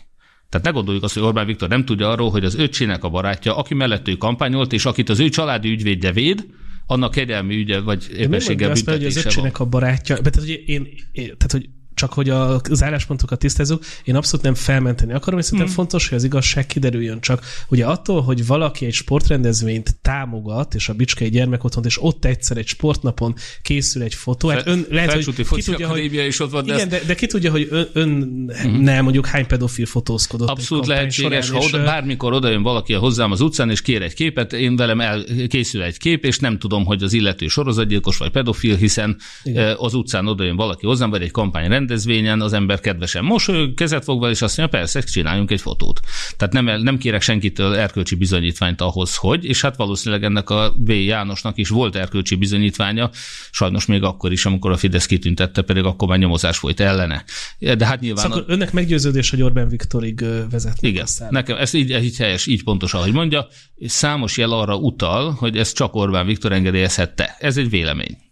Tehát 0.49 0.65
ne 0.65 0.73
gondoljuk 0.73 1.03
azt, 1.03 1.13
hogy 1.13 1.23
Orbán 1.23 1.45
Viktor 1.45 1.69
nem 1.69 1.85
tudja 1.85 2.11
arról, 2.11 2.29
hogy 2.29 2.45
az 2.45 2.55
öccsének 2.55 3.03
a 3.03 3.09
barátja, 3.09 3.57
aki 3.57 3.73
mellett 3.73 4.07
ő 4.07 4.15
kampányolt, 4.15 4.73
és 4.73 4.85
akit 4.85 5.09
az 5.09 5.19
ő 5.19 5.29
családi 5.29 5.69
ügyvédje 5.69 6.11
véd, 6.11 6.45
annak 6.87 7.11
kegyelmi 7.11 7.55
ügye, 7.55 7.79
vagy 7.79 8.07
éppenséggel 8.17 8.73
büntetése 8.73 8.91
azt, 8.97 9.03
hogy 9.03 9.05
az 9.05 9.25
öccsének 9.25 9.59
a 9.59 9.65
barátja, 9.65 10.15
tehát, 10.15 10.35
hogy 10.35 10.63
én, 10.65 10.87
én, 11.11 11.25
tehát, 11.25 11.51
hogy 11.51 11.69
csak 11.95 12.13
hogy 12.13 12.29
az 12.29 12.83
álláspontokat 12.83 13.39
tisztázzuk, 13.39 13.83
én 14.03 14.15
abszolút 14.15 14.45
nem 14.45 14.53
felmenteni 14.53 15.13
akarom, 15.13 15.39
és 15.39 15.45
szerintem 15.45 15.67
hmm. 15.67 15.77
fontos, 15.77 16.07
hogy 16.07 16.17
az 16.17 16.23
igazság 16.23 16.65
kiderüljön. 16.65 17.21
Csak 17.21 17.45
ugye 17.67 17.85
attól, 17.85 18.21
hogy 18.21 18.45
valaki 18.47 18.85
egy 18.85 18.93
sportrendezvényt 18.93 19.95
támogat, 20.01 20.73
és 20.73 20.89
a 20.89 20.93
Bicskei 20.93 21.29
gyermekotthont, 21.29 21.85
és 21.85 22.03
ott 22.03 22.25
egyszer 22.25 22.57
egy 22.57 22.67
sportnapon 22.67 23.35
készül 23.61 24.01
egy 24.01 24.13
fotó, 24.13 24.47
hát 24.47 24.67
ön 24.67 24.85
lehet, 24.89 25.13
hogy 25.13 25.35
ki 25.35 25.61
tudja, 25.61 25.87
hogy, 25.87 26.13
is 26.13 26.39
ott 26.39 26.51
van, 26.51 26.65
de, 26.65 26.73
igen, 26.73 26.89
de, 26.89 27.01
de, 27.07 27.15
ki 27.15 27.25
tudja, 27.25 27.51
hogy 27.51 27.67
ön, 27.71 27.89
ön 27.93 28.49
hmm. 28.61 28.81
nem 28.81 29.03
mondjuk 29.03 29.25
hány 29.25 29.47
pedofil 29.47 29.85
fotózkodott. 29.85 30.49
Abszolút 30.49 30.87
lehetséges, 30.87 31.45
során, 31.45 31.61
ha 31.61 31.67
oda, 31.67 31.83
bármikor 31.83 32.33
oda 32.33 32.49
jön 32.49 32.63
valaki 32.63 32.93
hozzám 32.93 33.31
az 33.31 33.41
utcán, 33.41 33.69
és 33.69 33.81
kér 33.81 34.01
egy 34.01 34.13
képet, 34.13 34.53
én 34.53 34.75
velem 34.75 35.01
el, 35.01 35.23
készül 35.47 35.81
egy 35.81 35.97
kép, 35.97 36.25
és 36.25 36.39
nem 36.39 36.57
tudom, 36.57 36.85
hogy 36.85 37.03
az 37.03 37.13
illető 37.13 37.47
sorozatgyilkos 37.47 38.17
vagy 38.17 38.29
pedofil, 38.29 38.75
hiszen 38.75 39.17
igen. 39.43 39.75
az 39.77 39.93
utcán 39.93 40.27
oda 40.27 40.43
jön 40.43 40.55
valaki 40.55 40.85
hozzám, 40.85 41.09
vagy 41.09 41.21
egy 41.21 41.31
kampány 41.31 41.67
rendezvényen 41.87 42.41
az 42.41 42.53
ember 42.53 42.79
kedvesen 42.79 43.23
mosolyog, 43.23 43.73
kezet 43.73 44.03
fogva, 44.03 44.29
és 44.29 44.41
azt 44.41 44.57
mondja, 44.57 44.79
persze, 44.79 45.01
csináljunk 45.01 45.51
egy 45.51 45.61
fotót. 45.61 45.99
Tehát 46.37 46.53
nem, 46.53 46.81
nem 46.81 46.97
kérek 46.97 47.21
senkitől 47.21 47.75
erkölcsi 47.75 48.15
bizonyítványt 48.15 48.81
ahhoz, 48.81 49.15
hogy, 49.15 49.45
és 49.45 49.61
hát 49.61 49.75
valószínűleg 49.75 50.23
ennek 50.23 50.49
a 50.49 50.73
V. 50.77 50.91
Jánosnak 50.91 51.57
is 51.57 51.69
volt 51.69 51.95
erkölcsi 51.95 52.35
bizonyítványa, 52.35 53.09
sajnos 53.51 53.85
még 53.85 54.03
akkor 54.03 54.31
is, 54.31 54.45
amikor 54.45 54.71
a 54.71 54.77
Fidesz 54.77 55.05
kitüntette, 55.05 55.61
pedig 55.61 55.83
akkor 55.83 56.07
már 56.07 56.17
nyomozás 56.17 56.57
folyt 56.57 56.79
ellene. 56.79 57.23
De 57.59 57.85
hát 57.85 57.99
nyilván... 57.99 58.23
Szóval 58.23 58.39
a... 58.47 58.51
önnek 58.51 58.73
meggyőződés, 58.73 59.29
hogy 59.29 59.41
Orbán 59.41 59.69
Viktorig 59.69 60.25
vezet. 60.51 60.77
Igen, 60.79 61.03
aztán. 61.03 61.27
nekem 61.31 61.57
ez 61.57 61.73
így, 61.73 62.03
így 62.03 62.17
helyes, 62.17 62.47
így 62.47 62.63
pontos, 62.63 62.93
ahogy 62.93 63.11
mondja. 63.11 63.47
Számos 63.85 64.37
jel 64.37 64.51
arra 64.51 64.75
utal, 64.75 65.31
hogy 65.31 65.57
ez 65.57 65.73
csak 65.73 65.95
Orbán 65.95 66.25
Viktor 66.25 66.51
engedélyezhette. 66.51 67.35
Ez 67.39 67.57
egy 67.57 67.69
vélemény. 67.69 68.24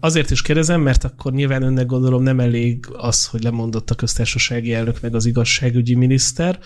Azért 0.00 0.30
is 0.30 0.42
kérdezem, 0.42 0.80
mert 0.80 1.04
akkor 1.04 1.32
nyilván 1.32 1.62
önnek 1.62 1.86
gondolom 1.86 2.22
nem 2.22 2.40
elég 2.40 2.86
az, 2.92 3.26
hogy 3.26 3.42
lemondott 3.42 3.90
a 3.90 3.94
köztársasági 3.94 4.74
elnök 4.74 5.00
meg 5.00 5.14
az 5.14 5.26
igazságügyi 5.26 5.94
miniszter. 5.94 6.58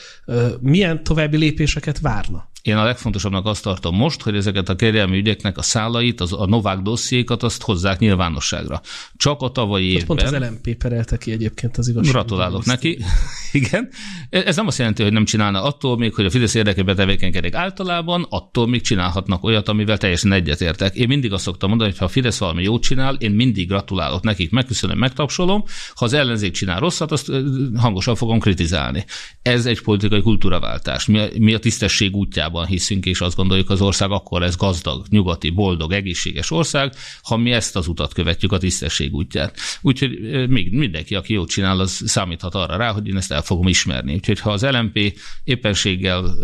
Milyen 0.60 1.02
további 1.02 1.36
lépéseket 1.36 2.00
várna? 2.00 2.48
Én 2.66 2.76
a 2.76 2.84
legfontosabbnak 2.84 3.46
azt 3.46 3.62
tartom 3.62 3.96
most, 3.96 4.22
hogy 4.22 4.36
ezeket 4.36 4.68
a 4.68 4.76
kérelmi 4.76 5.18
ügyeknek 5.18 5.58
a 5.58 5.62
szálait, 5.62 6.20
az, 6.20 6.32
a 6.32 6.46
Novák 6.46 6.78
dossziékat 6.78 7.42
azt 7.42 7.62
hozzák 7.62 7.98
nyilvánosságra. 7.98 8.80
Csak 9.16 9.42
a 9.42 9.50
tavalyi 9.50 9.90
évben... 9.90 10.06
Pont 10.06 10.22
az 10.22 10.32
LMP 10.32 10.74
perelte 10.74 11.16
ki 11.16 11.32
egyébként 11.32 11.76
az 11.76 11.88
igazság. 11.88 12.12
Gratulálok 12.12 12.64
neki. 12.64 12.98
Igen. 13.52 13.88
Ez 14.30 14.56
nem 14.56 14.66
azt 14.66 14.78
jelenti, 14.78 15.02
hogy 15.02 15.12
nem 15.12 15.24
csinálna 15.24 15.62
attól 15.62 15.96
még, 15.96 16.14
hogy 16.14 16.24
a 16.24 16.30
Fidesz 16.30 16.54
érdekében 16.54 16.96
tevékenykedik 16.96 17.54
általában, 17.54 18.26
attól 18.28 18.68
még 18.68 18.80
csinálhatnak 18.80 19.44
olyat, 19.44 19.68
amivel 19.68 19.98
teljesen 19.98 20.32
egyetértek. 20.32 20.94
Én 20.94 21.08
mindig 21.08 21.32
azt 21.32 21.42
szoktam 21.42 21.68
mondani, 21.68 21.90
hogy 21.90 21.98
ha 21.98 22.04
a 22.04 22.08
Fidesz 22.08 22.38
valami 22.38 22.62
jót 22.62 22.82
csinál, 22.82 23.14
én 23.14 23.30
mindig 23.30 23.68
gratulálok 23.68 24.22
nekik, 24.22 24.50
megköszönöm, 24.50 24.98
megtapsolom. 24.98 25.64
Ha 25.94 26.04
az 26.04 26.12
ellenzék 26.12 26.52
csinál 26.52 26.80
rosszat, 26.80 27.12
azt 27.12 27.32
hangosan 27.76 28.14
fogom 28.14 28.38
kritizálni. 28.40 29.04
Ez 29.42 29.66
egy 29.66 29.82
politikai 29.82 30.22
kultúraváltás. 30.22 31.06
Mi 31.06 31.18
a, 31.18 31.28
mi 31.38 31.54
a 31.54 31.58
tisztesség 31.58 32.14
útjában 32.56 32.66
hiszünk, 32.66 33.06
és 33.06 33.20
azt 33.20 33.36
gondoljuk, 33.36 33.70
az 33.70 33.80
ország 33.80 34.10
akkor 34.10 34.40
lesz 34.40 34.56
gazdag, 34.56 35.06
nyugati, 35.08 35.50
boldog, 35.50 35.92
egészséges 35.92 36.50
ország, 36.50 36.92
ha 37.22 37.36
mi 37.36 37.52
ezt 37.52 37.76
az 37.76 37.88
utat 37.88 38.12
követjük, 38.12 38.52
a 38.52 38.58
tisztesség 38.58 39.14
útját. 39.14 39.58
Úgyhogy 39.82 40.10
még 40.48 40.72
mindenki, 40.72 41.14
aki 41.14 41.32
jót 41.32 41.48
csinál, 41.48 41.80
az 41.80 42.02
számíthat 42.06 42.54
arra 42.54 42.76
rá, 42.76 42.92
hogy 42.92 43.08
én 43.08 43.16
ezt 43.16 43.32
el 43.32 43.42
fogom 43.42 43.68
ismerni. 43.68 44.14
Úgyhogy 44.14 44.40
ha 44.40 44.50
az 44.50 44.62
LMP 44.62 45.18
éppenséggel 45.44 46.34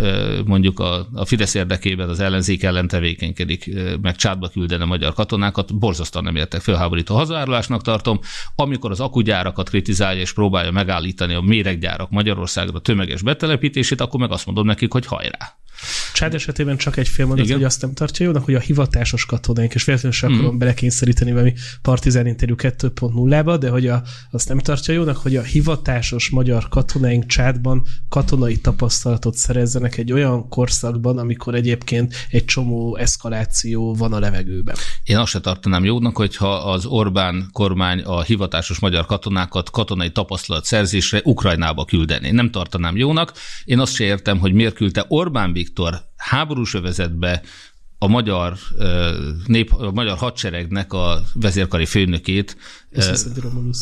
mondjuk 0.44 0.80
a, 0.80 1.08
a 1.12 1.24
Fidesz 1.24 1.54
érdekében 1.54 2.08
az 2.08 2.20
ellenzék 2.20 2.62
ellen 2.62 2.88
tevékenykedik, 2.88 3.70
meg 4.02 4.16
csátba 4.16 4.48
küldene 4.48 4.84
magyar 4.84 5.14
katonákat, 5.14 5.78
borzasztóan 5.78 6.24
nem 6.24 6.36
értek 6.36 6.60
fölháborító 6.60 7.14
hazárulásnak 7.14 7.82
tartom. 7.82 8.20
Amikor 8.56 8.90
az 8.90 9.00
akugyárakat 9.00 9.68
kritizálja 9.68 10.20
és 10.20 10.32
próbálja 10.32 10.70
megállítani 10.70 11.34
a 11.34 11.40
méreggyárak 11.40 12.10
Magyarországra 12.10 12.78
tömeges 12.78 13.22
betelepítését, 13.22 14.00
akkor 14.00 14.20
meg 14.20 14.30
azt 14.30 14.46
mondom 14.46 14.66
nekik, 14.66 14.92
hogy 14.92 15.06
hajrá. 15.06 15.56
Csád 16.12 16.34
esetében 16.34 16.76
csak 16.76 16.96
egy 16.96 17.08
fél 17.08 17.26
mondat, 17.26 17.50
hogy 17.50 17.64
azt 17.64 17.82
nem 17.82 17.94
tartja 17.94 18.26
jónak, 18.26 18.44
hogy 18.44 18.54
a 18.54 18.60
hivatásos 18.60 19.26
katonáink, 19.26 19.74
és 19.74 19.84
véletlenül 19.84 20.18
sem 20.18 20.32
mm. 20.32 20.34
akarom 20.34 20.58
belekényszeríteni 20.58 21.32
valami 21.32 21.54
partizán 21.82 22.26
interjú 22.26 22.54
2.0-ba, 22.58 23.56
de 23.60 23.68
hogy 23.68 23.86
a, 23.86 24.02
azt 24.30 24.48
nem 24.48 24.58
tartja 24.58 24.94
jónak, 24.94 25.16
hogy 25.16 25.36
a 25.36 25.42
hivatásos 25.42 26.30
magyar 26.30 26.68
katonáink 26.68 27.26
csádban 27.26 27.86
katonai 28.08 28.56
tapasztalatot 28.56 29.34
szerezzenek 29.34 29.96
egy 29.96 30.12
olyan 30.12 30.48
korszakban, 30.48 31.18
amikor 31.18 31.54
egyébként 31.54 32.14
egy 32.30 32.44
csomó 32.44 32.96
eszkaláció 32.96 33.94
van 33.94 34.12
a 34.12 34.18
levegőben. 34.18 34.76
Én 35.04 35.16
azt 35.16 35.30
se 35.30 35.40
tartanám 35.40 35.84
jónak, 35.84 36.16
hogyha 36.16 36.54
az 36.54 36.86
Orbán 36.86 37.48
kormány 37.52 38.00
a 38.00 38.22
hivatásos 38.22 38.78
magyar 38.78 39.06
katonákat 39.06 39.70
katonai 39.70 40.10
tapasztalat 40.10 40.64
szerzésre 40.64 41.20
Ukrajnába 41.24 41.84
küldeni. 41.84 42.30
Nem 42.30 42.50
tartanám 42.50 42.96
jónak. 42.96 43.32
Én 43.64 43.78
azt 43.78 43.94
se 43.94 44.04
értem, 44.04 44.38
hogy 44.38 44.52
miért 44.52 44.74
küldte 44.74 45.04
Orbán 45.08 45.52
Viktor 45.52 45.70
Viktor 45.72 46.01
háborús 46.22 46.74
övezetbe 46.74 47.42
a 48.02 48.06
magyar, 48.06 48.56
nép, 49.46 49.72
a 49.72 49.90
magyar 49.90 50.16
hadseregnek 50.16 50.92
a 50.92 51.22
vezérkari 51.34 51.86
főnökét, 51.86 52.56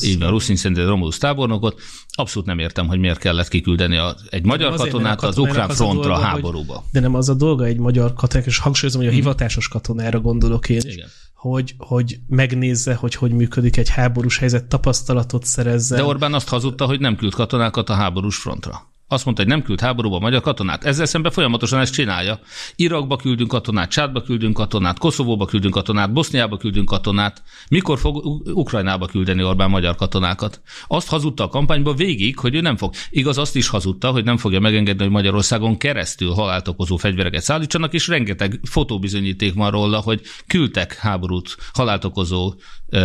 így 0.00 0.18
van, 0.18 0.30
Ruszin 0.30 0.56
Szentendő 0.56 0.88
Romulus 0.88 1.18
tábornokot, 1.18 1.80
abszolút 2.08 2.48
nem 2.48 2.58
értem, 2.58 2.86
hogy 2.86 2.98
miért 2.98 3.18
kellett 3.18 3.48
kiküldeni 3.48 3.96
a, 3.96 4.16
egy 4.30 4.44
magyar 4.44 4.74
katonát 4.74 5.22
az 5.22 5.38
ukrán 5.38 5.68
frontra 5.68 6.14
a 6.14 6.18
háborúba. 6.18 6.74
Hogy, 6.74 6.84
de 6.92 7.00
nem 7.00 7.14
az 7.14 7.28
a 7.28 7.34
dolga 7.34 7.64
egy 7.64 7.78
magyar 7.78 8.12
katonának, 8.14 8.50
és 8.50 8.58
hangsúlyozom, 8.58 9.00
hogy 9.00 9.10
a 9.10 9.12
hmm. 9.12 9.20
hivatásos 9.20 9.68
katonára 9.68 10.20
gondolok 10.20 10.68
én 10.68 10.80
Igen. 10.84 11.08
hogy, 11.34 11.74
hogy 11.78 12.18
megnézze, 12.26 12.94
hogy 12.94 13.14
hogy 13.14 13.32
működik 13.32 13.76
egy 13.76 13.88
háborús 13.88 14.38
helyzet, 14.38 14.64
tapasztalatot 14.64 15.44
szerezze. 15.44 15.96
De 15.96 16.04
Orbán 16.04 16.34
azt 16.34 16.48
hazudta, 16.48 16.86
hogy 16.86 17.00
nem 17.00 17.16
küld 17.16 17.34
katonákat 17.34 17.90
a 17.90 17.94
háborús 17.94 18.36
frontra. 18.36 18.89
Azt 19.12 19.24
mondta, 19.24 19.42
hogy 19.42 19.52
nem 19.52 19.62
küld 19.62 19.80
háborúba 19.80 20.16
a 20.16 20.20
magyar 20.20 20.40
katonát. 20.40 20.84
Ezzel 20.84 21.06
szemben 21.06 21.32
folyamatosan 21.32 21.80
ezt 21.80 21.92
csinálja. 21.92 22.40
Irakba 22.76 23.16
küldünk 23.16 23.50
katonát, 23.50 23.90
Csádba 23.90 24.22
küldünk 24.22 24.54
katonát, 24.54 24.98
Koszovóba 24.98 25.44
küldünk 25.44 25.74
katonát, 25.74 26.12
Boszniába 26.12 26.56
küldünk 26.56 26.88
katonát. 26.88 27.42
Mikor 27.68 27.98
fog 27.98 28.24
Ukrajnába 28.54 29.06
küldeni 29.06 29.42
Orbán 29.42 29.70
magyar 29.70 29.96
katonákat? 29.96 30.60
Azt 30.86 31.08
hazudta 31.08 31.44
a 31.44 31.48
kampányban 31.48 31.96
végig, 31.96 32.38
hogy 32.38 32.54
ő 32.54 32.60
nem 32.60 32.76
fog. 32.76 32.94
Igaz, 33.10 33.38
azt 33.38 33.56
is 33.56 33.68
hazudta, 33.68 34.10
hogy 34.10 34.24
nem 34.24 34.36
fogja 34.36 34.60
megengedni, 34.60 35.02
hogy 35.02 35.12
Magyarországon 35.12 35.76
keresztül 35.76 36.32
halált 36.32 36.68
okozó 36.68 36.96
fegyvereket 36.96 37.42
szállítsanak, 37.42 37.92
és 37.92 38.08
rengeteg 38.08 38.60
fotóbizonyíték 38.62 39.54
van 39.54 39.70
róla, 39.70 39.98
hogy 39.98 40.20
küldtek 40.46 40.94
háborút, 40.94 41.56
halált 41.72 42.04
okozó 42.04 42.54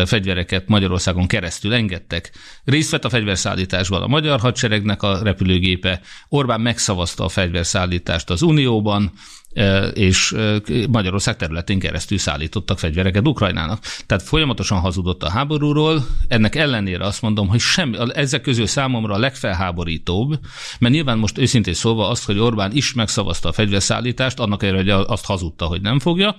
fegyvereket 0.06 0.68
Magyarországon 0.68 1.28
keresztül 1.28 1.74
engedtek. 1.74 2.32
Részt 2.64 2.92
vett 2.92 3.06
a 3.06 3.10
fegyverszállításban 3.10 4.02
a 4.02 4.08
magyar 4.08 4.40
hadseregnek 4.40 5.04
a 5.04 5.24
repülőgépe, 5.24 5.95
Orbán 6.30 6.62
megszavazta 6.62 7.24
a 7.24 7.30
fegyverszállítást 7.30 8.30
az 8.30 8.42
Unióban, 8.42 9.12
és 9.94 10.36
Magyarország 10.90 11.36
területén 11.36 11.80
keresztül 11.80 12.18
szállítottak 12.18 12.80
fegyvereket 12.80 13.28
Ukrajnának. 13.28 13.86
Tehát 14.06 14.24
folyamatosan 14.24 14.80
hazudott 14.80 15.24
a 15.24 15.30
háborúról, 15.30 16.06
ennek 16.28 16.56
ellenére 16.56 17.06
azt 17.06 17.22
mondom, 17.22 17.48
hogy 17.48 17.60
semmi, 17.60 17.98
ezek 18.14 18.42
közül 18.42 18.68
számomra 18.68 19.14
a 19.14 19.18
legfelháborítóbb, 19.18 20.40
mert 20.80 20.94
nyilván 20.94 21.18
most 21.18 21.38
őszintén 21.38 21.74
szólva 21.74 22.10
azt, 22.10 22.26
hogy 22.26 22.40
Orbán 22.40 22.72
is 22.72 22.94
megszavazta 22.94 23.50
a 23.50 23.54
fegyverszállítást, 23.54 24.40
annak 24.40 24.64
ellenére, 24.64 24.94
hogy 24.96 25.06
azt 25.08 25.26
hazudta, 25.26 25.66
hogy 25.66 25.82
nem 25.82 26.00
fogja, 26.00 26.36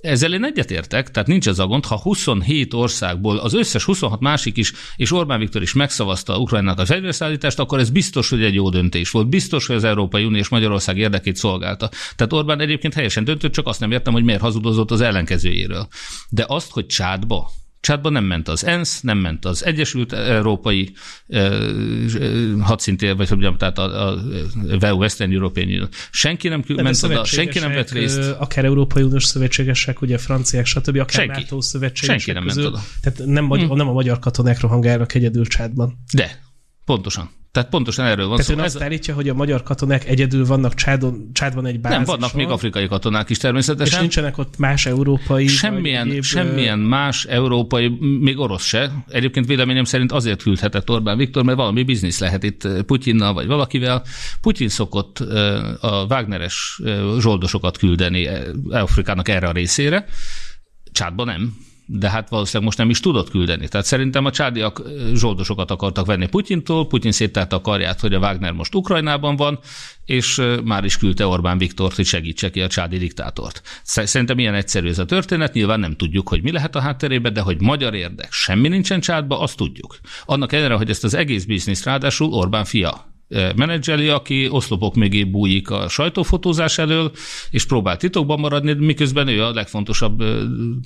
ezzel 0.00 0.32
én 0.32 0.44
egyetértek, 0.44 1.10
tehát 1.10 1.28
nincs 1.28 1.48
ez 1.48 1.58
a 1.58 1.66
gond, 1.66 1.86
ha 1.86 2.00
27 2.00 2.74
országból 2.74 3.36
az 3.36 3.54
összes 3.54 3.84
26 3.84 4.20
másik 4.20 4.56
is, 4.56 4.72
és 4.96 5.12
Orbán 5.12 5.38
Viktor 5.38 5.62
is 5.62 5.72
megszavazta 5.72 6.38
Ukrajnának 6.38 6.78
a 6.78 6.86
fegyverszállítást, 6.86 7.58
akkor 7.58 7.78
ez 7.78 7.90
biztos, 7.90 8.28
hogy 8.28 8.44
egy 8.44 8.54
jó 8.54 8.70
döntés 8.70 9.10
volt. 9.10 9.28
Biztos, 9.28 9.66
hogy 9.66 9.76
az 9.76 9.84
Európai 9.84 10.24
Unió 10.24 10.38
és 10.38 10.48
Magyarország 10.48 10.98
érdekét 10.98 11.36
szolgálta. 11.36 11.88
Tehát 12.16 12.32
Orbán 12.32 12.60
egyébként 12.60 12.94
helyesen 12.94 13.24
döntött, 13.24 13.52
csak 13.52 13.66
azt 13.66 13.80
nem 13.80 13.90
értem, 13.90 14.12
hogy 14.12 14.24
miért 14.24 14.40
hazudozott 14.40 14.90
az 14.90 15.00
ellenkezőjéről. 15.00 15.88
De 16.28 16.44
azt, 16.48 16.70
hogy 16.70 16.86
csádba 16.86 17.50
Csátban 17.80 18.12
nem 18.12 18.24
ment 18.24 18.48
az 18.48 18.64
ENSZ, 18.64 19.00
nem 19.00 19.18
ment 19.18 19.44
az 19.44 19.64
Egyesült 19.64 20.12
Európai 20.12 20.92
hadszintér, 22.60 23.16
vagy 23.16 23.28
hogy 23.28 23.38
mondjam, 23.38 23.56
tehát 23.56 23.78
a, 23.78 24.08
a 24.08 24.18
WEU, 24.80 24.96
Western 24.96 25.32
European 25.32 25.66
Union. 25.66 25.88
Senki 26.10 26.48
nem 26.48 26.62
de 26.66 26.82
ment 26.82 27.02
oda, 27.02 27.24
senki 27.24 27.58
nem 27.58 27.72
vett 27.72 27.90
részt. 27.90 28.18
Akár 28.38 28.64
Európai 28.64 29.02
Uniós 29.02 29.24
szövetségesek, 29.24 30.00
ugye 30.00 30.18
franciák, 30.18 30.66
stb., 30.66 30.96
akár 30.96 31.08
senki. 31.08 31.40
NATO 31.40 31.60
szövetségesek 31.60 32.20
Senki 32.20 32.32
nem 32.32 32.46
közül. 32.46 32.62
ment 32.62 32.74
oda. 32.74 32.84
Tehát 33.00 33.18
nem, 33.32 33.48
hmm. 33.48 33.76
nem 33.76 33.88
a 33.88 33.92
magyar 33.92 34.18
katonák 34.18 34.60
rohangálnak 34.60 35.14
egyedül 35.14 35.46
Csádban. 35.46 35.98
De, 36.12 36.40
pontosan. 36.84 37.30
Tehát 37.52 37.68
pontosan 37.68 38.06
erről 38.06 38.26
van 38.26 38.36
Tehát 38.36 38.56
szó. 38.56 38.64
azt 38.64 38.82
állítja, 38.82 39.14
hogy 39.14 39.28
a 39.28 39.34
magyar 39.34 39.62
katonák 39.62 40.08
egyedül 40.08 40.46
vannak 40.46 40.74
Csádon, 40.74 41.30
Csádban 41.32 41.66
egy 41.66 41.80
bázison. 41.80 42.04
Nem, 42.04 42.18
vannak 42.18 42.34
még 42.34 42.48
afrikai 42.48 42.88
katonák 42.88 43.30
is 43.30 43.38
természetesen. 43.38 43.94
És 43.94 44.00
nincsenek 44.00 44.38
ott 44.38 44.58
más 44.58 44.86
európai. 44.86 45.46
Semmilyen, 45.46 46.08
egyéb... 46.08 46.22
semmilyen 46.22 46.78
más 46.78 47.24
európai, 47.24 47.88
még 48.20 48.38
orosz 48.38 48.64
se. 48.64 48.92
Egyébként 49.08 49.46
véleményem 49.46 49.84
szerint 49.84 50.12
azért 50.12 50.42
küldhetett 50.42 50.90
Orbán 50.90 51.16
Viktor, 51.16 51.44
mert 51.44 51.58
valami 51.58 51.82
biznisz 51.82 52.18
lehet 52.18 52.42
itt 52.42 52.68
Putyinnal 52.86 53.32
vagy 53.32 53.46
valakivel. 53.46 54.04
Putyin 54.40 54.68
szokott 54.68 55.18
a 55.80 56.06
Wagneres 56.08 56.80
zsoldosokat 57.18 57.78
küldeni 57.78 58.28
Afrikának 58.70 59.28
erre 59.28 59.48
a 59.48 59.52
részére. 59.52 60.04
Csádban 60.92 61.26
nem 61.26 61.68
de 61.92 62.10
hát 62.10 62.28
valószínűleg 62.28 62.66
most 62.66 62.78
nem 62.78 62.90
is 62.90 63.00
tudott 63.00 63.30
küldeni. 63.30 63.68
Tehát 63.68 63.86
szerintem 63.86 64.24
a 64.24 64.30
csádiak 64.30 64.82
zsoldosokat 65.14 65.70
akartak 65.70 66.06
venni 66.06 66.28
Putyintól, 66.28 66.86
Putyin 66.86 67.12
széttárta 67.12 67.56
a 67.56 67.60
karját, 67.60 68.00
hogy 68.00 68.14
a 68.14 68.18
Wagner 68.18 68.52
most 68.52 68.74
Ukrajnában 68.74 69.36
van, 69.36 69.58
és 70.04 70.42
már 70.64 70.84
is 70.84 70.98
küldte 70.98 71.26
Orbán 71.26 71.58
Viktort, 71.58 71.96
hogy 71.96 72.04
segítse 72.04 72.50
ki 72.50 72.60
a 72.60 72.66
csádi 72.66 72.98
diktátort. 72.98 73.62
Szerintem 73.82 74.38
ilyen 74.38 74.54
egyszerű 74.54 74.88
ez 74.88 74.98
a 74.98 75.04
történet, 75.04 75.52
nyilván 75.52 75.80
nem 75.80 75.96
tudjuk, 75.96 76.28
hogy 76.28 76.42
mi 76.42 76.52
lehet 76.52 76.76
a 76.76 76.80
hátterében, 76.80 77.32
de 77.32 77.40
hogy 77.40 77.60
magyar 77.60 77.94
érdek 77.94 78.32
semmi 78.32 78.68
nincsen 78.68 79.00
csádba, 79.00 79.40
azt 79.40 79.56
tudjuk. 79.56 79.98
Annak 80.24 80.52
ellenére, 80.52 80.74
hogy 80.74 80.90
ezt 80.90 81.04
az 81.04 81.14
egész 81.14 81.44
bizniszt 81.44 81.84
ráadásul 81.84 82.32
Orbán 82.32 82.64
fia 82.64 83.08
menedzseli, 83.56 84.08
aki 84.08 84.48
oszlopok 84.50 84.94
mögé 84.94 85.24
bújik 85.24 85.70
a 85.70 85.88
sajtófotózás 85.88 86.78
elől, 86.78 87.12
és 87.50 87.64
próbál 87.64 87.96
titokban 87.96 88.40
maradni, 88.40 88.72
miközben 88.72 89.28
ő 89.28 89.44
a 89.44 89.52
legfontosabb 89.52 90.22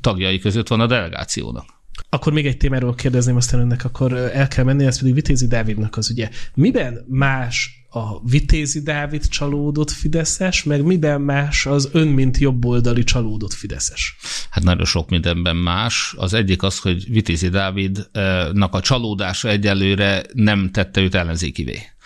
tagjai 0.01 0.38
között 0.38 0.68
van 0.68 0.80
a 0.80 0.86
delegációnak. 0.86 1.64
Akkor 2.09 2.32
még 2.32 2.47
egy 2.47 2.57
témáról 2.57 2.95
kérdezném 2.95 3.36
aztán 3.36 3.61
önnek, 3.61 3.84
akkor 3.84 4.12
el 4.12 4.49
kell 4.49 4.64
menni, 4.64 4.84
ez 4.84 4.99
pedig 4.99 5.14
Vitézi 5.14 5.47
Dávidnak 5.47 5.97
az 5.97 6.11
ugye. 6.11 6.30
Miben 6.55 7.05
más 7.09 7.84
a 7.90 8.20
Vitézi 8.28 8.82
Dávid 8.82 9.28
csalódott 9.28 9.90
Fideszes, 9.90 10.62
meg 10.62 10.84
miben 10.84 11.20
más 11.20 11.66
az 11.66 11.88
ön, 11.92 12.09
mint 12.09 12.38
jobboldali 12.38 13.05
csalódott 13.05 13.53
Fideszes? 13.53 14.16
Hát 14.51 14.64
nagyon 14.64 14.84
sok 14.84 15.11
mindenben 15.11 15.57
más. 15.57 16.14
Az 16.16 16.34
egyik 16.34 16.62
az, 16.62 16.78
hogy 16.78 17.05
Vitézi 17.09 17.49
Dávidnak 17.49 18.74
a 18.74 18.80
csalódása 18.80 19.49
egyelőre 19.49 20.22
nem 20.32 20.70
tette 20.70 21.01
őt 21.01 21.14
ellenzékivé. 21.14 21.82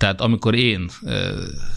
Tehát 0.00 0.20
amikor 0.20 0.54
én 0.54 0.90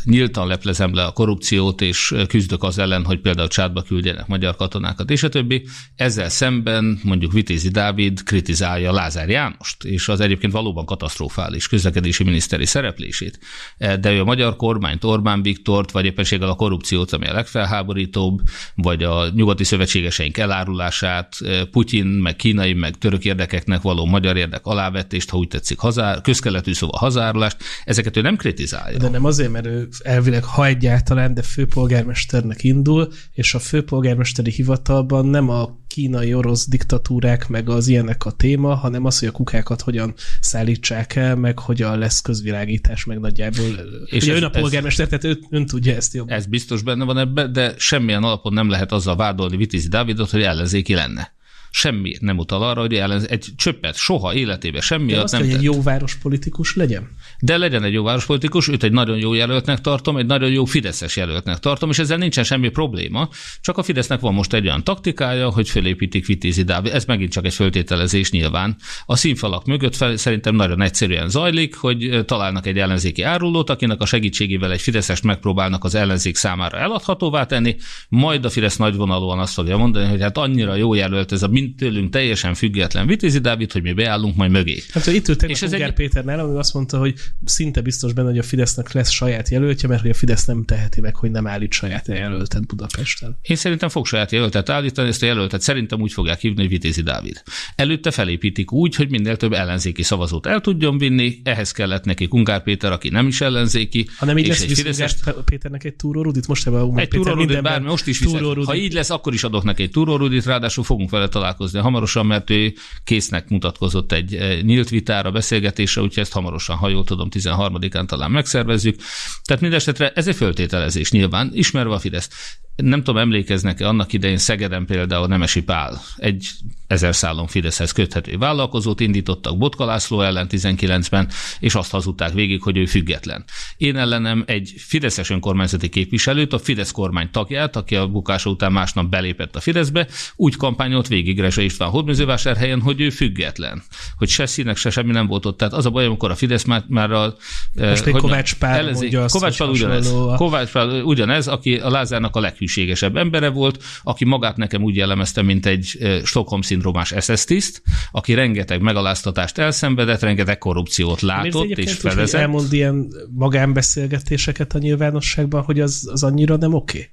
nyíltan 0.03 0.47
leplezem 0.47 0.93
le 0.93 1.03
a 1.03 1.11
korrupciót, 1.11 1.81
és 1.81 2.15
küzdök 2.27 2.63
az 2.63 2.77
ellen, 2.77 3.05
hogy 3.05 3.19
például 3.19 3.47
csátba 3.47 3.81
küldjenek 3.81 4.27
magyar 4.27 4.55
katonákat, 4.55 5.09
és 5.09 5.23
a 5.23 5.29
többi, 5.29 5.67
ezzel 5.95 6.29
szemben 6.29 6.99
mondjuk 7.03 7.31
Vitézi 7.31 7.69
Dávid 7.69 8.23
kritizálja 8.23 8.91
Lázár 8.91 9.29
Jánost, 9.29 9.83
és 9.83 10.07
az 10.07 10.19
egyébként 10.19 10.53
valóban 10.53 10.85
katasztrofális 10.85 11.67
közlekedési 11.67 12.23
miniszteri 12.23 12.65
szereplését. 12.65 13.39
De 13.77 14.11
ő 14.11 14.19
a 14.19 14.23
magyar 14.23 14.55
kormányt, 14.55 15.03
Orbán 15.03 15.41
Viktort, 15.41 15.91
vagy 15.91 16.05
éppenséggel 16.05 16.49
a 16.49 16.55
korrupciót, 16.55 17.11
ami 17.11 17.27
a 17.27 17.33
legfelháborítóbb, 17.33 18.39
vagy 18.75 19.03
a 19.03 19.29
nyugati 19.29 19.63
szövetségeseink 19.63 20.37
elárulását, 20.37 21.35
Putyin, 21.71 22.05
meg 22.05 22.35
kínai, 22.35 22.73
meg 22.73 22.97
török 22.97 23.25
érdekeknek 23.25 23.81
való 23.81 24.05
magyar 24.05 24.37
érdek 24.37 24.65
alávetést, 24.65 25.29
ha 25.29 25.37
úgy 25.37 25.47
tetszik, 25.47 25.79
hazár, 25.79 26.21
közkeletű 26.21 26.73
szóval 26.73 26.99
hazárulást, 26.99 27.57
ezeket 27.83 28.11
ő 28.17 28.21
nem 28.21 28.35
kritizálja. 28.35 28.97
De 28.97 29.09
nem 29.09 29.25
azért, 29.25 29.51
mert 29.51 29.65
ő 29.65 29.87
elvileg, 30.03 30.43
ha 30.43 30.65
egyáltalán, 30.65 31.33
de 31.33 31.41
főpolgármesternek 31.41 32.63
indul, 32.63 33.11
és 33.31 33.53
a 33.53 33.59
főpolgármesteri 33.59 34.51
hivatalban 34.51 35.25
nem 35.25 35.49
a 35.49 35.77
kínai 35.87 36.33
orosz 36.33 36.67
diktatúrák, 36.67 37.47
meg 37.47 37.69
az 37.69 37.87
ilyenek 37.87 38.25
a 38.25 38.31
téma, 38.31 38.75
hanem 38.75 39.05
az, 39.05 39.19
hogy 39.19 39.27
a 39.27 39.31
kukákat 39.31 39.81
hogyan 39.81 40.13
szállítsák 40.39 41.15
el, 41.15 41.35
meg 41.35 41.59
hogyan 41.59 41.97
lesz 41.97 42.21
közvilágítás, 42.21 43.05
meg 43.05 43.19
nagyjából. 43.19 43.65
És 44.05 44.23
Ugye 44.23 44.31
ez, 44.31 44.37
ön 44.37 44.43
a 44.43 44.49
polgármester, 44.49 45.07
ez, 45.11 45.19
tehát 45.19 45.37
ön, 45.37 45.47
ön 45.49 45.65
tudja 45.65 45.95
ezt 45.95 46.13
jobban. 46.13 46.35
Ez 46.35 46.45
biztos 46.45 46.81
benne 46.81 47.05
van 47.05 47.17
ebben, 47.17 47.53
de 47.53 47.73
semmilyen 47.77 48.23
alapon 48.23 48.53
nem 48.53 48.69
lehet 48.69 48.91
azzal 48.91 49.15
vádolni 49.15 49.57
Vitézi 49.57 49.87
Dávidot, 49.87 50.29
hogy 50.29 50.41
ellenzéki 50.41 50.93
lenne 50.93 51.31
semmi 51.75 52.15
nem 52.19 52.37
utal 52.37 52.63
arra, 52.63 52.81
hogy 52.81 52.93
ellen, 52.93 53.25
egy 53.27 53.47
csöppet 53.55 53.95
soha 53.95 54.33
életében 54.33 54.81
semmi 54.81 55.11
De 55.11 55.21
azt, 55.21 55.33
nem 55.33 55.41
hogy 55.41 55.51
egy 55.51 55.63
jó 55.63 55.81
várospolitikus 55.81 56.75
legyen? 56.75 57.09
De 57.39 57.57
legyen 57.57 57.83
egy 57.83 57.93
jó 57.93 58.03
várospolitikus, 58.03 58.67
őt 58.67 58.83
egy 58.83 58.91
nagyon 58.91 59.17
jó 59.17 59.33
jelöltnek 59.33 59.81
tartom, 59.81 60.17
egy 60.17 60.25
nagyon 60.25 60.51
jó 60.51 60.65
Fideszes 60.65 61.15
jelöltnek 61.15 61.59
tartom, 61.59 61.89
és 61.89 61.99
ezzel 61.99 62.17
nincsen 62.17 62.43
semmi 62.43 62.69
probléma, 62.69 63.29
csak 63.61 63.77
a 63.77 63.83
Fidesznek 63.83 64.19
van 64.19 64.33
most 64.33 64.53
egy 64.53 64.65
olyan 64.65 64.83
taktikája, 64.83 65.49
hogy 65.49 65.69
fölépítik 65.69 66.25
Vitézi 66.25 66.63
Dávid. 66.63 66.93
Ez 66.93 67.05
megint 67.05 67.31
csak 67.31 67.45
egy 67.45 67.53
föltételezés 67.53 68.31
nyilván. 68.31 68.75
A 69.05 69.15
színfalak 69.15 69.65
mögött 69.65 69.95
fel, 69.95 70.17
szerintem 70.17 70.55
nagyon 70.55 70.81
egyszerűen 70.81 71.29
zajlik, 71.29 71.75
hogy 71.75 72.23
találnak 72.25 72.65
egy 72.65 72.77
ellenzéki 72.77 73.21
árulót, 73.21 73.69
akinek 73.69 74.01
a 74.01 74.05
segítségével 74.05 74.71
egy 74.71 74.81
Fideszest 74.81 75.23
megpróbálnak 75.23 75.83
az 75.83 75.95
ellenzék 75.95 76.35
számára 76.35 76.77
eladhatóvá 76.77 77.45
tenni, 77.45 77.75
majd 78.09 78.45
a 78.45 78.49
Fidesz 78.49 78.77
nagyvonalúan 78.77 79.39
azt 79.39 79.53
fogja 79.53 79.77
mondani, 79.77 80.07
hogy 80.07 80.21
hát 80.21 80.37
annyira 80.37 80.75
jó 80.75 80.93
jelölt 80.93 81.31
ez 81.31 81.43
a 81.43 81.47
mint 81.63 81.77
tőlünk 81.77 82.09
teljesen 82.09 82.53
független 82.53 83.07
Vitézi 83.07 83.39
Dávid, 83.39 83.71
hogy 83.71 83.81
mi 83.81 83.93
beállunk 83.93 84.35
majd 84.35 84.51
mögé. 84.51 84.83
Hát, 84.91 85.07
itt 85.07 85.27
ült 85.27 85.43
és 85.43 85.61
ez 85.61 85.73
egy... 85.73 85.93
Péter 85.93 86.23
nálam, 86.23 86.51
ő 86.51 86.57
azt 86.57 86.73
mondta, 86.73 86.97
hogy 86.97 87.13
szinte 87.45 87.81
biztos 87.81 88.13
benne, 88.13 88.29
hogy 88.29 88.37
a 88.37 88.43
Fidesznek 88.43 88.91
lesz 88.91 89.09
saját 89.09 89.49
jelöltje, 89.49 89.87
mert 89.87 90.01
hogy 90.01 90.09
a 90.09 90.13
Fidesz 90.13 90.45
nem 90.45 90.65
teheti 90.65 91.01
meg, 91.01 91.15
hogy 91.15 91.31
nem 91.31 91.47
állít 91.47 91.71
saját 91.71 92.07
jelöltet 92.07 92.65
Budapesten. 92.65 93.37
Én 93.41 93.55
szerintem 93.55 93.89
fog 93.89 94.05
saját 94.05 94.31
jelöltet 94.31 94.69
állítani, 94.69 95.07
ezt 95.07 95.23
a 95.23 95.25
jelöltet 95.25 95.61
szerintem 95.61 96.01
úgy 96.01 96.11
fogják 96.11 96.39
hívni, 96.39 96.61
hogy 96.61 96.69
Vitézi 96.69 97.01
Dávid. 97.01 97.43
Előtte 97.75 98.11
felépítik 98.11 98.71
úgy, 98.71 98.95
hogy 98.95 99.09
minél 99.09 99.37
több 99.37 99.53
ellenzéki 99.53 100.03
szavazót 100.03 100.45
el 100.45 100.61
tudjon 100.61 100.97
vinni, 100.97 101.39
ehhez 101.43 101.71
kellett 101.71 102.05
neki 102.05 102.27
Kungár 102.27 102.63
Péter, 102.63 102.91
aki 102.91 103.09
nem 103.09 103.27
is 103.27 103.41
ellenzéki. 103.41 104.07
Ha 104.17 104.25
nem 104.25 104.37
így 104.37 104.47
lesz, 104.47 104.61
egy 104.61 104.71
Fideszes... 104.71 105.15
Péternek 105.45 105.83
egy 105.83 105.95
túró 105.95 106.21
Rudit, 106.21 106.47
most 106.47 106.67
ebben 106.67 106.81
a 106.81 106.99
egy 106.99 107.07
túró 107.07 107.33
Rudit, 107.33 107.61
bármi, 107.61 107.87
most 107.87 108.07
is 108.07 108.23
Ha 108.65 108.75
így 108.75 108.93
lesz, 108.93 109.09
akkor 109.09 109.33
is 109.33 109.43
adok 109.43 109.63
neki 109.63 109.83
egy 109.83 109.91
túró 109.91 110.15
Rudit, 110.15 110.45
ráadásul 110.45 110.83
fogunk 110.83 111.09
vele 111.09 111.27
találkozni 111.27 111.52
hamarosan, 111.73 112.25
mert 112.25 112.49
ő 112.49 112.73
késznek 113.03 113.49
mutatkozott 113.49 114.11
egy 114.11 114.35
eh, 114.35 114.61
nyílt 114.61 114.89
vitára, 114.89 115.31
beszélgetésre, 115.31 116.01
úgyhogy 116.01 116.23
ezt 116.23 116.31
hamarosan, 116.31 116.75
ha 116.75 116.89
jól 116.89 117.03
tudom, 117.03 117.27
13-án 117.31 118.05
talán 118.05 118.31
megszervezzük. 118.31 118.95
Tehát 119.43 119.61
mindesetre 119.61 120.11
ez 120.15 120.27
egy 120.27 120.35
föltételezés 120.35 121.11
nyilván, 121.11 121.49
ismerve 121.53 121.93
a 121.93 121.99
Fidesz 121.99 122.59
nem 122.75 123.03
tudom, 123.03 123.21
emlékeznek-e 123.21 123.87
annak 123.87 124.13
idején 124.13 124.37
Szegeden 124.37 124.85
például 124.85 125.27
Nemesi 125.27 125.63
Pál 125.63 126.01
egy 126.15 126.49
ezer 126.93 127.15
szálon 127.15 127.47
Fideszhez 127.47 127.91
köthető 127.91 128.37
vállalkozót 128.37 128.99
indítottak 128.99 129.57
Botka 129.57 129.85
László 129.85 130.21
ellen 130.21 130.47
19-ben, 130.49 131.29
és 131.59 131.75
azt 131.75 131.91
hazudták 131.91 132.33
végig, 132.33 132.61
hogy 132.61 132.77
ő 132.77 132.85
független. 132.85 133.43
Én 133.77 133.95
ellenem 133.97 134.43
egy 134.47 134.73
Fideszes 134.77 135.29
önkormányzati 135.29 135.89
képviselőt, 135.89 136.53
a 136.53 136.59
Fidesz 136.59 136.91
kormány 136.91 137.29
tagját, 137.31 137.75
aki 137.75 137.95
a 137.95 138.07
bukása 138.07 138.49
után 138.49 138.71
másnap 138.71 139.09
belépett 139.09 139.55
a 139.55 139.59
Fideszbe, 139.59 140.07
úgy 140.35 140.55
kampányolt 140.55 141.07
végig 141.07 141.39
Reze 141.39 141.61
István 141.61 141.89
Hódműzővásárhelyen, 141.89 142.81
hogy 142.81 143.01
ő 143.01 143.09
független. 143.09 143.83
Hogy 144.17 144.29
se 144.29 144.45
színek, 144.45 144.77
se 144.77 144.89
semmi 144.89 145.11
nem 145.11 145.27
volt 145.27 145.45
ott. 145.45 145.57
Tehát 145.57 145.73
az 145.73 145.85
a 145.85 145.89
baj, 145.89 146.05
amikor 146.05 146.31
a 146.31 146.35
Fidesz 146.35 146.63
már, 146.63 146.83
már 146.87 147.11
a... 147.11 147.35
Most 147.73 148.05
még 148.05 148.15
Kovács 148.15 148.55
Pál 148.55 148.77
ellenzi, 148.77 149.17
Kovács 149.27 149.57
Pál 149.57 149.69
ugyanez. 149.69 150.07
A... 150.07 150.35
Kovács 150.35 150.71
Pál 150.71 151.01
ugyanez, 151.03 151.47
aki 151.47 151.75
a 151.75 151.89
Lázárnak 151.89 152.35
a 152.35 152.39
leghűségesebb 152.39 153.17
embere 153.17 153.49
volt, 153.49 153.83
aki 154.03 154.25
magát 154.25 154.57
nekem 154.57 154.83
úgy 154.83 154.95
jellemezte, 154.95 155.41
mint 155.41 155.65
egy 155.65 155.97
Stockholm 156.23 156.61
szindrómás 156.83 157.13
SS 157.19 157.43
tiszt, 157.43 157.81
aki 158.11 158.33
rengeteg 158.33 158.81
megaláztatást 158.81 159.57
elszenvedett, 159.57 160.19
rengeteg 160.19 160.57
korrupciót 160.57 161.21
látott 161.21 161.69
és 161.69 161.93
fedezett. 161.93 162.41
elmond 162.41 162.73
ilyen 162.73 163.07
magánbeszélgetéseket 163.29 164.73
a 164.73 164.77
nyilvánosságban, 164.77 165.63
hogy 165.63 165.79
az, 165.79 166.09
az 166.11 166.23
annyira 166.23 166.55
nem 166.55 166.73
oké? 166.73 167.09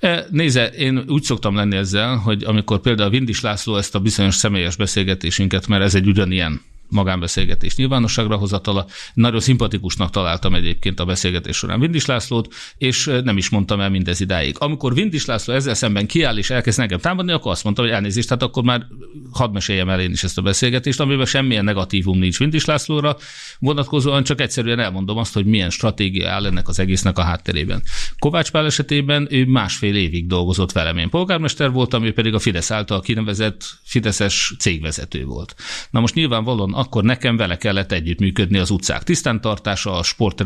Okay? 0.00 0.20
Nézze, 0.30 0.66
én 0.66 1.04
úgy 1.08 1.22
szoktam 1.22 1.54
lenni 1.54 1.76
ezzel, 1.76 2.16
hogy 2.16 2.44
amikor 2.44 2.80
például 2.80 3.10
Vindis 3.10 3.40
László 3.40 3.76
ezt 3.76 3.94
a 3.94 4.00
bizonyos 4.00 4.34
személyes 4.34 4.76
beszélgetésünket, 4.76 5.66
mert 5.66 5.82
ez 5.82 5.94
egy 5.94 6.06
ugyanilyen 6.06 6.60
magánbeszélgetés 6.94 7.76
nyilvánosságra 7.76 8.36
hozatala. 8.36 8.86
Nagyon 9.14 9.40
szimpatikusnak 9.40 10.10
találtam 10.10 10.54
egyébként 10.54 11.00
a 11.00 11.04
beszélgetés 11.04 11.56
során 11.56 11.80
Vindis 11.80 12.06
Lászlót, 12.06 12.54
és 12.78 13.10
nem 13.24 13.36
is 13.36 13.48
mondtam 13.48 13.80
el 13.80 13.90
mindez 13.90 14.20
idáig. 14.20 14.56
Amikor 14.58 14.94
Vindis 14.94 15.24
László 15.24 15.54
ezzel 15.54 15.74
szemben 15.74 16.06
kiáll 16.06 16.36
és 16.36 16.50
elkezd 16.50 16.80
engem 16.80 16.98
támadni, 16.98 17.32
akkor 17.32 17.52
azt 17.52 17.64
mondta, 17.64 17.82
hogy 17.82 17.90
elnézést, 17.90 18.28
tehát 18.28 18.42
akkor 18.42 18.62
már 18.62 18.86
hadd 19.32 19.52
meséljem 19.52 19.88
el 19.88 20.00
én 20.00 20.10
is 20.10 20.24
ezt 20.24 20.38
a 20.38 20.42
beszélgetést, 20.42 21.00
amiben 21.00 21.26
semmilyen 21.26 21.64
negatívum 21.64 22.18
nincs 22.18 22.38
Vindis 22.38 22.64
Lászlóra, 22.64 23.16
vonatkozóan 23.58 24.24
csak 24.24 24.40
egyszerűen 24.40 24.78
elmondom 24.78 25.18
azt, 25.18 25.34
hogy 25.34 25.46
milyen 25.46 25.70
stratégia 25.70 26.30
áll 26.30 26.46
ennek 26.46 26.68
az 26.68 26.78
egésznek 26.78 27.18
a 27.18 27.22
hátterében. 27.22 27.82
Kovács 28.18 28.50
Pál 28.50 28.64
esetében 28.64 29.26
ő 29.30 29.44
másfél 29.44 29.96
évig 29.96 30.26
dolgozott 30.26 30.72
velem. 30.72 30.98
Én 30.98 31.10
polgármester 31.10 31.70
voltam, 31.70 32.04
ő 32.04 32.12
pedig 32.12 32.34
a 32.34 32.38
Fidesz 32.38 32.70
által 32.70 33.00
kinevezett 33.00 33.64
Fideszes 33.82 34.54
cégvezető 34.58 35.24
volt. 35.24 35.54
Na 35.90 36.00
most 36.00 36.14
nyilvánvalóan 36.14 36.72
akkor 36.84 37.04
nekem 37.04 37.36
vele 37.36 37.56
kellett 37.56 37.92
együttműködni 37.92 38.58
az 38.58 38.70
utcák 38.70 39.02
tisztántartása, 39.02 39.92
a 39.98 40.02
sport, 40.02 40.42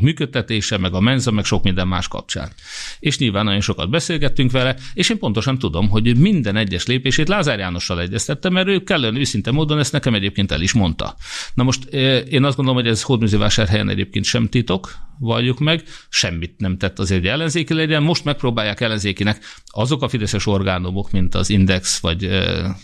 működtetése, 0.00 0.78
meg 0.78 0.94
a 0.94 1.00
menza, 1.00 1.30
meg 1.30 1.44
sok 1.44 1.62
minden 1.62 1.88
más 1.88 2.08
kapcsán. 2.08 2.52
És 3.00 3.18
nyilván 3.18 3.44
nagyon 3.44 3.60
sokat 3.60 3.90
beszélgettünk 3.90 4.50
vele, 4.50 4.76
és 4.94 5.10
én 5.10 5.18
pontosan 5.18 5.58
tudom, 5.58 5.88
hogy 5.88 6.16
minden 6.16 6.56
egyes 6.56 6.86
lépését 6.86 7.28
Lázár 7.28 7.58
Jánossal 7.58 8.00
egyeztettem, 8.00 8.52
mert 8.52 8.68
ő 8.68 8.82
kellően 8.82 9.16
őszinte 9.16 9.50
módon 9.50 9.78
ezt 9.78 9.92
nekem 9.92 10.14
egyébként 10.14 10.52
el 10.52 10.60
is 10.60 10.72
mondta. 10.72 11.16
Na 11.54 11.62
most 11.62 11.84
én 12.28 12.44
azt 12.44 12.56
gondolom, 12.56 12.82
hogy 12.82 12.90
ez 12.90 13.02
Hódműzővásárhelyen 13.02 13.88
egyébként 13.88 14.24
sem 14.24 14.48
titok, 14.48 14.94
valljuk 15.18 15.58
meg, 15.58 15.82
semmit 16.08 16.54
nem 16.58 16.78
tett 16.78 16.98
azért, 16.98 17.20
hogy 17.20 17.30
ellenzéki 17.30 17.74
legyen. 17.74 18.02
Most 18.02 18.24
megpróbálják 18.24 18.80
ellenzékinek 18.80 19.44
azok 19.66 20.02
a 20.02 20.08
fideszes 20.08 20.46
orgánumok, 20.46 21.10
mint 21.10 21.34
az 21.34 21.50
Index, 21.50 22.00
vagy, 22.00 22.28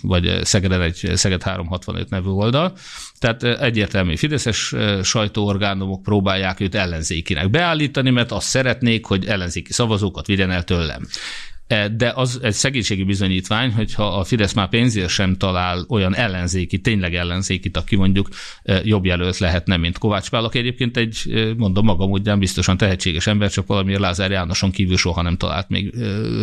vagy 0.02 0.38
Szegeden 0.44 0.82
egy 0.82 1.10
Szeged 1.14 1.42
365 1.42 2.10
nevű 2.10 2.28
oldal. 2.28 2.72
Tehát 3.18 3.42
egyértelmű 3.42 4.16
fideszes 4.16 4.74
sajtóorgánumok 5.02 6.02
próbálják 6.02 6.60
őt 6.60 6.74
ellenzékinek 6.74 7.50
beállítani, 7.50 8.10
mert 8.10 8.32
azt 8.32 8.46
szeretnék, 8.46 9.04
hogy 9.06 9.26
ellenzéki 9.26 9.72
szavazókat 9.72 10.26
vigyen 10.26 10.50
el 10.50 10.64
tőlem. 10.64 11.06
E, 11.68 11.88
de 11.88 12.12
az 12.14 12.38
egy 12.42 12.52
szegénységi 12.52 13.02
bizonyítvány, 13.02 13.72
hogyha 13.72 14.18
a 14.18 14.24
Fidesz 14.24 14.52
már 14.52 14.68
pénzért 14.68 15.08
sem 15.08 15.36
talál 15.36 15.84
olyan 15.88 16.14
ellenzéki, 16.14 16.78
tényleg 16.78 17.14
ellenzékit, 17.14 17.76
aki 17.76 17.96
mondjuk 17.96 18.28
e, 18.62 18.80
jobb 18.84 19.04
jelölt 19.04 19.38
lehetne, 19.38 19.76
mint 19.76 19.98
Kovács 19.98 20.30
Pál, 20.30 20.44
aki 20.44 20.58
egyébként 20.58 20.96
egy, 20.96 21.16
e, 21.34 21.54
mondom 21.56 21.84
magam 21.84 22.10
ugyan 22.10 22.38
biztosan 22.38 22.76
tehetséges 22.76 23.26
ember, 23.26 23.50
csak 23.50 23.66
valamiért 23.66 24.00
Lázár 24.00 24.30
Jánoson 24.30 24.70
kívül 24.70 24.96
soha 24.96 25.22
nem 25.22 25.36
talált 25.36 25.68
még 25.68 25.94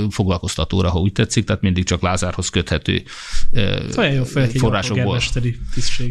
foglalkoztatóra, 0.10 0.90
ha 0.90 1.00
úgy 1.00 1.12
tetszik, 1.12 1.44
tehát 1.46 1.62
mindig 1.62 1.84
csak 1.84 2.02
Lázárhoz 2.02 2.50
köthető 2.50 3.04
forrásokból. 4.58 5.20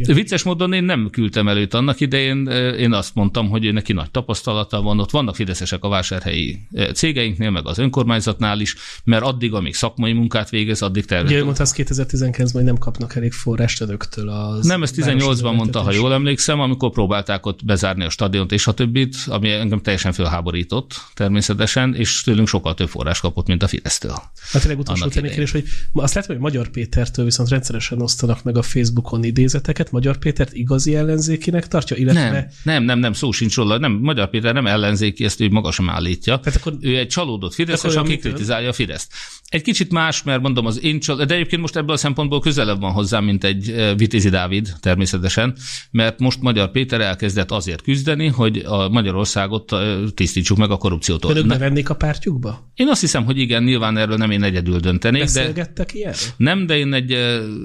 Vicces 0.06 0.42
módon 0.42 0.72
én 0.72 0.84
nem 0.84 1.08
küldtem 1.10 1.48
előtt 1.48 1.74
annak 1.74 2.00
idején, 2.00 2.46
én 2.78 2.92
azt 2.92 3.14
mondtam, 3.14 3.48
hogy 3.48 3.72
neki 3.72 3.92
nagy 3.92 4.10
tapasztalata 4.10 4.82
van, 4.82 5.00
ott 5.00 5.10
vannak 5.10 5.34
fideszesek 5.34 5.84
a 5.84 5.88
vásárhelyi 5.88 6.58
cégeinknél, 6.94 7.50
meg 7.50 7.66
az 7.66 7.78
önkormányzatnál 7.78 8.60
is, 8.60 8.74
mert 9.04 9.22
addig, 9.22 9.54
amíg 9.54 9.74
szakmai 9.74 10.12
munkát 10.12 10.50
végez, 10.50 10.82
addig 10.82 11.04
tervez. 11.04 11.30
Ugye 11.30 11.44
mondta, 11.44 11.62
az 11.62 11.74
2019-ben, 11.76 12.46
hogy 12.52 12.64
nem 12.64 12.78
kapnak 12.78 13.16
elég 13.16 13.32
forrást 13.32 13.80
önöktől. 13.80 14.28
Az 14.28 14.66
nem, 14.66 14.82
ezt 14.82 14.94
18-ban 14.98 15.56
mondta, 15.56 15.80
ha 15.80 15.92
jól 15.92 16.12
emlékszem, 16.12 16.60
amikor 16.60 16.90
próbálták 16.90 17.46
ott 17.46 17.64
bezárni 17.64 18.04
a 18.04 18.10
stadiont 18.10 18.52
és 18.52 18.66
a 18.66 18.72
többit, 18.72 19.16
ami 19.26 19.50
engem 19.50 19.80
teljesen 19.80 20.12
fölháborított 20.12 20.94
természetesen, 21.14 21.94
és 21.94 22.22
tőlünk 22.22 22.48
sokkal 22.48 22.74
több 22.74 22.88
forrás 22.88 23.20
kapott, 23.20 23.46
mint 23.46 23.62
a 23.62 23.66
Fidesztől. 23.66 24.16
Hát 24.52 24.62
tényleg 24.62 24.78
utolsó 24.78 25.08
kérdés, 25.08 25.50
hogy 25.50 25.64
azt 25.92 26.14
látom, 26.14 26.36
hogy 26.36 26.44
Magyar 26.44 26.68
Pétertől 26.68 27.24
viszont 27.24 27.48
rendszeresen 27.48 28.00
osztanak 28.00 28.42
meg 28.42 28.56
a 28.56 28.62
Facebookon 28.62 29.24
idézeteket. 29.24 29.90
Magyar 29.90 30.16
Pétert 30.16 30.52
igazi 30.52 30.96
ellenzékinek 30.96 31.68
tartja, 31.68 31.96
illetve... 31.96 32.30
Nem, 32.30 32.48
nem, 32.62 32.84
nem, 32.84 32.98
nem 32.98 33.12
szó 33.12 33.32
sincs 33.32 33.56
róla. 33.56 33.78
Nem, 33.78 33.92
Magyar 33.92 34.30
Péter 34.30 34.54
nem 34.54 34.66
ellenzéki, 34.66 35.24
ezt 35.24 35.40
ő 35.40 35.48
maga 35.48 35.70
sem 35.70 35.90
állítja. 35.90 36.38
Tehát 36.38 36.58
akkor, 36.58 36.76
ő 36.80 36.98
egy 36.98 37.08
csalódott 37.08 37.54
Fideszes, 37.54 37.94
aki 37.94 38.16
kritizálja 38.16 38.68
a 38.68 38.72
Fideszt. 38.94 39.12
Egy 39.48 39.62
kicsit 39.62 39.92
más, 39.92 40.22
mert 40.22 40.40
mondom, 40.42 40.66
az 40.66 40.82
én 40.82 41.00
csal... 41.00 41.24
de 41.24 41.34
egyébként 41.34 41.60
most 41.60 41.76
ebből 41.76 41.94
a 41.94 41.96
szempontból 41.96 42.40
közelebb 42.40 42.80
van 42.80 42.92
hozzám, 42.92 43.24
mint 43.24 43.44
egy 43.44 43.92
Vitézi 43.96 44.28
Dávid 44.28 44.72
természetesen, 44.80 45.56
mert 45.90 46.18
most 46.18 46.40
Magyar 46.40 46.70
Péter 46.70 47.00
elkezdett 47.00 47.50
azért 47.50 47.82
küzdeni, 47.82 48.26
hogy 48.26 48.58
a 48.58 48.88
Magyarországot 48.88 49.72
tisztítsuk 50.14 50.58
meg 50.58 50.70
a 50.70 50.76
korrupciótól. 50.76 51.30
Önök 51.30 51.46
bevennék 51.46 51.88
a 51.88 51.94
pártjukba? 51.94 52.70
Én 52.74 52.88
azt 52.88 53.00
hiszem, 53.00 53.24
hogy 53.24 53.38
igen, 53.38 53.62
nyilván 53.62 53.96
erről 53.96 54.16
nem 54.16 54.30
én 54.30 54.42
egyedül 54.42 54.78
döntenék. 54.78 55.22
Beszélgettek 55.22 55.92
de... 55.92 55.98
ilyen? 55.98 56.14
Nem, 56.36 56.66
de 56.66 56.76
én 56.76 56.92
egy, 56.92 57.12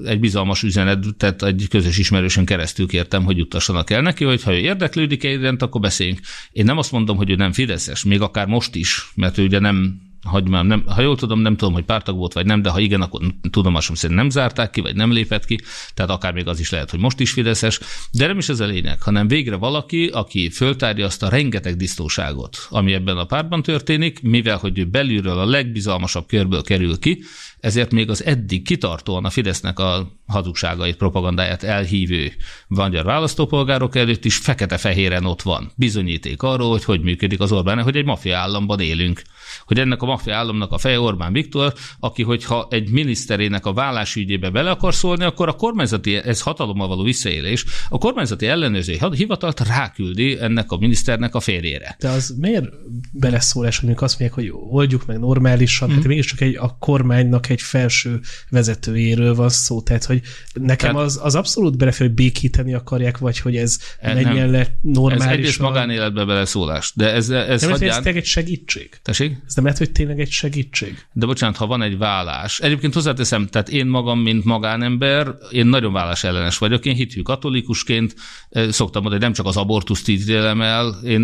egy 0.05 0.19
bizalmas 0.19 0.63
üzenetet 0.63 1.43
egy 1.43 1.65
közös 1.69 1.97
ismerősön 1.97 2.45
keresztül 2.45 2.87
kértem, 2.87 3.23
hogy 3.23 3.37
juttassanak 3.37 3.89
el 3.89 4.01
neki, 4.01 4.23
hogy 4.23 4.43
ha 4.43 4.53
ő 4.53 4.57
érdeklődik 4.57 5.23
egy 5.23 5.55
akkor 5.59 5.81
beszéljünk. 5.81 6.19
Én 6.51 6.65
nem 6.65 6.77
azt 6.77 6.91
mondom, 6.91 7.17
hogy 7.17 7.29
ő 7.29 7.35
nem 7.35 7.51
Fideszes, 7.51 8.03
még 8.03 8.21
akár 8.21 8.47
most 8.47 8.75
is, 8.75 9.11
mert 9.15 9.37
ő 9.37 9.43
ugye 9.43 9.59
nem 9.59 10.07
hogy 10.23 10.49
már 10.49 10.65
nem, 10.65 10.83
ha 10.87 11.01
jól 11.01 11.15
tudom, 11.15 11.39
nem 11.39 11.55
tudom, 11.55 11.73
hogy 11.73 11.83
pártag 11.83 12.17
volt, 12.17 12.33
vagy 12.33 12.45
nem, 12.45 12.61
de 12.61 12.69
ha 12.69 12.79
igen, 12.79 13.01
akkor 13.01 13.21
tudomásom 13.49 13.95
szerint 13.95 14.19
nem 14.19 14.29
zárták 14.29 14.69
ki, 14.69 14.81
vagy 14.81 14.95
nem 14.95 15.11
lépett 15.11 15.45
ki, 15.45 15.59
tehát 15.93 16.11
akár 16.11 16.33
még 16.33 16.47
az 16.47 16.59
is 16.59 16.69
lehet, 16.69 16.89
hogy 16.89 16.99
most 16.99 17.19
is 17.19 17.31
Fideszes, 17.31 17.79
de 18.11 18.27
nem 18.27 18.37
is 18.37 18.49
ez 18.49 18.59
a 18.59 18.65
lényeg, 18.65 19.01
hanem 19.01 19.27
végre 19.27 19.55
valaki, 19.55 20.07
aki 20.07 20.49
föltárja 20.49 21.05
azt 21.05 21.23
a 21.23 21.29
rengeteg 21.29 21.75
disztóságot, 21.75 22.57
ami 22.69 22.93
ebben 22.93 23.17
a 23.17 23.25
pártban 23.25 23.61
történik, 23.61 24.21
mivel 24.21 24.57
hogy 24.57 24.79
ő 24.79 24.85
belülről 24.85 25.39
a 25.39 25.45
legbizalmasabb 25.45 26.27
körből 26.27 26.61
kerül 26.61 26.99
ki, 26.99 27.23
ezért 27.59 27.91
még 27.91 28.09
az 28.09 28.25
eddig 28.25 28.63
kitartóan 28.63 29.25
a 29.25 29.29
Fidesznek 29.29 29.79
a 29.79 30.17
hazugságait, 30.27 30.95
propagandáját 30.95 31.63
elhívő 31.63 32.31
magyar 32.67 33.05
választópolgárok 33.05 33.95
előtt 33.95 34.25
is 34.25 34.37
fekete-fehéren 34.37 35.25
ott 35.25 35.41
van. 35.41 35.71
Bizonyíték 35.75 36.43
arról, 36.43 36.69
hogy 36.69 36.83
hogy 36.83 37.01
működik 37.01 37.39
az 37.39 37.51
Orbán, 37.51 37.83
hogy 37.83 37.95
egy 37.95 38.05
mafia 38.05 38.37
államban 38.37 38.79
élünk. 38.79 39.21
Hogy 39.65 39.79
ennek 39.79 40.01
a 40.01 40.05
mafia 40.05 40.35
államnak 40.35 40.71
a 40.71 40.77
feje 40.77 40.99
Orbán 40.99 41.33
Viktor, 41.33 41.73
aki, 41.99 42.23
hogyha 42.23 42.67
egy 42.69 42.89
miniszterének 42.89 43.65
a 43.65 43.73
vállásügyébe 43.73 44.49
bele 44.49 44.69
akar 44.69 44.93
szólni, 44.93 45.23
akkor 45.23 45.47
a 45.47 45.53
kormányzati, 45.53 46.15
ez 46.15 46.41
hatalommal 46.41 46.87
való 46.87 47.03
visszaélés, 47.03 47.65
a 47.89 47.97
kormányzati 47.97 48.47
ellenőrző 48.47 48.97
hivatalt 49.11 49.67
ráküldi 49.67 50.39
ennek 50.39 50.71
a 50.71 50.77
miniszternek 50.77 51.35
a 51.35 51.39
férjére. 51.39 51.95
De 51.99 52.09
az 52.09 52.35
miért 52.39 52.65
beleszólás, 53.11 53.79
amikor 53.79 54.03
azt 54.03 54.19
mondják, 54.19 54.39
hogy 54.39 54.51
oldjuk 54.69 55.05
meg 55.05 55.19
normálisan, 55.19 55.89
mm. 55.89 55.93
hát 55.93 56.03
mégiscsak 56.03 56.41
egy, 56.41 56.55
a 56.55 56.77
kormánynak 56.79 57.48
egy 57.49 57.61
felső 57.61 58.19
vezetőjéről 58.49 59.35
van 59.35 59.49
szó, 59.49 59.81
tehát 59.81 60.03
hogy 60.03 60.21
nekem 60.53 60.91
tehát, 60.91 61.05
az, 61.05 61.19
az 61.23 61.35
abszolút 61.35 61.77
belefér, 61.77 62.07
hogy 62.07 62.15
békíteni 62.15 62.73
akarják, 62.73 63.17
vagy 63.17 63.39
hogy 63.39 63.55
ez 63.55 63.79
e, 63.99 64.13
menjen 64.13 64.49
le 64.49 64.67
normálisan. 64.81 65.27
Ez 65.27 65.37
egyrészt 65.37 65.59
magánéletbe 65.59 66.25
beleszólás, 66.25 66.91
de 66.95 67.13
ez, 67.13 67.29
ez 67.29 67.61
nem 67.61 67.71
hagyján... 67.71 67.89
ez 67.89 67.95
tényleg 67.95 68.17
egy 68.17 68.25
segítség. 68.25 68.89
Tessék? 69.01 69.37
Ez 69.47 69.55
nem 69.55 69.63
lehet, 69.63 69.79
hogy 69.79 69.91
tényleg 69.91 70.19
egy 70.19 70.31
segítség. 70.31 71.05
De 71.13 71.25
bocsánat, 71.25 71.57
ha 71.57 71.67
van 71.67 71.81
egy 71.81 71.97
vállás. 71.97 72.59
Egyébként 72.59 72.93
hozzáteszem, 72.93 73.47
tehát 73.47 73.69
én 73.69 73.85
magam, 73.85 74.19
mint 74.19 74.43
magánember, 74.43 75.27
én 75.51 75.65
nagyon 75.65 75.93
vállás 75.93 76.23
ellenes 76.23 76.57
vagyok. 76.57 76.85
Én 76.85 76.95
hitű 76.95 77.21
katolikusként 77.21 78.15
szoktam 78.51 79.01
mondani, 79.01 79.11
hogy 79.11 79.21
nem 79.21 79.33
csak 79.33 79.45
az 79.45 79.57
abortuszt 79.57 80.07
ítélem 80.07 80.61
el, 80.61 80.99
én 81.05 81.21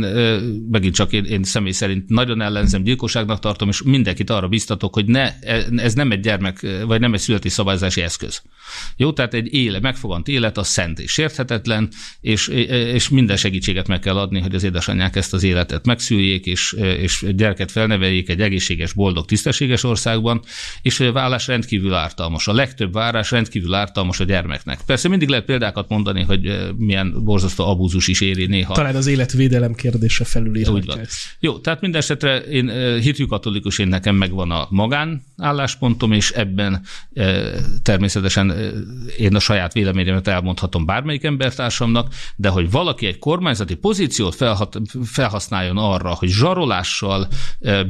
megint 0.72 0.94
csak 0.94 1.12
én, 1.12 1.24
én 1.24 1.44
személy 1.44 1.72
szerint 1.72 2.10
nagyon 2.10 2.42
ellenzem, 2.42 2.84
gyilkosságnak 2.84 3.40
tartom, 3.40 3.70
és 3.70 3.82
mindenkit 3.82 4.30
arra 4.30 4.48
biztatok, 4.48 4.94
hogy 4.94 5.06
ne, 5.06 5.40
ez 5.76 5.94
nem 5.94 6.12
egy 6.12 6.15
gyermek, 6.22 6.68
vagy 6.86 7.00
nem 7.00 7.14
egy 7.14 7.20
születi 7.20 7.50
szabályozási 7.50 8.02
eszköz. 8.02 8.42
Jó, 8.98 9.14
tehát 9.14 9.34
egy 9.34 9.54
éle, 9.54 9.80
megfogant 9.80 10.28
élet, 10.28 10.58
az 10.58 10.68
szent 10.68 11.00
és 11.00 11.12
sérthetetlen, 11.12 11.90
és, 12.22 12.48
és 12.48 13.10
minden 13.10 13.38
segítséget 13.38 13.88
meg 13.88 14.00
kell 14.00 14.18
adni, 14.18 14.40
hogy 14.40 14.56
az 14.56 14.64
édesanyják 14.64 15.16
ezt 15.16 15.34
az 15.34 15.44
életet 15.44 15.86
megszüljék, 15.86 16.46
és, 16.46 16.72
és 16.74 17.26
gyereket 17.36 17.72
felneveljék 17.72 18.30
egy 18.30 18.42
egészséges, 18.42 18.94
boldog, 18.94 19.26
tisztességes 19.26 19.84
országban, 19.84 20.42
és 20.82 21.00
a 21.00 21.12
vállás 21.12 21.48
rendkívül 21.48 21.94
ártalmas. 21.94 22.48
A 22.48 22.54
legtöbb 22.54 22.94
várás 22.94 23.32
rendkívül 23.32 23.74
ártalmas 23.74 24.20
a 24.20 24.24
gyermeknek. 24.24 24.80
Persze 24.86 25.08
mindig 25.08 25.28
lehet 25.28 25.46
példákat 25.46 25.90
mondani, 25.90 26.24
hogy 26.24 26.74
milyen 26.78 27.24
borzasztó 27.24 27.70
abúzus 27.70 28.08
is 28.08 28.22
éri 28.22 28.46
néha. 28.46 28.74
Talán 28.74 28.96
az 28.96 29.08
életvédelem 29.08 29.74
kérdése 29.74 30.26
felül 30.26 30.54
Úgy 30.68 30.86
van. 30.86 31.00
Jó, 31.40 31.60
tehát 31.60 31.82
minden 31.82 32.02
esetre 32.02 32.38
én 32.38 33.00
hitű 33.00 33.26
katolikus, 33.26 33.80
én 33.80 33.88
nekem 33.88 34.16
megvan 34.16 34.52
a 34.52 34.68
magán 34.70 35.24
álláspontom, 36.06 36.12
és 36.12 36.32
ebben 36.32 36.82
természetesen 37.82 38.54
én 39.18 39.36
a 39.36 39.40
saját 39.40 39.74
véleményemet 39.74 40.28
elmondhatom 40.28 40.86
bármelyik 40.86 41.24
embertársamnak, 41.24 42.14
de 42.36 42.50
hogy 42.50 42.72
valaki 42.72 43.06
egy 43.06 43.20
kormányzati 43.20 43.76
pozíciót 43.76 44.36
felhat, 44.36 44.82
felhasználjon 45.04 45.78
arra, 45.78 46.10
hogy 46.10 46.30
zsarolással, 46.30 47.28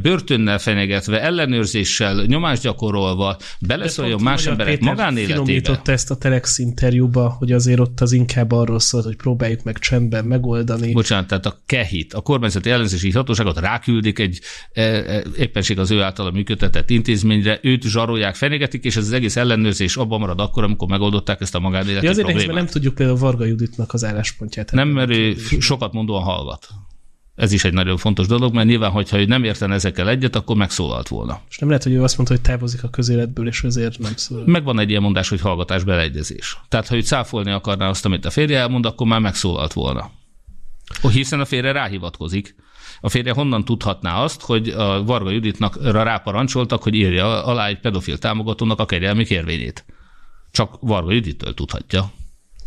börtönnel 0.01 0.59
fenyegetve, 0.59 1.21
ellenőrzéssel, 1.21 2.23
nyomást 2.25 2.61
gyakorolva 2.61 3.37
beleszóljon 3.59 4.21
más 4.21 4.45
emberek 4.45 4.79
magánéletébe. 4.79 5.81
ezt 5.85 6.11
a 6.11 6.15
Telex 6.15 6.59
interjúba, 6.59 7.29
hogy 7.29 7.51
azért 7.51 7.79
ott 7.79 8.01
az 8.01 8.11
inkább 8.11 8.51
arról 8.51 8.79
szólt, 8.79 9.05
hogy 9.05 9.15
próbáljuk 9.15 9.63
meg 9.63 9.77
csendben 9.77 10.25
megoldani. 10.25 10.91
Bocsánat, 10.91 11.27
tehát 11.27 11.45
a 11.45 11.61
KEHIT, 11.65 12.13
a 12.13 12.21
kormányzati 12.21 12.69
ellenzési 12.69 13.11
hatóságot 13.11 13.59
ráküldik 13.59 14.19
egy 14.19 14.39
e, 14.73 14.81
e, 14.81 15.23
éppenség 15.37 15.79
az 15.79 15.91
ő 15.91 16.01
általa 16.01 16.31
működtetett 16.31 16.89
intézményre, 16.89 17.59
őt 17.61 17.83
zsarolják, 17.83 18.04
fenyegetik, 18.33 18.83
és 18.83 18.95
ez 18.95 19.05
az 19.05 19.11
egész 19.11 19.35
ellenőrzés 19.35 19.97
abban 19.97 20.19
marad 20.19 20.39
akkor, 20.39 20.63
amikor 20.63 20.87
megoldották 20.87 21.41
ezt 21.41 21.55
a 21.55 21.59
magánéleti 21.59 22.05
ja, 22.05 22.11
azért 22.11 22.27
problémát. 22.27 22.53
Nehéz, 22.53 22.63
nem 22.63 22.73
tudjuk 22.73 22.95
például 22.95 23.17
Varga 23.17 23.45
Juditnak 23.45 23.93
az 23.93 24.03
álláspontját. 24.03 24.71
Nem, 24.71 24.87
mert 24.87 25.09
ő 25.09 25.35
sokat 25.59 25.93
mondóan 25.93 26.23
hallgat. 26.23 26.67
Ez 27.35 27.51
is 27.51 27.63
egy 27.63 27.73
nagyon 27.73 27.97
fontos 27.97 28.27
dolog, 28.27 28.53
mert 28.53 28.67
nyilván, 28.67 28.91
hogyha 28.91 29.19
ő 29.19 29.25
nem 29.25 29.43
érten 29.43 29.71
ezekkel 29.71 30.09
egyet, 30.09 30.35
akkor 30.35 30.55
megszólalt 30.55 31.07
volna. 31.07 31.41
És 31.49 31.57
nem 31.57 31.69
lehet, 31.69 31.83
hogy 31.83 31.93
ő 31.93 32.03
azt 32.03 32.17
mondta, 32.17 32.35
hogy 32.35 32.43
távozik 32.43 32.83
a 32.83 32.89
közéletből, 32.89 33.47
és 33.47 33.63
ezért 33.63 33.99
nem 33.99 34.15
szól. 34.15 34.43
Megvan 34.45 34.79
egy 34.79 34.89
ilyen 34.89 35.01
mondás, 35.01 35.29
hogy 35.29 35.41
hallgatás 35.41 35.83
beleegyezés. 35.83 36.57
Tehát, 36.69 36.87
ha 36.87 36.95
ő 36.95 37.01
cáfolni 37.01 37.51
akarná 37.51 37.89
azt, 37.89 38.05
amit 38.05 38.25
a 38.25 38.29
férje 38.29 38.59
elmond, 38.59 38.85
akkor 38.85 39.07
már 39.07 39.19
megszólalt 39.19 39.73
volna. 39.73 40.11
Oh, 41.01 41.11
hiszen 41.11 41.39
a 41.39 41.45
férje 41.45 41.71
ráhivatkozik. 41.71 42.55
A 43.05 43.09
férje 43.09 43.33
honnan 43.33 43.65
tudhatná 43.65 44.21
azt, 44.23 44.41
hogy 44.41 44.69
a 44.69 45.03
Varga 45.03 45.29
Juditnak 45.29 45.91
ráparancsoltak, 45.91 46.83
hogy 46.83 46.95
írja 46.95 47.45
alá 47.45 47.67
egy 47.67 47.79
pedofil 47.79 48.17
támogatónak 48.17 48.79
a 48.79 48.85
kegyelmi 48.85 49.25
kérvényét. 49.25 49.85
Csak 50.51 50.77
Varga 50.79 51.11
Judittől 51.11 51.53
tudhatja. 51.53 52.11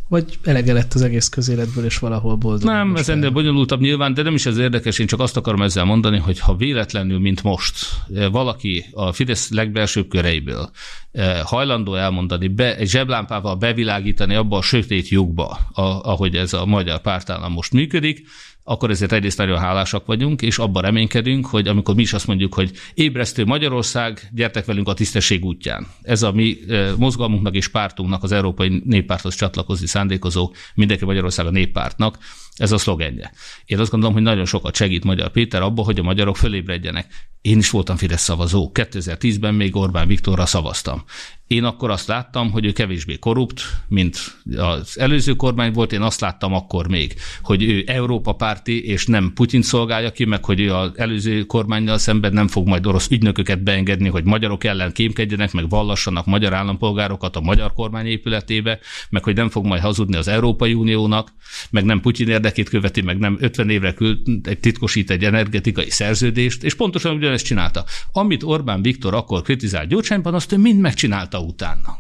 Vagy 0.09 0.39
elege 0.43 0.73
lett 0.73 0.95
az 0.95 1.03
egész 1.03 1.29
közéletből, 1.29 1.85
és 1.85 1.99
valahol 1.99 2.37
boldog. 2.37 2.65
Nem, 2.69 2.97
ez 2.97 3.09
ennél 3.09 3.31
bonyolultabb 3.31 3.81
nyilván, 3.81 4.15
de 4.15 4.23
nem 4.23 4.35
is 4.35 4.47
ez 4.47 4.59
érdekes, 4.59 4.99
én 4.99 5.07
csak 5.07 5.21
azt 5.21 5.37
akarom 5.37 5.63
ezzel 5.63 5.85
mondani, 5.85 6.19
hogy 6.19 6.39
ha 6.39 6.57
véletlenül, 6.57 7.19
mint 7.19 7.43
most, 7.43 7.75
eh, 8.15 8.31
valaki 8.31 8.85
a 8.93 9.13
Fidesz 9.13 9.51
legbelsőbb 9.51 10.09
köreiből 10.09 10.71
eh, 11.13 11.41
hajlandó 11.43 11.95
elmondani, 11.95 12.49
be, 12.49 12.77
egy 12.77 12.89
zseblámpával 12.89 13.57
bevilágítani 13.57 14.35
abba 14.35 14.57
a 14.57 14.63
sötét 14.63 15.09
lyukba, 15.09 15.59
ahogy 16.03 16.37
ez 16.37 16.53
a 16.53 16.67
magyar 16.67 17.01
pártállam 17.01 17.53
most 17.53 17.73
működik, 17.73 18.27
akkor 18.69 18.91
ezért 18.91 19.13
egyrészt 19.13 19.39
nagyon 19.39 19.59
hálásak 19.59 20.07
vagyunk, 20.07 20.43
és 20.43 20.59
abban 20.59 20.83
reménykedünk, 20.83 21.47
hogy 21.47 21.69
amikor 21.69 21.95
mi 21.95 22.03
is 22.03 22.13
azt 22.13 22.27
mondjuk, 22.27 22.55
hogy 22.55 22.71
ébresztő 22.95 23.45
Magyarország, 23.45 24.29
gyertek 24.33 24.65
velünk 24.65 24.89
a 24.89 24.95
tisztesség 24.95 25.45
útján. 25.45 25.87
Ez 26.03 26.23
a 26.23 26.33
mi 26.33 26.59
mozgalmunknak 26.97 27.55
és 27.55 27.69
pártunknak, 27.69 28.23
az 28.23 28.33
Európai 28.33 28.83
Néppárthoz 28.85 29.35
csatlakozni 29.35 29.87
szándékozó 29.87 30.53
mindenki 30.75 31.05
Magyarország 31.05 31.47
a 31.47 31.51
néppártnak, 31.51 32.19
ez 32.59 32.73
a 32.73 32.79
szlogenje. 32.79 33.33
Én 33.65 33.79
azt 33.79 33.91
gondolom, 33.91 34.15
hogy 34.15 34.25
nagyon 34.25 34.45
sokat 34.45 34.75
segít 34.75 35.05
Magyar 35.05 35.31
Péter 35.31 35.63
abban, 35.63 35.85
hogy 35.85 35.99
a 35.99 36.03
magyarok 36.03 36.37
fölébredjenek. 36.37 37.07
Én 37.41 37.59
is 37.59 37.71
voltam 37.71 37.97
Fidesz 37.97 38.23
szavazó. 38.23 38.71
2010-ben 38.75 39.55
még 39.55 39.77
Orbán 39.77 40.07
Viktorra 40.07 40.47
szavaztam. 40.47 41.05
Én 41.47 41.65
akkor 41.65 41.91
azt 41.91 42.07
láttam, 42.07 42.51
hogy 42.51 42.65
ő 42.65 42.73
kevésbé 42.73 43.19
korrupt, 43.19 43.63
mint 43.89 44.17
az 44.57 44.99
előző 44.99 45.35
kormány 45.35 45.73
volt. 45.73 45.93
Én 45.93 46.03
azt 46.03 46.21
láttam 46.21 46.55
akkor 46.55 46.89
még, 46.89 47.15
hogy 47.43 47.63
ő 47.63 47.85
Európa 47.87 48.33
párti, 48.33 48.85
és 48.85 49.07
nem 49.07 49.33
Putyin 49.35 49.63
szolgálja 49.63 50.13
ki, 50.13 50.25
meg 50.25 50.45
hogy 50.45 50.61
ő 50.61 50.75
az 50.75 50.91
előző 50.95 51.45
kormányjal 51.45 51.99
szemben 51.99 52.33
nem 52.33 52.49
fog 52.49 52.67
majd 52.67 52.87
orosz 52.87 53.11
ügynököket 53.11 53.63
beengedni, 53.63 54.09
hogy 54.09 54.25
magyarok 54.25 54.65
ellen 54.65 54.93
kémkedjenek, 54.93 55.53
meg 55.53 55.69
vallassanak 55.69 56.27
magyar 56.27 56.55
állampolgárokat 56.55 57.37
a 57.37 57.41
magyar 57.41 57.73
kormány 57.73 58.07
épületébe, 58.07 58.79
meg 59.11 59.25
hogy 59.25 59.35
nem 59.35 59.49
fog 59.49 59.67
majd 59.67 59.83
hazudni 59.83 60.17
az 60.17 60.29
Európai 60.29 60.75
Uniónak, 60.75 61.33
meg 61.71 61.85
nem 61.85 62.01
Putyin 62.01 62.29
érdekét 62.49 62.69
követi, 62.69 63.01
meg 63.01 63.19
nem 63.19 63.37
50 63.41 63.71
évre 63.71 63.93
küld, 63.93 64.19
egy 64.43 64.61
titkosít 64.61 65.11
egy 65.11 65.25
energetikai 65.25 65.91
szerződést, 65.91 66.63
és 66.63 66.75
pontosan 66.75 67.17
ugyanezt 67.17 67.45
csinálta. 67.45 67.85
Amit 68.13 68.43
Orbán 68.43 68.83
Viktor 68.83 69.15
akkor 69.15 69.43
kritizált 69.43 69.89
Gyurcsányban, 69.89 70.35
azt 70.35 70.53
ő 70.53 70.57
mind 70.57 70.81
megcsinálta 70.81 71.41
utána. 71.41 71.97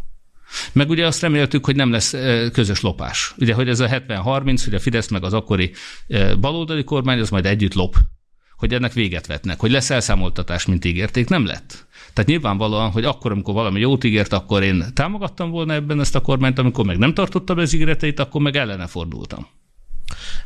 Meg 0.73 0.89
ugye 0.89 1.07
azt 1.07 1.21
reméltük, 1.21 1.65
hogy 1.65 1.77
nem 1.77 1.91
lesz 1.91 2.15
közös 2.53 2.81
lopás. 2.81 3.35
Ugye, 3.39 3.55
hogy 3.55 3.69
ez 3.69 3.81
a 3.81 3.89
70-30, 3.89 4.61
hogy 4.65 4.75
a 4.75 4.81
Fidesz 4.81 5.09
meg 5.09 5.25
az 5.25 5.33
akkori 5.33 5.73
baloldali 6.41 6.85
kormány, 6.85 7.19
az 7.19 7.31
majd 7.31 7.47
együtt 7.47 7.75
lop. 7.75 7.97
Hogy 8.57 8.75
ennek 8.75 8.93
véget 8.93 9.27
vetnek, 9.27 9.61
hogy 9.61 9.71
lesz 9.71 9.91
elszámoltatás, 9.91 10.67
mint 10.67 10.85
ígérték, 10.85 11.29
nem 11.29 11.47
lett. 11.47 11.87
Tehát 12.13 12.31
nyilvánvalóan, 12.31 12.91
hogy 12.91 13.05
akkor, 13.05 13.33
amikor 13.33 13.55
valami 13.55 13.81
jót 13.81 14.05
ígért, 14.05 14.33
akkor 14.33 14.63
én 14.63 14.85
támogattam 14.95 15.51
volna 15.51 15.73
ebben 15.73 16.01
ezt 16.01 16.15
a 16.15 16.21
kormányt, 16.21 16.59
amikor 16.59 16.85
meg 16.85 16.99
nem 16.99 17.15
tartottam 17.15 17.59
az 17.59 17.73
ígéreteit, 17.73 18.21
akkor 18.21 18.41
meg 18.41 18.57
ellene 18.57 18.87
fordultam 18.87 19.47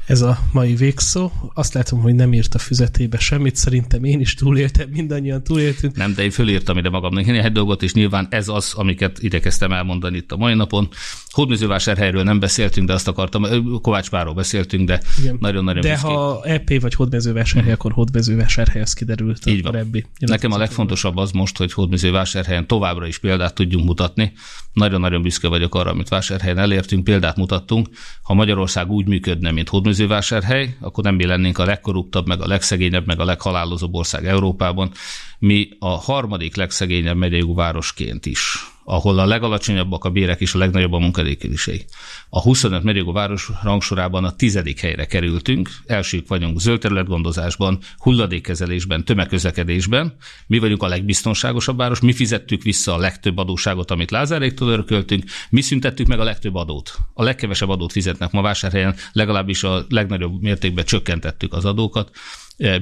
ez 0.06 0.20
a 0.20 0.38
mai 0.52 0.74
végszó. 0.74 1.30
Azt 1.54 1.74
látom, 1.74 2.00
hogy 2.00 2.14
nem 2.14 2.32
írt 2.32 2.54
a 2.54 2.58
füzetébe 2.58 3.18
semmit, 3.18 3.56
szerintem 3.56 4.04
én 4.04 4.20
is 4.20 4.34
túléltem, 4.34 4.88
mindannyian 4.88 5.42
túléltünk. 5.42 5.96
Nem, 5.96 6.14
de 6.14 6.22
én 6.22 6.30
fölírtam 6.30 6.78
ide 6.78 6.88
magamnak 6.88 7.28
egy 7.28 7.52
dolgot, 7.52 7.82
és 7.82 7.92
nyilván 7.92 8.26
ez 8.30 8.48
az, 8.48 8.72
amiket 8.74 9.18
idekeztem 9.18 9.72
elmondani 9.72 10.16
itt 10.16 10.32
a 10.32 10.36
mai 10.36 10.54
napon. 10.54 10.88
Hódmezővásárhelyről 11.30 12.22
nem 12.22 12.40
beszéltünk, 12.40 12.86
de 12.86 12.92
azt 12.92 13.08
akartam, 13.08 13.44
Kovács 13.80 14.10
Páról 14.10 14.34
beszéltünk, 14.34 14.86
de 14.86 15.00
nagyon-nagyon 15.38 15.80
De 15.80 15.98
ha 15.98 16.42
EP 16.44 16.80
vagy 16.80 16.94
hódmezővásárhely, 16.94 17.72
akkor 17.72 17.92
hódmezővásárhely, 17.92 18.82
az 18.82 18.92
kiderült. 18.92 19.46
Így 19.46 19.62
van. 19.62 19.72
Korábbi 19.72 20.04
Nekem 20.18 20.52
a 20.52 20.58
legfontosabb 20.58 21.16
az 21.16 21.30
most, 21.30 21.56
hogy 21.56 21.72
hódmezővásárhelyen 21.72 22.66
továbbra 22.66 23.06
is 23.06 23.18
példát 23.18 23.54
tudjunk 23.54 23.84
mutatni. 23.84 24.32
Nagyon-nagyon 24.72 25.22
büszke 25.22 25.48
vagyok 25.48 25.74
arra, 25.74 25.90
amit 25.90 26.08
vásárhelyen 26.08 26.58
elértünk, 26.58 27.04
példát 27.04 27.36
mutattunk. 27.36 27.88
Ha 28.22 28.34
Magyarország 28.34 28.90
úgy 28.90 29.06
működne, 29.06 29.50
mint 29.52 29.68
hódmezővásárhely, 29.68 30.76
akkor 30.80 31.04
nem 31.04 31.14
mi 31.14 31.26
lennénk 31.26 31.58
a 31.58 31.64
legkorruptabb, 31.64 32.26
meg 32.26 32.40
a 32.40 32.46
legszegényebb, 32.46 33.06
meg 33.06 33.20
a 33.20 33.24
leghalálozóbb 33.24 33.94
ország 33.94 34.26
Európában. 34.26 34.90
Mi 35.38 35.68
a 35.78 35.88
harmadik 35.88 36.56
legszegényebb 36.56 37.16
megyei 37.16 37.44
városként 37.54 38.26
is 38.26 38.71
ahol 38.84 39.18
a 39.18 39.26
legalacsonyabbak 39.26 40.04
a 40.04 40.10
bérek 40.10 40.40
és 40.40 40.54
a 40.54 40.58
legnagyobb 40.58 40.92
a 40.92 40.98
munkanélküliség. 40.98 41.84
A 42.28 42.40
25 42.40 42.82
megyegó 42.82 43.12
város 43.12 43.50
rangsorában 43.62 44.24
a 44.24 44.36
tizedik 44.36 44.80
helyre 44.80 45.06
kerültünk, 45.06 45.70
elsők 45.86 46.28
vagyunk 46.28 46.60
zöldterületgondozásban, 46.60 47.78
hulladékkezelésben, 47.96 49.04
tömegközlekedésben, 49.04 50.16
mi 50.46 50.58
vagyunk 50.58 50.82
a 50.82 50.86
legbiztonságosabb 50.86 51.76
város, 51.76 52.00
mi 52.00 52.12
fizettük 52.12 52.62
vissza 52.62 52.94
a 52.94 52.98
legtöbb 52.98 53.38
adóságot, 53.38 53.90
amit 53.90 54.10
Lázáréktól 54.10 54.68
örököltünk, 54.68 55.24
mi 55.50 55.60
szüntettük 55.60 56.06
meg 56.06 56.20
a 56.20 56.24
legtöbb 56.24 56.54
adót. 56.54 56.98
A 57.14 57.22
legkevesebb 57.22 57.68
adót 57.68 57.92
fizetnek 57.92 58.30
ma 58.30 58.42
vásárhelyen, 58.42 58.94
legalábbis 59.12 59.62
a 59.62 59.84
legnagyobb 59.88 60.42
mértékben 60.42 60.84
csökkentettük 60.84 61.52
az 61.52 61.64
adókat. 61.64 62.10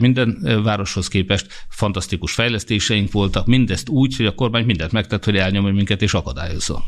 Minden 0.00 0.60
városhoz 0.62 1.08
képest 1.08 1.46
fantasztikus 1.68 2.32
fejlesztéseink 2.32 3.12
voltak, 3.12 3.46
mindezt 3.46 3.88
úgy, 3.88 4.16
hogy 4.16 4.26
a 4.26 4.34
kormány 4.34 4.64
mindent 4.64 4.92
megtett, 4.92 5.24
hogy 5.24 5.36
elnyomja 5.36 5.72
minket 5.72 6.02
és 6.02 6.14
akadályozza. 6.14 6.82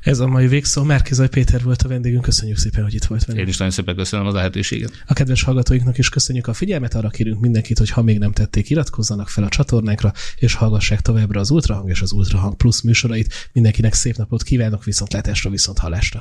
Ez 0.00 0.18
a 0.18 0.26
mai 0.26 0.46
végszó. 0.46 0.82
Márkizaj 0.82 1.28
Péter 1.28 1.62
volt 1.62 1.82
a 1.82 1.88
vendégünk. 1.88 2.22
Köszönjük 2.22 2.56
szépen, 2.56 2.82
hogy 2.82 2.94
itt 2.94 3.04
volt 3.04 3.24
velünk. 3.24 3.44
Én 3.44 3.50
is 3.50 3.56
nagyon 3.56 3.72
szépen 3.72 3.96
köszönöm 3.96 4.26
az 4.26 4.34
lehetőséget. 4.34 5.04
A 5.06 5.12
kedves 5.12 5.42
hallgatóinknak 5.42 5.98
is 5.98 6.08
köszönjük 6.08 6.46
a 6.46 6.52
figyelmet. 6.52 6.94
Arra 6.94 7.08
kérünk 7.08 7.40
mindenkit, 7.40 7.78
hogy 7.78 7.90
ha 7.90 8.02
még 8.02 8.18
nem 8.18 8.32
tették, 8.32 8.70
iratkozzanak 8.70 9.28
fel 9.28 9.44
a 9.44 9.48
csatornánkra, 9.48 10.12
és 10.36 10.54
hallgassák 10.54 11.00
továbbra 11.00 11.40
az 11.40 11.50
Ultrahang 11.50 11.90
és 11.90 12.00
az 12.00 12.12
Ultrahang 12.12 12.56
Plus 12.56 12.82
műsorait. 12.82 13.48
Mindenkinek 13.52 13.94
szép 13.94 14.16
napot 14.16 14.42
kívánok, 14.42 14.84
viszontlátásra, 14.84 15.50
viszont 15.50 15.78
hallásra. 15.78 16.16